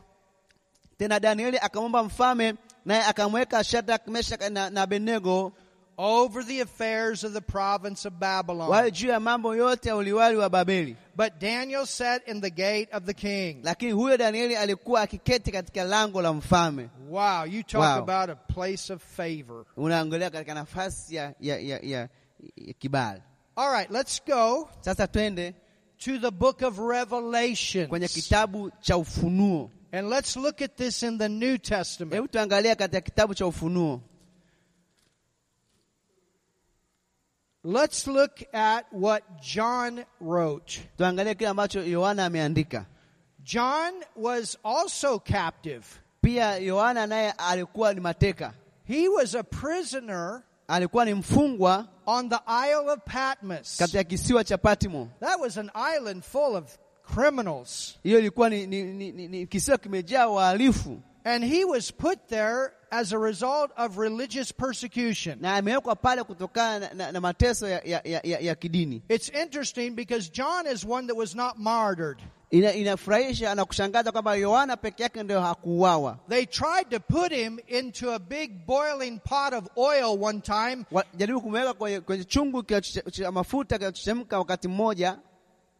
Tena 0.99 1.21
Danieli 1.21 1.59
akamwomba 1.59 2.03
mfalme, 2.03 2.57
naye 2.85 3.03
akamweka 3.03 3.65
Shadrach, 3.65 4.07
Meshach 4.09 4.51
na, 4.51 4.69
na 4.71 4.83
Abednego 4.83 5.53
over 5.99 6.42
the 6.47 6.61
affairs 6.61 7.24
of 7.24 7.32
the 7.32 7.40
province 7.40 8.09
of 8.09 8.14
Babylon. 8.18 8.68
wawe 8.70 8.90
juu 8.90 9.09
ya 9.09 9.20
mambo 9.20 9.57
yote 9.57 9.88
ya 9.88 9.97
uliwali 9.97 10.36
wa 10.36 10.49
Babeli. 10.51 10.97
But 11.16 11.32
Daniel 11.40 11.86
sat 11.86 12.28
in 12.28 12.40
the 12.40 12.51
gate 12.51 12.88
of 12.92 13.05
the 13.05 13.14
king. 13.14 13.61
Lakini 13.62 13.92
huyo 13.92 14.16
Danieli 14.16 14.57
alikuwa 14.57 15.01
akiketi 15.01 15.53
katika 15.53 15.84
lango 15.84 16.22
la 16.22 16.32
mfalme. 16.32 16.88
Wow, 17.09 17.45
you 17.47 17.62
talk 17.62 17.82
Wow. 17.82 18.11
about 18.11 18.30
a 18.30 18.34
place 18.53 18.92
of 18.92 19.03
favor. 19.16 19.64
Unaangalia 19.76 20.30
katika 20.30 20.55
nafasi 20.55 21.14
ya, 21.14 21.34
ya, 21.40 21.59
ya, 21.59 21.78
ya, 21.82 22.09
ya 22.57 22.72
kibali. 22.78 23.22
All 23.57 23.70
right, 23.72 23.90
let's 23.90 24.20
go 24.26 24.68
Sasa 24.80 25.07
twende 25.07 25.55
to 26.05 26.18
the 26.18 26.30
book 26.30 26.62
of 26.62 26.78
Revelation. 26.78 27.86
kwenye 27.88 28.09
kitabu 28.09 28.70
cha 28.80 28.97
Ufunuo. 28.97 29.70
And 29.92 30.09
let's 30.09 30.36
look 30.36 30.61
at 30.62 30.76
this 30.76 31.03
in 31.03 31.18
the 31.18 31.28
New 31.28 31.57
Testament. 31.59 32.14
Hebu 32.14 32.28
tuangalie 32.28 32.74
katika 32.74 33.01
kitabu 33.01 33.34
cha 33.34 33.47
Ufunuo. 33.47 34.01
Let's 37.67 38.07
look 38.07 38.43
at 38.53 38.85
what 38.93 39.23
John 39.41 40.05
wrote. 40.21 40.81
Tuangalie 40.99 41.35
kile 41.35 41.49
ambacho 41.49 41.83
Yohana 41.85 42.27
ameandika. 42.27 42.87
John 43.43 43.93
was 44.17 44.57
also 44.65 45.19
captive. 45.19 45.85
Pia 46.23 46.59
Yohana 46.59 47.07
naye 47.07 47.33
alikuwa 47.39 47.95
ni 47.95 48.01
mateka, 48.01 48.53
He 48.87 49.09
was 49.09 49.35
a 49.35 49.43
prisoner 49.43 50.43
alikuwa 50.69 51.05
ni 51.05 51.15
mfungwa 51.15 51.87
on 52.07 52.29
the 52.29 52.39
Isle 52.47 52.91
of 52.91 52.99
Patmos. 53.05 53.77
katika 53.79 54.05
kisiwa 54.05 54.45
cha 54.45 54.59
Patmo. 54.59 55.09
That 55.21 55.41
was 55.41 55.57
an 55.59 55.71
island 55.97 56.23
full 56.23 56.57
of 56.57 56.79
criminals. 57.15 57.99
Hiyo 58.03 58.19
ilikuwa 58.19 58.51
ni, 58.51 58.67
ni, 58.67 58.83
ni, 58.83 59.12
ni, 59.12 59.29
ni 59.29 59.47
kisiwa 59.47 59.79
kimejaa 59.79 60.27
wahalifu, 60.27 61.01
And 61.27 61.43
he 61.45 61.64
was 61.64 61.91
put 61.91 62.29
there 62.29 62.72
as 62.93 63.12
a 63.12 63.18
result 63.18 63.70
of 63.77 63.97
religious 63.99 64.53
persecution. 64.53 65.39
na 65.41 65.57
amewekwa 65.57 65.97
pale 65.97 66.22
kutokana 66.25 66.79
na, 66.79 66.95
na, 66.95 67.12
na 67.12 67.20
mateso 67.20 67.68
ya, 67.68 67.81
ya, 67.85 68.01
ya, 68.05 68.20
ya, 68.25 68.39
ya 68.41 68.55
kidini. 68.55 69.03
It's 69.09 69.29
interesting 69.31 69.95
because 69.95 70.29
John 70.29 70.66
is 70.66 70.85
one 70.85 71.07
that 71.07 71.16
was 71.16 71.35
not 71.35 71.59
martyred. 71.59 72.18
Ina, 72.53 72.72
inafurahisha 72.72 73.55
na 73.55 73.64
kushangaza 73.64 74.12
kwamba 74.12 74.35
Yohana 74.37 74.77
peke 74.77 75.03
yake 75.03 75.22
ndio 75.22 75.41
hakuuawa. 75.41 76.18
They 76.29 76.47
tried 76.47 76.91
to 76.91 77.01
put 77.01 77.33
him 77.33 77.59
into 77.68 78.12
a 78.14 78.18
big 78.18 78.66
boiling 78.66 79.18
pot 79.25 79.55
of 79.55 79.68
oil 79.79 80.18
one 80.18 80.41
time, 80.41 80.85
Wajaribu 80.93 81.41
kumweka 81.41 81.75
kwenye, 81.75 82.01
kwenye 82.01 82.25
chungu 82.25 82.62
cha- 82.62 82.81
cha 82.81 83.03
cha 83.11 83.33
mafuta 83.33 83.79
kinachochemka 83.79 84.39
wakati 84.39 84.68
mmoja, 84.68 85.18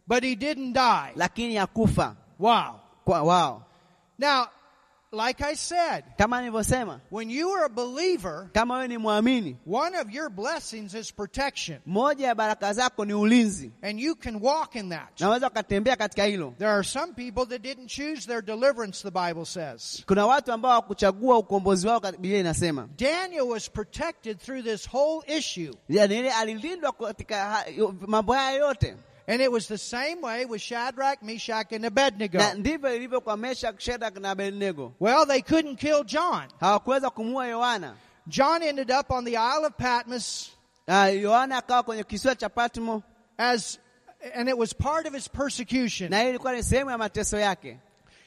but 0.07 0.23
he 0.25 0.35
didn't 0.37 0.73
die. 0.75 1.13
lakini 1.17 1.57
hakufa 1.57 2.17
Wow. 2.39 2.81
wao. 3.07 3.63
Now, 4.19 4.47
like 5.15 5.41
I 5.45 5.55
said, 5.55 6.05
Kama 6.19 6.41
nilivyosema, 6.41 7.01
when 7.11 7.31
you 7.31 7.51
are 7.51 7.65
a 7.65 7.69
believer, 7.69 8.49
kama 8.53 8.75
wewe 8.75 8.89
ni 8.89 8.99
mwamini, 8.99 9.57
one 9.67 9.95
of 10.01 10.11
your 10.11 10.31
blessings 10.31 10.95
is 10.95 11.13
protection, 11.13 11.79
moja 11.87 12.27
ya 12.27 12.35
baraka 12.35 12.73
zako 12.73 13.05
ni 13.05 13.13
ulinzi, 13.13 13.71
and 13.83 14.01
you 14.01 14.15
can 14.15 14.37
walk 14.43 14.75
in 14.77 14.89
that. 14.91 15.21
na 15.21 15.47
ukatembea 15.47 15.97
katika 15.97 16.25
hilo. 16.25 16.55
There 16.59 16.71
are 16.71 16.85
some 16.85 17.13
people 17.13 17.47
that 17.47 17.63
didn't 17.63 17.89
choose 17.89 18.27
their 18.27 18.43
deliverance, 18.43 19.03
the 19.03 19.11
Bible 19.11 19.45
says. 19.45 20.03
Kuna 20.07 20.27
watu 20.27 20.53
ambao 20.53 20.71
hawakuchagua 20.71 21.39
ukombozi 21.39 21.87
wao, 21.89 22.01
Biblia 22.01 22.39
inasema. 22.41 22.89
Daniel 22.99 23.43
was 23.43 23.71
protected 23.71 24.39
through 24.39 24.65
this 24.65 24.89
whole 24.93 25.37
issue. 25.39 25.73
Danieli 25.89 26.29
alilindwa 26.29 26.93
katika 26.93 27.65
mambo 28.07 28.33
haya 28.33 28.51
yote, 28.59 28.97
And 29.27 29.41
it 29.41 29.51
was 29.51 29.69
the 29.69 29.79
same 29.79 30.21
way 30.21 30.45
with 30.45 30.61
Shadrach, 30.61 31.23
Meshach, 31.23 31.73
and 31.73 31.85
Abednego. 31.87 32.39
na 32.39 32.55
ndivyo 32.55 32.97
ilivyo 32.97 33.21
kwa 33.21 33.37
Meshach, 33.37 33.81
Shadrach 33.81 34.17
na 34.21 34.31
Abednego. 34.31 34.93
Well, 35.01 35.27
they 35.27 35.41
couldn't 35.43 35.77
kill 35.77 36.05
John. 36.05 36.49
Hawakuweza 36.61 37.11
kumuua 37.11 37.47
Yohana. 37.47 37.95
John 38.29 38.63
ended 38.63 38.91
up 38.91 39.11
on 39.11 39.25
the 39.25 39.37
Isle 39.37 39.65
of 39.67 39.77
Patmos 39.77 40.51
Yohana 41.23 41.57
akawa 41.59 41.83
kwenye 41.83 42.05
kisiwa 42.05 42.35
cha 42.37 42.49
Patmo, 42.49 43.03
as, 43.39 43.79
and 44.35 44.49
it 44.49 44.59
was 44.59 44.73
part 44.75 45.07
of 45.07 45.15
his 45.15 45.29
persecution. 45.29 46.11
na 46.11 46.25
ilikuwa 46.25 46.53
ni 46.53 46.63
sehemu 46.63 46.91
ya 46.91 46.99
mateso 46.99 47.39
yake. 47.39 47.79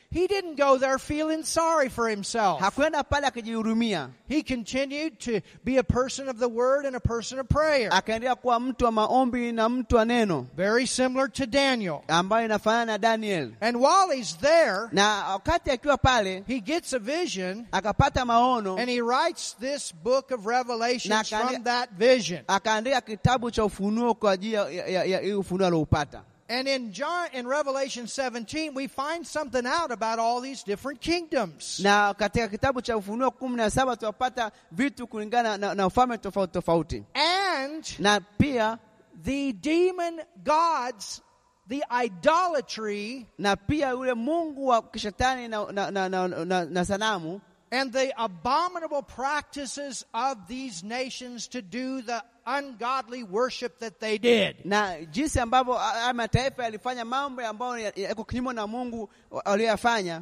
He 0.09 0.25
didn't 0.25 0.55
go 0.55 0.77
there 0.77 0.97
feeling 0.97 1.43
sorry 1.43 1.89
for 1.89 2.07
himself. 2.07 2.61
Hakwenda 2.61 3.03
pale 3.03 3.27
akijihurumia, 3.27 4.09
He 4.29 4.41
continued 4.41 5.19
to 5.19 5.41
be 5.65 5.77
a 5.77 5.83
person 5.83 6.29
of 6.29 6.39
the 6.39 6.47
word 6.47 6.85
and 6.85 6.95
a 6.95 6.99
person 6.99 7.39
of 7.39 7.49
prayer. 7.49 7.89
akaendelea 7.91 8.35
kuwa 8.35 8.59
mtu 8.59 8.85
wa 8.85 8.91
maombi 8.91 9.51
na 9.51 9.69
mtu 9.69 9.95
wa 9.95 10.05
neno, 10.05 10.47
Very 10.55 10.87
similar 10.87 11.27
to 11.31 11.45
Daniel. 11.45 11.99
ambayo 12.07 12.45
inafanana 12.45 12.85
na 12.85 12.97
Daniel. 12.97 13.51
And 13.61 13.75
while 13.77 14.09
he's 14.15 14.37
there, 14.37 14.87
Na 14.91 15.25
wakati 15.31 15.71
akiwa 15.71 15.97
pale 15.97 16.43
he 16.47 16.59
gets 16.61 16.93
a 16.93 16.99
vision 16.99 17.65
akapata 17.71 18.25
maono, 18.25 18.77
and 18.79 18.89
he 18.89 19.01
writes 19.01 19.55
this 19.59 19.91
book 20.03 20.31
of 20.31 20.45
Revelation 20.45 21.11
from 21.25 21.63
that 21.63 21.89
vision. 21.97 22.43
akaandika 22.47 23.01
kitabu 23.01 23.51
cha 23.51 23.65
Ufunuo 23.65 24.13
kwa 24.13 24.31
ajili 24.31 24.53
ya- 24.53 24.69
ya 24.69 24.87
ya- 24.87 25.03
ya 25.05 25.19
hii 25.19 25.33
ufunuo 25.33 25.67
alioupata. 25.67 26.21
And 26.49 26.65
in 26.67 26.93
John 26.93 27.27
in 27.33 27.45
Revelation 27.45 28.07
17, 28.07 28.73
we 28.73 28.87
find 28.87 29.27
something 29.27 29.65
out 29.65 29.91
about 29.91 30.17
all 30.17 30.39
these 30.41 30.63
different 30.63 31.01
kingdoms. 31.01 31.79
Na 31.83 32.13
katika 32.13 32.47
kitabu 32.47 32.81
cha 32.81 32.97
Ufunuo 32.97 33.31
kumi 33.31 33.55
na 33.55 33.69
saba 33.69 33.95
tunapata 33.95 34.51
vitu 34.71 35.07
kulingana 35.07 35.57
na, 35.57 35.75
na 35.75 35.87
ufalme 35.87 36.17
tofauti 36.17 36.53
tofauti, 36.53 37.03
And 37.15 37.83
na 37.99 38.19
pia 38.37 38.79
the 39.23 39.51
demon 39.53 40.21
gods, 40.43 41.21
the 41.67 41.83
idolatry, 42.05 43.25
na 43.37 43.55
pia 43.55 43.89
yule 43.89 44.13
mungu 44.13 44.67
wa 44.67 44.81
kishetani 44.81 45.47
na, 45.49 45.65
na, 45.71 45.91
na, 45.91 46.07
na, 46.09 46.27
na, 46.27 46.65
na 46.65 46.85
sanamu 46.85 47.41
and 47.71 47.91
the 47.93 48.13
abominable 48.17 49.01
practices 49.03 50.05
of 50.13 50.37
these 50.47 50.83
nations 50.83 51.47
to 51.49 51.61
do 51.61 52.01
the 52.01 52.23
ungodly 52.45 53.23
worship 53.23 53.79
that 53.79 53.99
they 53.99 54.17
did. 54.17 54.55
na 54.65 54.95
jinsi 55.05 55.39
ambavyo 55.39 55.79
mataifa 56.13 56.63
yalifanya 56.63 57.05
mambo 57.05 57.41
ambayo 57.47 57.77
ya- 57.77 57.91
yako 57.95 58.23
kinyume 58.23 58.53
na 58.53 58.67
Mungu 58.67 59.09
aliyoyafanya. 59.45 60.21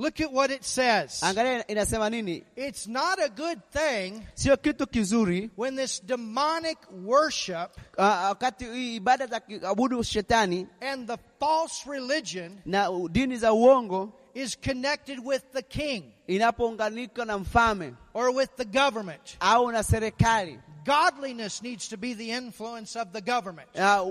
Look 0.00 0.18
at 0.22 0.32
what 0.32 0.50
it 0.50 0.64
says. 0.64 1.20
Angalia 1.22 1.66
inasema 1.66 2.10
nini? 2.10 2.42
It's 2.56 2.86
not 2.86 3.18
a 3.22 3.28
good 3.28 3.60
thing 3.70 4.26
Sio 4.34 4.56
kitu 4.56 4.86
kizuri 4.86 5.50
when 5.56 5.76
this 5.76 6.00
demonic 6.00 6.78
worship 7.04 7.70
ah, 7.98 8.28
wakati 8.28 8.64
hii 8.64 8.96
ibada 8.96 9.26
za 9.26 9.40
kuabudu 9.40 10.02
shetani 10.04 10.66
and 10.80 11.06
the 11.08 11.16
false 11.40 11.90
religion 11.90 12.58
na 12.66 12.88
dini 13.10 13.36
za 13.36 13.52
uongo 13.52 14.12
is 14.34 14.56
connected 14.60 15.18
with 15.24 15.42
the 15.52 15.62
king 15.62 16.04
inapounganika 16.26 17.24
na 17.24 17.38
mfalme 17.38 17.94
or 18.14 18.30
with 18.30 18.50
the 18.56 18.64
government. 18.64 19.36
au 19.40 19.70
na 19.72 19.82
serikali. 19.82 20.58
Godliness 20.84 21.62
needs 21.62 21.88
to 21.88 21.96
be 21.96 22.14
the 22.14 22.30
influence 22.32 22.96
of 23.00 23.12
the 23.12 23.20
government. 23.20 23.68
Ah, 23.78 24.02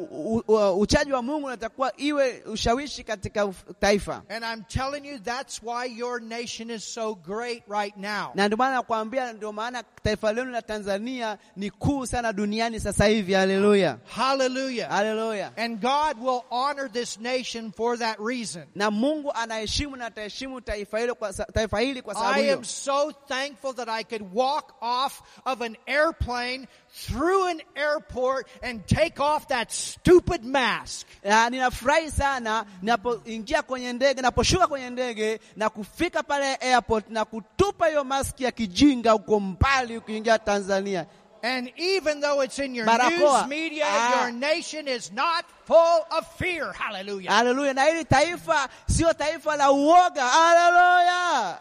uchaji 0.74 1.12
wa 1.14 1.22
Mungu 1.22 1.46
unatakuwa 1.48 1.94
iwe 1.98 2.44
ushawishi 2.46 3.04
katika 3.04 3.54
taifa, 3.80 4.22
And 4.30 4.46
I'm 4.46 4.64
telling 4.64 5.06
you, 5.06 5.20
that's 5.20 5.62
why 5.64 5.86
your 5.86 6.22
nation 6.22 6.70
is 6.70 6.84
so 6.94 7.16
great 7.16 7.64
right 7.68 7.98
now. 7.98 8.32
na 8.36 8.48
ndio 8.48 8.58
maana 8.58 8.76
nakwambia, 8.76 9.34
ndio 9.34 9.52
maana 9.54 9.84
taifa 10.04 10.34
lenu 10.34 10.52
la 10.52 10.62
Tanzania 10.62 11.38
ni 11.56 11.70
kuu 11.72 12.06
sana 12.06 12.34
duniani 12.34 12.80
sasa 12.80 13.06
hivi. 13.06 13.34
Haleluya, 13.34 13.98
Hallelujah. 14.08 14.90
haleluya. 14.90 15.52
And 15.58 15.82
God 15.82 16.20
will 16.22 16.42
honor 16.52 16.92
this 16.92 17.20
nation 17.20 17.72
for 17.72 17.98
that 17.98 18.20
reason. 18.20 18.64
Na 18.76 18.92
Mungu 18.92 19.32
anaheshimu 19.34 19.96
na 19.96 20.06
ataheshimu 20.06 20.62
taifa 20.62 21.00
hilo 21.00 21.16
kwa 21.16 21.34
taifa 21.34 21.80
hili 21.80 22.02
kwa 22.02 22.14
sababu 22.14 22.40
I 22.40 22.52
am 22.54 22.64
so 22.64 23.12
thankful 23.28 23.74
that 23.76 23.90
I 23.90 24.04
could 24.04 24.26
walk 24.34 24.74
off 24.82 25.22
of 25.46 25.62
an 25.62 25.76
airplane 25.88 26.59
through 27.08 27.48
an 27.48 27.62
airport 27.76 28.48
and 28.64 28.86
take 28.86 29.20
off 29.24 29.48
that 29.48 29.72
stupid 29.72 30.44
mask. 30.46 31.08
Ah, 31.32 31.50
ninafurahi 31.50 32.12
sana 32.12 32.66
ninapoingia 32.82 33.62
kwenye 33.62 33.94
ndege, 33.94 34.22
naposhuka 34.22 34.68
kwenye 34.68 34.90
ndege 34.90 35.40
na 35.56 35.70
kufika 35.70 36.24
pale 36.24 36.56
airport 36.56 37.10
na 37.10 37.26
kutupa 37.26 37.88
hiyo 37.88 38.04
maski 38.04 38.44
ya 38.44 38.52
kijinga 38.52 39.12
huko 39.12 39.40
mbali 39.40 39.98
ukiingia 39.98 40.40
Tanzania. 40.40 41.06
And 41.42 41.72
even 41.78 42.22
though 42.22 42.44
it's 42.44 42.60
in 42.60 42.76
your 42.76 42.86
Barakoa. 42.86 43.18
news 43.42 43.48
media, 43.48 43.86
Ah. 43.88 44.22
your 44.22 44.32
nation 44.32 44.88
is 44.88 45.12
not 45.12 45.46
full 45.66 46.06
of 46.18 46.26
fear. 46.38 46.74
Hallelujah. 46.74 47.32
Haleluya! 47.32 47.74
Na 47.74 47.84
hili 47.86 48.06
taifa 48.06 48.70
sio 48.90 49.14
taifa 49.14 49.56
la 49.56 49.72
uoga. 49.72 50.24
Haleluya, 50.28 51.58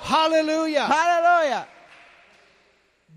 Hallelujah. 0.00 0.86
haleluya! 0.88 1.66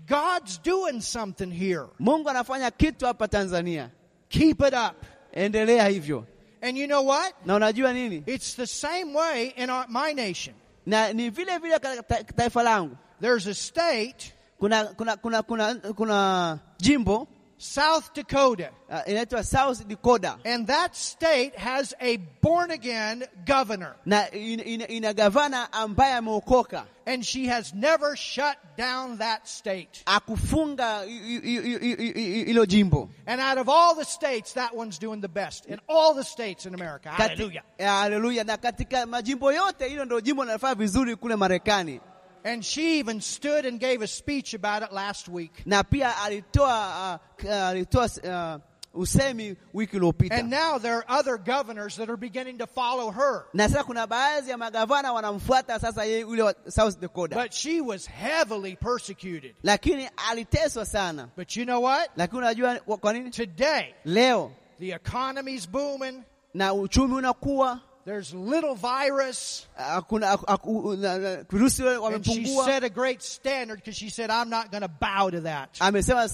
God's 0.06 0.58
doing 0.62 1.00
something 1.00 1.50
here. 1.50 1.86
Mungu 1.98 2.28
anafanya 2.30 2.70
kitu 2.70 3.06
hapa 3.06 3.28
Tanzania, 3.28 3.90
Keep 4.28 4.60
it 4.60 4.74
up. 4.74 5.04
endelea 5.32 5.88
hivyo. 5.88 6.24
And 6.62 6.78
you 6.78 6.86
know 6.86 7.06
what? 7.06 7.34
Na 7.46 7.54
unajua 7.56 7.92
nini? 7.92 8.22
It's 8.26 8.54
the 8.56 8.66
same 8.66 9.14
way 9.14 9.52
in 9.56 9.70
our, 9.70 9.86
my 9.88 10.12
nation. 10.14 10.54
Na 10.86 11.12
ni 11.12 11.30
vile 11.30 11.58
vile 11.58 11.78
katika 11.78 12.24
taifa 12.24 12.62
langu 12.62 12.96
There's 13.20 13.46
a 13.46 13.54
state, 13.54 14.32
kuna 14.58 14.84
kuna 14.84 15.16
kuna 15.16 15.42
kuna, 15.42 15.74
kuna 15.74 16.58
jimbo 16.78 17.28
South 17.58 18.12
Dakota, 18.14 18.70
uh, 18.90 19.00
inaitwa 19.06 19.44
South 19.44 19.86
Dakota 19.88 20.38
and 20.44 20.66
that 20.66 20.94
state 20.94 21.54
has 21.56 21.94
a 22.00 22.18
born 22.42 22.70
again 22.70 23.24
governor. 23.46 23.96
na 24.06 24.26
ina, 24.34 24.62
ina, 24.64 24.86
ina 24.88 25.12
gavana 25.14 25.72
ambaye 25.72 26.14
ameokoka 26.14 26.84
And 27.06 27.24
she 27.24 27.46
has 27.46 27.72
never 27.72 28.16
shut 28.16 28.56
down 28.76 29.18
that 29.18 29.46
state. 29.48 30.02
akufunga 30.06 31.04
i- 31.06 31.10
i- 31.10 31.40
i- 31.44 31.78
i- 31.80 31.96
i- 31.98 32.40
i- 32.40 32.44
hilo 32.44 32.66
jimbo 32.66 33.08
And 33.26 33.40
out 33.40 33.58
of 33.58 33.68
all 33.68 33.94
the 33.94 34.04
states, 34.04 34.52
that 34.54 34.74
one's 34.76 34.98
doing 34.98 35.20
the 35.20 35.28
best. 35.28 35.66
In 35.66 35.80
all 35.88 36.14
the 36.14 36.24
states 36.24 36.66
in 36.66 36.74
America. 36.74 37.08
Kati- 37.16 37.60
Hallelujah. 37.78 38.44
Na 38.44 38.56
katika 38.56 39.06
majimbo 39.06 39.52
yote 39.52 39.88
hilo 39.88 40.04
ndio 40.04 40.20
jimbo 40.20 40.44
linafanya 40.44 40.74
vizuri 40.74 41.16
kule 41.16 41.36
Marekani 41.36 42.00
And 42.46 42.64
she 42.64 42.98
even 43.00 43.20
stood 43.20 43.66
and 43.66 43.80
gave 43.80 44.02
a 44.02 44.06
speech 44.06 44.54
about 44.54 44.82
it 44.82 44.92
last 44.92 45.28
week. 45.28 45.62
na 45.66 45.82
pia 45.82 46.12
alitoa 46.24 47.14
uh, 47.14 47.18
k- 47.42 47.48
alitoa 47.48 48.04
uh, 48.04 48.60
usemi 49.02 49.56
wiki 49.74 49.96
iliyopita 49.96 50.34
And 50.36 50.50
now 50.50 50.78
there 50.78 50.94
are 50.94 51.04
other 51.08 51.38
governors 51.38 51.96
that 51.96 52.08
are 52.08 52.16
beginning 52.16 52.58
to 52.58 52.66
follow 52.66 53.10
her. 53.10 53.44
na 53.52 53.68
sasa 53.68 53.84
kuna 53.84 54.06
baadhi 54.06 54.50
ya 54.50 54.56
magavana 54.58 55.12
wanamfuata 55.12 55.78
sasa 55.80 56.04
yeye 56.04 56.20
yule 56.20 56.42
wa 56.42 56.54
South 56.68 57.00
Dakota 57.00 57.34
But 57.34 57.52
she 57.52 57.80
was 57.80 58.06
heavily 58.06 58.76
persecuted. 58.76 59.54
lakini 59.62 60.08
aliteswa 60.30 60.86
sana 60.86 61.28
But 61.36 61.56
you 61.56 61.64
know 61.64 61.80
what? 61.82 62.10
lakini 62.16 62.38
unajua 62.38 62.76
kwa 62.78 63.12
nini 63.12 63.30
Today, 63.30 63.94
leo 64.04 64.52
the 64.80 64.92
economy's 64.92 65.66
booming. 65.70 66.22
na 66.54 66.74
uchumi 66.74 67.14
unakuwa 67.14 67.80
There's 68.06 68.32
little 68.32 68.76
virus. 68.76 69.66
hakuna 69.76 70.26
haku- 70.36 70.46
haku- 70.46 70.96
na- 70.96 71.18
na- 71.18 71.42
virusi 71.42 71.82
wale 71.82 72.14
And 72.14 72.24
she 72.24 72.46
set 72.46 72.84
a 72.84 72.88
great 72.88 73.20
standard 73.20 73.76
because 73.80 73.96
she 73.98 74.10
said, 74.10 74.30
I'm 74.30 74.48
not 74.48 74.70
going 74.70 74.82
to 74.82 74.88
bow 74.88 75.28
to 75.30 75.40
that. 75.40 75.70
amesema 75.80 76.28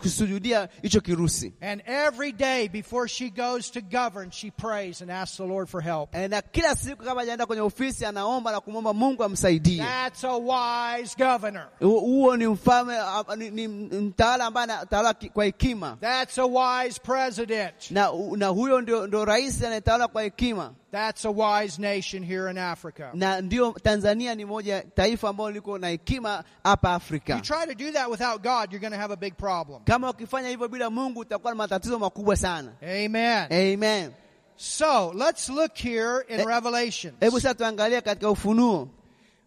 kusujudia 0.00 0.68
hicho 0.82 1.00
kirusi 1.00 1.52
And 1.60 1.82
every 1.86 2.32
day 2.32 2.68
before 2.68 3.08
she 3.08 3.28
goes 3.30 3.70
to 3.72 3.80
govern, 3.82 4.30
she 4.30 4.50
prays 4.50 5.02
and 5.02 5.10
asks 5.10 5.36
the 5.36 5.44
Lord 5.44 5.68
for 5.68 5.80
help. 5.82 6.14
Na 6.14 6.40
kila 6.40 6.74
siku 6.76 7.04
kama 7.04 7.20
ajaenda 7.22 7.46
kwenye 7.46 7.62
ofisi 7.62 8.04
anaomba 8.04 8.52
na 8.52 8.60
kumwomba 8.60 8.92
Mungu 8.94 9.24
amsaidie. 9.24 9.82
That's 9.82 10.24
a 10.24 10.36
wise 10.38 11.14
governor. 11.18 11.68
Huo 11.80 12.36
ni 12.36 12.46
mfalme, 12.46 12.96
ah, 12.98 13.24
ni, 13.36 13.50
ni 13.50 13.68
mtawala 13.68 14.44
ambaye 14.46 14.64
anatawala 14.64 15.14
kwa 15.14 15.44
hekima, 15.44 15.96
That's 16.00 16.38
a 16.38 16.46
wise 16.46 17.00
president. 17.02 17.90
na, 17.90 18.10
na 18.36 18.46
huyo 18.46 18.80
ndio, 18.80 19.06
ndio 19.06 19.24
rais 19.24 19.62
anayetawala 19.64 19.89
kwa 19.98 20.22
hekima, 20.22 20.74
That's 20.92 21.24
a 21.24 21.30
wise 21.30 21.78
nation 21.78 22.22
here 22.24 22.50
in 22.50 22.58
Africa. 22.58 23.10
na 23.14 23.40
ndio 23.40 23.72
Tanzania 23.72 24.34
ni 24.34 24.44
moja 24.44 24.82
taifa 24.82 25.28
ambalo 25.28 25.50
liko 25.50 25.78
na 25.78 25.88
hekima 25.88 26.44
hapa 26.64 27.00
You 27.28 27.40
try 27.40 27.66
to 27.66 27.74
do 27.74 27.92
that 27.92 28.08
without 28.10 28.42
God, 28.42 28.72
you're 28.72 28.78
going 28.80 28.92
to 28.92 28.98
have 28.98 29.12
a 29.12 29.16
big 29.16 29.34
problem. 29.36 29.82
Kama 29.84 30.10
ukifanya 30.10 30.48
hivyo 30.48 30.68
bila 30.68 30.90
Mungu 30.90 31.20
utakuwa 31.20 31.52
na 31.52 31.56
matatizo 31.56 31.98
makubwa 31.98 32.36
sana. 32.36 32.72
Amen. 32.82 33.46
Amen. 33.52 34.12
So 34.56 35.12
let's 35.12 35.48
look 35.48 35.76
here 35.78 36.24
in 36.28 36.40
Eh, 36.40 36.46
Revelation, 36.46 37.14
Hebu 37.20 37.40
sasa 37.40 37.54
tuangalie 37.54 38.00
katika 38.00 38.30
Ufunuo 38.30 38.88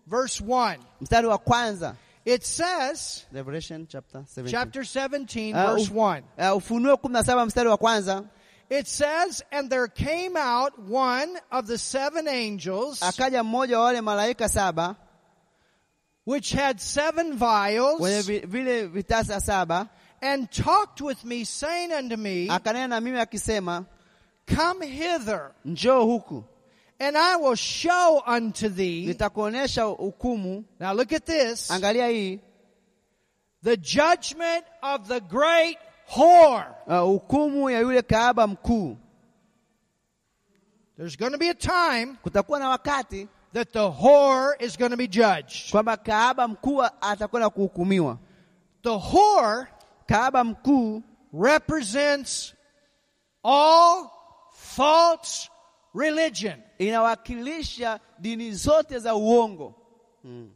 verse 0.08 0.44
1. 0.44 0.78
mstari 1.02 1.28
wa 1.28 1.38
kwanza, 1.38 1.96
It 2.26 2.44
says, 2.44 3.26
Revelation 3.34 3.88
chapter 3.88 4.22
17. 4.22 4.52
chapter 4.52 4.84
17, 4.86 5.56
Uh, 5.56 5.62
verse 5.76 5.92
1. 5.94 6.24
uh, 6.52 6.58
Ufunuo 6.58 6.96
17 6.98 7.46
mstari 7.46 7.70
wa 7.70 7.78
kwanza. 7.78 8.24
It 8.70 8.88
says, 8.88 9.44
And 9.52 9.70
there 9.70 9.88
came 9.88 10.36
out 10.38 10.80
one 10.80 11.38
of 11.52 11.68
the 11.68 11.78
seven 11.78 12.28
angels, 12.28 13.00
Akaja 13.02 13.44
mmoja 13.44 13.80
wale 13.86 14.02
malaika 14.02 14.50
saba 14.50 14.98
which 16.26 16.52
had 16.54 16.80
seven 16.80 17.38
vials, 17.38 18.00
vi- 18.26 18.40
vile 18.46 18.88
vitasa 18.88 19.42
saba 19.42 19.90
and 20.22 20.50
talked 20.50 21.02
with 21.02 21.26
me, 21.26 21.44
saying 21.44 21.92
unto 21.92 22.16
me, 22.16 22.48
akanena 22.48 22.88
na 22.90 23.00
mimi 23.02 23.18
akisema, 23.20 23.86
Come 24.48 24.82
hither, 24.84 25.52
njoo 25.66 26.06
huku 26.06 26.44
and 27.00 27.18
I 27.18 27.36
will 27.36 27.56
show 27.56 28.24
unto 28.26 28.70
thee. 28.70 29.06
nitakuonesha 29.14 29.84
hukumu. 29.98 30.64
Now 30.80 30.94
look 30.94 31.12
at 31.12 31.26
this. 31.26 31.70
Angalia 31.70 32.08
hii 32.08 32.40
The 33.64 33.76
judgment 33.78 34.64
of 34.82 35.08
the 35.10 35.20
great 35.20 35.78
whore. 36.08 36.66
Ah, 36.88 37.00
hukumu 37.00 37.70
ya 37.70 37.80
yule 37.80 38.02
kaaba 38.02 38.48
mkuu. 38.48 38.98
There's 40.98 41.16
going 41.18 41.32
to 41.32 41.38
be 41.38 41.50
a 41.50 41.54
time 41.54 42.18
Kutakuwa 42.24 42.60
na 42.60 42.70
wakati 42.70 43.28
that 43.54 43.72
the 43.74 43.90
whore 43.92 44.56
is 44.60 44.78
going 44.78 44.92
to 44.92 44.98
be 44.98 45.08
judged. 45.08 45.72
kwamba 45.72 45.98
kaaba 45.98 46.48
mkuu 46.48 46.84
atakwenda 47.02 47.50
kuhukumiwa. 47.50 48.18
The 48.84 48.90
whore 48.98 49.68
Kaaba 50.08 50.44
mkuu 50.44 51.02
represents 51.34 52.54
all 53.44 54.10
false 54.52 55.50
religion. 55.96 56.62
inawakilisha 56.78 58.00
dini 58.20 58.52
zote 58.52 59.00
za 59.00 59.16
uongo. 59.16 59.74
Hmm. 60.22 60.50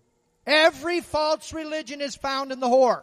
Every 0.46 1.02
false 1.02 1.56
religion 1.56 2.02
is 2.02 2.16
found 2.20 2.52
in 2.52 2.60
the 2.60 2.66
whore. 2.68 3.02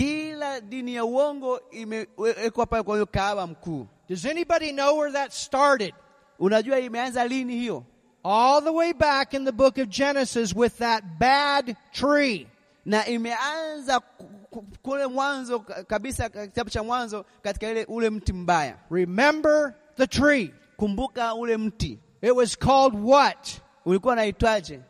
Kila 0.00 0.60
dini 0.60 0.94
ya 0.94 1.04
uongo 1.04 1.60
imewekwa 1.70 2.66
pale 2.66 2.82
kwa 2.82 2.94
hiyo 2.94 3.06
kaaba 3.06 3.46
mkuu. 3.46 3.86
Does 4.08 4.24
anybody 4.26 4.72
know 4.72 4.98
where 4.98 5.12
that 5.12 5.32
started? 5.32 5.94
Unajua 6.38 6.78
imeanza 6.78 7.26
lini 7.26 7.54
hiyo? 7.54 7.84
All 8.24 8.62
the 8.62 8.70
way 8.70 8.92
back 8.92 9.34
in 9.34 9.44
the 9.44 9.52
book 9.52 9.78
of 9.78 9.88
Genesis 9.88 10.56
with 10.56 10.78
that 10.78 11.04
bad 11.18 11.76
tree. 11.92 12.46
na 12.84 13.06
imeanza 13.06 14.00
ku- 14.00 14.24
ku- 14.50 14.64
kule 14.82 15.06
mwanzo 15.06 15.60
kabisa 15.60 16.28
ka- 16.28 16.46
kitabu 16.46 16.70
cha 16.70 16.82
mwanzo 16.82 17.24
katika 17.42 17.70
ile 17.70 17.84
ule 17.84 18.10
mti 18.10 18.32
mbaya. 18.32 18.76
Remember 18.90 19.74
the 19.96 20.06
tree. 20.06 20.54
Kumbuka 20.76 21.34
ule 21.34 21.56
mti 21.56 21.98
It 22.22 22.30
was 22.32 22.58
called 22.58 22.94
what? 23.02 23.60
ulikuwa 23.84 24.12
unaitwaje? 24.12 24.80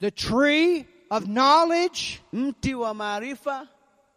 The 0.00 0.10
tree 0.10 0.86
of 1.10 1.24
knowledge 1.24 2.20
Mti 2.32 2.74
wa 2.74 2.94
maarifa 2.94 3.68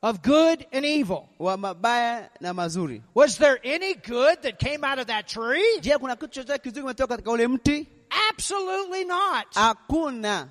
of 0.03 0.21
good 0.21 0.65
and 0.71 0.85
evil. 0.85 1.27
wa 1.39 1.57
mabaya 1.57 2.29
na 2.39 2.53
mazuri. 2.53 3.01
Was 3.13 3.37
there 3.37 3.59
any 3.63 3.95
good 3.95 4.41
that 4.43 4.59
came 4.59 4.83
out 4.83 4.99
of 4.99 5.07
that 5.07 5.27
tree? 5.27 5.79
Je, 5.81 5.97
kuna 5.97 6.15
kitu 6.15 6.27
chochote 6.27 6.59
kizuri 6.59 6.81
kimetoka 6.83 7.07
katika 7.07 7.31
ule 7.31 7.47
mti? 7.47 7.87
Absolutely 8.29 9.05
not. 9.05 9.45
Hakuna. 9.53 10.49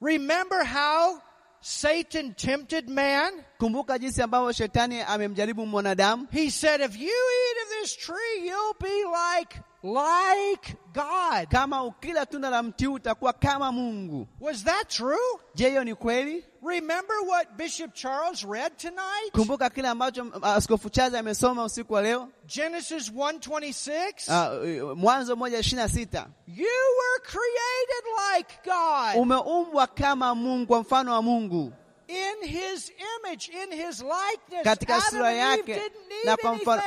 Remember 0.00 0.62
how 0.64 1.20
Satan 1.60 2.34
tempted 2.34 2.88
man? 2.88 3.32
Kumbuka 3.58 3.98
jinsi 3.98 4.22
ambavyo 4.22 4.52
shetani 4.52 5.00
amemjaribu 5.02 5.66
mwanadamu. 5.66 6.26
He 6.30 6.50
said, 6.50 6.80
if 6.80 6.96
you 6.96 7.08
eat 7.08 7.62
of 7.62 7.68
this 7.82 7.96
tree, 7.96 8.44
you'll 8.44 8.76
be 8.80 9.04
like, 9.04 9.58
like 9.82 10.76
God. 10.92 11.48
Kama 11.50 11.84
ukila 11.84 12.26
tunda 12.26 12.50
la 12.50 12.62
mti 12.62 12.86
utakuwa 12.86 13.32
kama 13.32 13.72
Mungu. 13.72 14.28
Was 14.40 14.64
that 14.64 14.88
true? 14.88 15.38
Je, 15.54 15.68
hiyo 15.68 15.84
ni 15.84 15.94
kweli? 15.94 16.44
Remember 16.62 17.16
what 17.28 17.56
Bishop 17.56 17.94
Charles 17.94 18.42
read 18.44 18.76
tonight? 18.76 19.32
Kumbuka 19.32 19.70
kile 19.70 19.88
ambacho 19.88 20.22
uh, 20.22 20.46
Askofu 20.46 20.90
Chaza 20.90 21.18
amesoma 21.18 21.64
usiku 21.64 21.92
wa 21.92 22.02
leo, 22.02 22.28
Genesis 22.46 23.12
1:26. 23.12 24.90
uh, 24.92 24.98
Mwanzo 24.98 25.46
ishirini 25.46 25.82
na 25.82 25.88
sita. 25.88 26.26
You 26.46 26.66
were 26.98 27.20
created 27.24 28.04
like 28.36 28.54
God 28.64 29.22
Umeumbwa 29.22 29.86
kama 29.86 30.34
Mungu, 30.34 30.66
kwa 30.66 30.80
mfano 30.80 31.12
wa 31.12 31.22
Mungu, 31.22 31.72
image, 32.08 33.48
in 33.48 33.70
his 33.86 34.00
likeness. 34.02 34.64
Katika 34.64 35.00
sura 35.00 35.32
yake 35.32 35.82
na 36.24 36.36
kwa 36.36 36.54
mfano- 36.54 36.82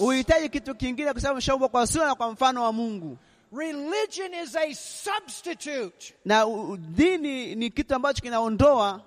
uhitaji 0.00 0.48
kitu 0.48 0.74
kingine, 0.74 1.12
kwa 1.12 1.20
sababu 1.22 1.40
shaumbwa 1.40 1.68
kwa 1.68 1.86
sura 1.86 2.06
na 2.06 2.14
kwa 2.14 2.32
mfano 2.32 2.62
wa 2.62 2.72
Mungu. 2.72 3.18
Religion 3.52 4.34
is 4.34 4.56
a 4.56 4.74
substitute. 4.74 6.14
Na 6.24 6.44
dini 6.78 7.54
ni 7.54 7.70
kitu 7.70 7.94
ambacho 7.94 8.22
kinaondoa. 8.22 9.00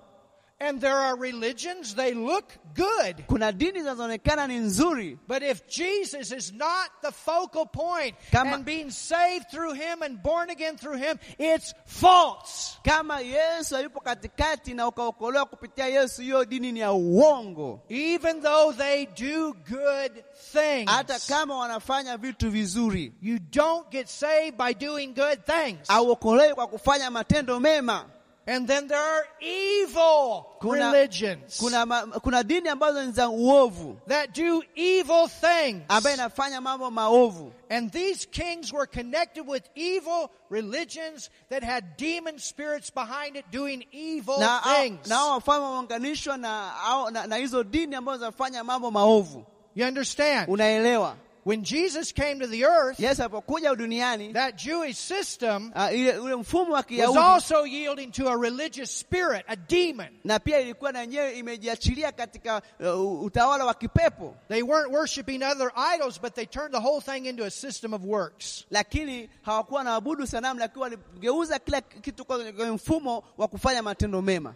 And 0.62 0.80
there 0.80 0.96
are 0.96 1.16
religions, 1.16 1.94
they 1.94 2.14
look 2.14 2.44
good. 2.74 3.24
Kuna 3.26 3.52
dini 3.52 3.80
zinazoonekana 3.82 4.46
ni 4.48 4.58
nzuri, 4.58 5.18
But 5.26 5.42
if 5.42 5.66
Jesus 5.68 6.30
is 6.30 6.52
not 6.52 6.88
the 7.02 7.10
focal 7.10 7.66
point 7.66 8.14
Kama- 8.30 8.54
and 8.54 8.64
being 8.64 8.90
saved 8.90 9.50
through 9.50 9.72
him 9.74 10.02
and 10.02 10.22
born 10.22 10.50
again 10.50 10.76
through 10.76 10.98
him, 10.98 11.18
it's 11.38 11.74
false. 11.84 12.76
kama 12.84 13.20
Yesu 13.20 13.74
hayupo 13.74 14.00
katikati 14.00 14.74
na 14.74 14.86
ukaokolewa 14.88 15.46
kupitia 15.46 15.86
Yesu, 15.86 16.22
hiyo 16.22 16.44
dini 16.44 16.72
ni 16.72 16.80
ya 16.80 16.92
uongo. 16.92 17.80
Even 17.88 18.40
though 18.40 18.72
they 18.76 19.06
do 19.06 19.52
good 19.70 20.24
things, 20.52 20.90
Hata 20.90 21.18
kama 21.28 21.56
wanafanya 21.56 22.16
vitu 22.16 22.50
vizuri, 22.50 23.12
you 23.22 23.38
don't 23.38 23.90
get 23.90 24.08
saved 24.08 24.56
by 24.56 24.72
doing 24.74 25.06
good 25.14 25.44
things. 25.44 25.90
auokolewi 25.90 26.54
kwa 26.54 26.66
kufanya 26.66 27.10
matendo 27.10 27.60
mema. 27.60 28.04
And 28.46 28.66
then 28.66 28.88
there 28.88 28.98
are 29.00 29.24
evil 29.40 30.46
Kuna- 30.60 30.90
religions 30.92 31.58
Kuna, 31.60 31.86
ma, 31.86 32.02
kuna 32.06 32.42
dini 32.42 32.68
ambazo 32.68 33.04
ni 33.06 33.12
za 33.12 33.28
uovu 33.28 33.96
that 34.08 34.34
do 34.34 34.62
evil 34.74 35.28
things. 35.28 35.82
inafanya 36.14 36.60
mambo 36.60 36.90
maovu, 36.90 37.52
And 37.70 37.92
these 37.92 38.26
kings 38.26 38.72
were 38.72 38.86
connected 38.86 39.46
with 39.46 39.62
evil 39.76 40.28
religions 40.50 41.30
that 41.50 41.62
had 41.62 41.96
demon 41.96 42.38
spirits 42.38 42.90
behind 42.90 43.36
it 43.36 43.44
doing 43.52 43.84
evil 43.92 44.38
na 44.40 44.60
things. 44.60 45.08
na 45.08 45.16
hao 45.16 45.30
wafalme 45.30 45.64
wameunganishwa 45.66 46.36
na, 46.36 46.72
na, 47.10 47.26
na 47.26 47.36
hizo 47.36 47.62
dini 47.64 47.94
ambazo 47.94 48.18
zinafanya 48.18 48.64
mambo 48.64 48.90
maovu. 48.90 49.44
You 49.74 49.86
understand? 49.86 50.48
Unaelewa? 50.48 51.16
When 51.44 51.64
Jesus 51.64 52.12
came 52.12 52.38
to 52.38 52.46
the 52.46 52.64
earth, 52.66 52.98
Yesu 53.00 53.22
alipokuja 53.22 53.74
duniani 53.74 54.32
that 54.32 54.56
Jewish 54.56 54.96
system 54.96 55.72
uh, 55.74 55.90
ile 55.92 56.18
ule 56.18 56.36
mfumo 56.36 56.72
wa 56.72 56.84
was 56.88 57.16
also 57.16 57.64
yielding 57.64 58.12
to 58.12 58.28
a 58.28 58.36
religious 58.36 58.90
spirit, 58.92 59.44
a 59.48 59.56
demon. 59.56 60.08
na 60.24 60.38
pia 60.38 60.60
ilikuwa 60.60 60.92
na 60.92 61.00
yenyewe 61.00 61.38
imejiachilia 61.38 62.12
katika 62.12 62.62
uh, 62.80 63.22
utawala 63.22 63.64
wa 63.64 63.74
kipepo, 63.74 64.36
They 64.48 64.62
weren't 64.62 64.92
worshiping 64.92 65.42
other 65.42 65.72
idols, 65.94 66.20
but 66.20 66.34
they 66.34 66.46
turned 66.46 66.72
the 66.74 66.80
whole 66.80 67.00
thing 67.00 67.26
into 67.26 67.44
a 67.44 67.50
system 67.50 67.92
of 67.94 68.02
works. 68.04 68.64
lakini 68.70 69.28
hawakuwa 69.42 69.84
na 69.84 69.94
abudu 69.94 70.26
sanamu, 70.26 70.60
lakini 70.60 70.82
waligeuza 70.82 71.58
kila 71.58 71.80
kitu 71.80 72.24
kwenye 72.24 72.52
kwenye 72.52 72.70
mfumo 72.72 73.24
wa 73.38 73.48
kufanya 73.48 73.82
matendo 73.82 74.22
mema. 74.22 74.54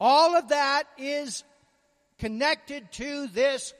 All 0.00 0.36
of 0.36 0.46
that 0.46 0.86
is 0.98 1.44
connected 2.20 2.90
to 2.90 3.28
this 3.28 3.74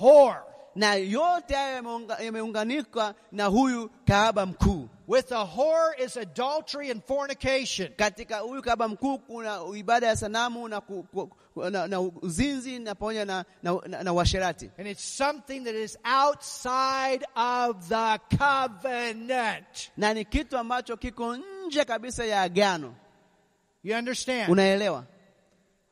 whore. 0.00 0.40
Na 0.74 0.94
yote 0.94 1.54
hayo 1.54 1.76
yameunga- 1.82 2.22
yameunganikwa 2.24 3.14
na 3.32 3.44
huyu 3.46 3.90
kahaba 4.06 4.46
mkuu. 4.46 4.88
With 5.08 5.26
the 5.28 5.34
whore 5.34 6.04
is 6.04 6.16
adultery 6.16 6.90
and 6.90 7.02
fornication. 7.02 7.92
Katika 7.96 8.38
huyu 8.38 8.62
kahaba 8.62 8.88
mkuu 8.88 9.18
kuna 9.18 9.60
ibada 9.76 10.06
ya 10.06 10.16
sanamu 10.16 10.68
na, 10.68 10.80
ku, 10.80 11.02
ku, 11.02 11.30
na, 11.70 11.86
na 11.88 12.00
uzinzi 12.00 12.78
na 12.78 12.94
pamoja 12.94 13.24
na, 13.24 13.44
na, 13.62 13.78
na, 13.86 14.02
na 14.02 14.12
uasherati, 14.12 14.70
And 14.78 14.86
it's 14.88 15.16
something 15.18 15.60
that 15.64 15.74
is 15.74 15.98
outside 16.04 17.24
of 17.36 17.88
the 17.88 18.18
covenant. 18.36 19.90
na 19.96 20.14
ni 20.14 20.24
kitu 20.24 20.58
ambacho 20.58 20.96
kiko 20.96 21.36
nje 21.36 21.84
kabisa 21.84 22.24
ya 22.24 22.42
agano. 22.42 22.94
You 23.84 23.96
understand? 23.96 24.50
Unaelewa? 24.52 25.04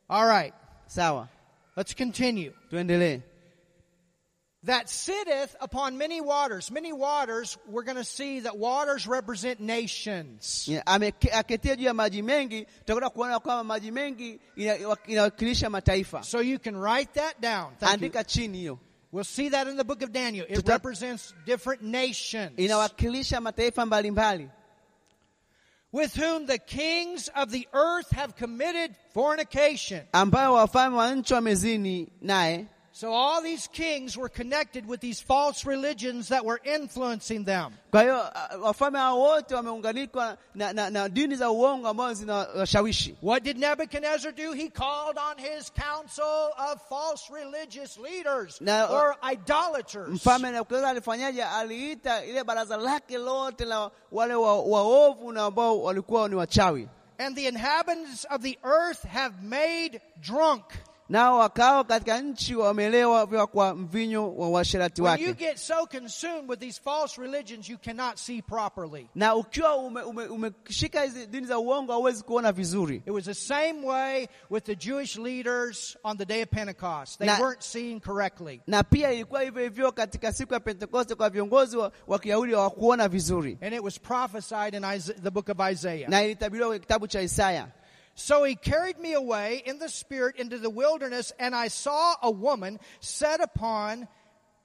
All 0.08 0.26
right. 0.28 0.54
Sawa, 0.86 1.28
Let's 1.76 1.94
continue. 1.94 2.52
tuendelee. 2.70 3.20
That 4.64 4.88
sitteth 4.90 5.54
upon 5.60 5.98
many 5.98 6.20
waters. 6.20 6.70
Many 6.70 6.92
waters, 6.92 7.56
we're 7.70 7.84
going 7.84 7.96
to 7.96 8.04
see 8.04 8.40
that 8.40 8.58
waters 8.58 9.06
represent 9.06 9.60
nations. 9.60 10.66
Ya, 10.68 10.82
juu 11.76 11.84
ya 11.84 11.94
maji 11.94 12.22
mengi, 12.22 12.66
tutakwenda 12.84 13.10
kuona 13.10 13.38
kwamba 13.40 13.64
maji 13.64 13.90
mengi 13.90 14.40
inawakilisha 15.06 15.70
mataifa. 15.70 16.22
So 16.24 16.40
you 16.40 16.58
can 16.58 16.76
write 16.76 17.14
that 17.14 17.40
down. 17.40 17.72
Thank 17.78 17.82
you. 18.02 18.08
Andika 18.08 18.24
chini 18.24 18.58
hiyo, 18.58 18.78
We'll 19.12 19.24
see 19.24 19.48
that 19.50 19.66
in 19.68 19.76
the 19.76 19.84
book 19.84 20.02
of 20.02 20.10
Daniel. 20.12 20.44
It 20.48 20.58
Tuta- 20.58 20.72
represents 20.72 21.32
different 21.46 21.82
nations. 21.82 22.52
inawakilisha 22.58 23.40
mataifa 23.40 23.86
mbalimbali 23.86 24.50
with 25.92 26.14
whom 26.16 26.46
the 26.46 26.58
kings 26.58 27.30
of 27.34 27.50
the 27.50 27.66
earth 27.72 28.10
have 28.10 28.34
committed 28.36 28.94
fornication. 29.14 30.02
wafalme 30.52 30.96
wa 30.96 31.14
nchi 31.14 31.34
wamezini 31.34 32.08
naye. 32.20 32.66
So 33.00 33.12
all 33.12 33.40
these 33.42 33.68
kings 33.68 34.16
were 34.16 34.28
connected 34.28 34.84
with 34.88 34.98
these 35.00 35.20
false 35.20 35.64
religions 35.64 36.28
that 36.30 36.44
were 36.44 36.60
influencing 36.64 37.44
them. 37.44 37.72
Kwa 37.90 38.02
hiyo 38.02 38.18
uh, 38.18 38.64
wafalme 38.64 38.98
hao 38.98 39.18
wote 39.20 39.54
wameunganikwa 39.54 40.36
na, 40.54 40.72
na, 40.72 40.90
na 40.90 41.08
dini 41.08 41.36
za 41.36 41.50
uongo 41.50 41.88
ambazo 41.88 42.14
zinawashawishi. 42.14 43.16
What 43.22 43.42
did 43.44 43.56
Nebuchadnezzar 43.58 44.32
do? 44.32 44.52
He 44.52 44.68
called 44.68 45.16
on 45.18 45.38
his 45.38 45.70
council 45.70 46.50
of 46.72 46.80
false 46.88 47.30
religious 47.32 47.98
leaders 47.98 48.60
Now, 48.60 48.86
or 48.86 49.16
idolaters. 49.32 50.08
Mfalme 50.08 50.50
Nebukadneza 50.50 50.88
alifanyaje? 50.88 51.44
Aliita 51.44 52.24
ile 52.24 52.44
baraza 52.44 52.76
lake 52.76 53.18
lote 53.18 53.64
la 53.64 53.90
wale 54.12 54.34
wa- 54.34 55.32
na 55.32 55.44
ambao 55.44 55.82
walikuwa 55.82 56.28
ni 56.28 56.34
wachawi, 56.34 56.88
And 57.18 57.36
the 57.36 57.48
inhabitants 57.48 58.26
of 58.30 58.42
the 58.42 58.58
earth 58.64 59.04
have 59.04 59.34
made 59.42 60.00
drunk. 60.20 60.64
Nao 61.08 61.38
wakao 61.38 61.84
katika 61.84 62.20
nchi 62.20 62.54
wamelewa 62.54 63.46
kwa 63.46 63.74
mvinyo 63.74 64.34
wa 64.36 64.48
uasherati 64.48 65.02
wake. 65.02 65.32
get 65.34 65.56
so 65.56 65.86
consumed 65.86 66.50
with 66.50 66.60
these 66.60 66.80
false 66.84 67.20
religions, 67.22 67.68
you 67.68 67.78
cannot 67.78 68.16
see 68.18 68.42
properly. 68.42 69.08
Na 69.14 69.34
ukiwa 69.34 69.76
umeshika 69.76 70.06
ume, 70.08 70.24
umeshika 70.26 71.02
hizi 71.02 71.26
dini 71.26 71.46
za 71.46 71.58
uongo 71.58 71.92
hauwezi 71.92 72.24
kuona 72.24 72.52
vizuri. 72.52 72.96
It 72.96 73.12
was 73.12 73.24
the 73.24 73.34
same 73.34 73.86
way 73.86 74.26
with 74.50 74.64
the 74.64 74.76
Jewish 74.76 75.16
leaders 75.16 75.98
on 76.04 76.18
the 76.18 76.24
day 76.24 76.42
of 76.42 76.48
Pentecost. 76.50 77.18
They 77.18 77.26
Na- 77.26 77.38
weren't 77.40 77.62
seeing 77.62 78.00
correctly. 78.00 78.60
Na 78.66 78.82
pia 78.82 79.12
ilikuwa 79.12 79.42
hivyo 79.42 79.62
hivyo 79.62 79.92
katika 79.92 80.32
siku 80.32 80.54
ya 80.54 80.60
Pentekoste 80.60 81.14
kwa 81.14 81.30
viongozi 81.30 81.76
wa, 81.76 81.92
wa 82.06 82.18
Kiyahudi 82.18 82.52
hawakuona 82.54 83.08
vizuri, 83.08 83.58
And 83.60 83.74
it 83.74 83.80
was 83.82 84.00
prophesied 84.00 84.74
in 84.74 84.82
the 85.22 85.30
book 85.30 85.48
of 85.48 85.58
Isaiah. 85.72 86.08
na 86.10 86.22
ilitabiriwa 86.24 86.68
kwenye 86.68 86.80
kitabu 86.80 87.06
cha 87.06 87.22
Isaya. 87.22 87.68
So 88.18 88.42
he 88.42 88.56
carried 88.56 88.98
me 88.98 89.12
away 89.14 89.62
in 89.64 89.78
the 89.78 89.88
spirit 89.88 90.40
into 90.40 90.58
the 90.58 90.68
wilderness, 90.70 91.32
and 91.38 91.54
I 91.54 91.68
saw 91.68 92.14
a 92.20 92.30
woman 92.30 92.80
set 92.98 93.40
upon 93.40 94.08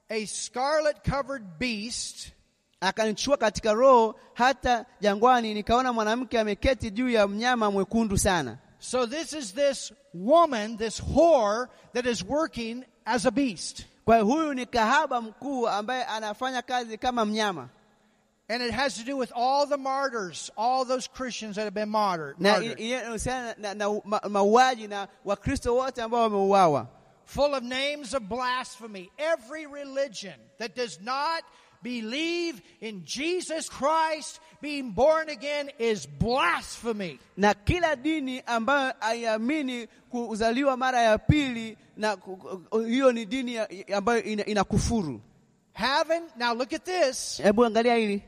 a 0.10 0.26
scarlet 0.26 1.04
covered 1.04 1.60
beast, 1.60 2.32
akanichukua 2.82 3.38
katika 3.38 3.74
roho 3.74 4.16
hata 4.34 4.86
jangwani, 5.02 5.54
nikaona 5.54 5.94
mwanamke 5.94 6.40
ameketi 6.40 6.92
juu 6.92 7.10
ya 7.10 7.28
mnyama 7.28 7.72
mwekundu 7.72 8.18
sana. 8.18 8.58
So 8.80 9.06
this 9.06 9.34
is 9.34 9.54
this 9.54 9.94
woman, 10.14 10.78
this 10.78 11.00
whore 11.02 11.68
that 11.94 12.06
is 12.06 12.24
working 12.24 12.84
as 13.06 13.26
a 13.26 13.32
beast. 13.32 13.86
Kwa 14.06 14.20
huyu 14.20 14.54
ni 14.54 14.66
kahaba 14.66 15.22
mkuu 15.22 15.68
ambaye 15.68 16.04
anafanya 16.04 16.62
kazi 16.62 16.98
kama 16.98 17.26
mnyama, 17.26 17.70
And 18.50 18.62
it 18.62 18.72
has 18.72 18.98
to 18.98 19.04
do 19.06 19.16
with 19.16 19.32
all 19.36 19.66
the 19.66 19.78
martyrs, 19.78 20.52
all 20.58 20.84
those 20.86 21.08
Christians 21.08 21.56
that 21.56 21.64
have 21.64 21.74
been 21.74 21.90
martyred. 21.90 22.36
na 22.40 22.52
martyred. 22.52 22.78
i- 22.80 22.84
i- 22.84 23.02
inahusiana 23.02 23.58
na, 23.58 23.74
na, 23.74 24.00
ma- 24.06 24.20
mauaji 24.20 24.88
na 24.90 25.08
Wakristo 25.26 25.74
wote 25.76 26.02
ambao 26.02 26.22
wameuawa, 26.30 26.88
full 27.26 27.56
of 27.56 27.64
names 27.64 28.14
of 28.14 28.24
blasphemy. 28.24 29.10
Every 29.18 29.66
religion 29.66 30.34
that 30.58 30.76
does 30.76 31.00
not 31.02 31.44
believe 31.82 32.62
in 32.82 33.04
Jesus 33.06 33.70
Christ 33.70 34.40
being 34.62 34.92
born 34.92 35.30
again 35.30 35.70
is 35.80 36.06
blasphemy. 36.06 37.20
na 37.38 37.54
kila 37.54 37.96
dini 37.96 38.42
ambayo 38.46 38.94
haiamini 39.00 39.88
kuzaliwa 40.12 40.78
mara 40.78 41.02
ya 41.02 41.18
pili, 41.18 41.78
na 41.98 42.18
hiyo 42.88 43.12
ni 43.12 43.26
dini 43.26 43.58
ambayo 43.94 44.24
ina, 44.24 44.46
inakufuru. 44.46 45.22
Having, 45.74 46.22
now 46.38 46.54
look 46.54 46.74
at 46.74 46.84
this, 46.86 47.38
Hebu 47.44 47.66
angalia 47.66 47.96
hili 47.96 48.24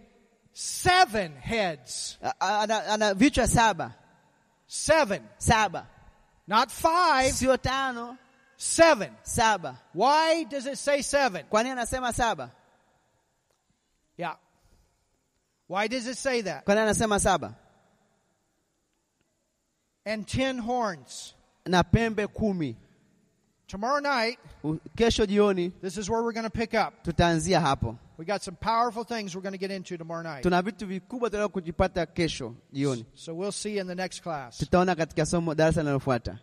seven 0.57 1.33
heads. 1.35 2.17
Ana, 2.39 2.85
ana 2.87 3.13
vichwa 3.13 3.47
saba 3.47 3.93
Seven. 4.67 5.21
saba 5.37 5.85
Not 6.47 6.71
five, 6.71 7.33
sio 7.33 7.57
tano 7.57 8.17
seven. 8.57 9.11
saba 9.23 9.77
Why 9.93 10.43
does 10.45 10.65
it 10.65 10.77
say 10.77 11.01
seven? 11.01 11.45
kwa 11.49 11.63
nini 11.63 11.75
anasema 11.75 12.13
saba 12.13 12.51
Yeah. 14.17 14.35
Why 15.67 15.87
does 15.87 16.07
it 16.07 16.17
say 16.17 16.41
that? 16.43 16.63
kwa 16.65 16.75
nini 16.75 16.83
anasema 16.87 17.19
saba 17.19 17.53
And 20.05 20.25
ten 20.27 20.57
horns. 20.59 21.33
na 21.65 21.83
pembe 21.83 22.27
kumi 22.27 22.75
Tomorrow 23.67 23.99
night, 23.99 24.37
kesho 24.95 25.25
jioni 25.25 25.71
this 25.81 25.97
is 25.97 26.09
where 26.09 26.21
we're 26.23 26.31
going 26.33 26.43
to 26.43 26.49
pick 26.49 26.73
up. 26.73 27.03
tutaanzia 27.03 27.59
hapo 27.59 27.97
We 28.17 28.25
got 28.25 28.41
some 28.43 28.57
powerful 28.61 29.03
things 29.05 29.35
we're 29.35 29.41
going 29.41 29.59
to 29.59 29.67
get 29.67 29.71
into 29.71 29.97
tomorrow 29.97 30.23
night. 30.23 30.43
tuna 30.43 30.61
vitu 30.61 30.87
vikubwa 30.87 31.29
tunataka 31.29 31.49
kujipata 31.53 32.05
kesho 32.05 32.55
jioni 32.71 33.05
So 33.13 33.33
we'll 33.35 33.51
see 33.51 33.73
you 33.75 33.81
in 33.81 33.87
the 33.87 33.95
next 33.95 34.21
class. 34.23 34.57
tutaona 34.57 34.95
katika 34.95 35.25
somo 35.25 35.55
darasa 35.55 35.81
linalofuata 35.81 36.37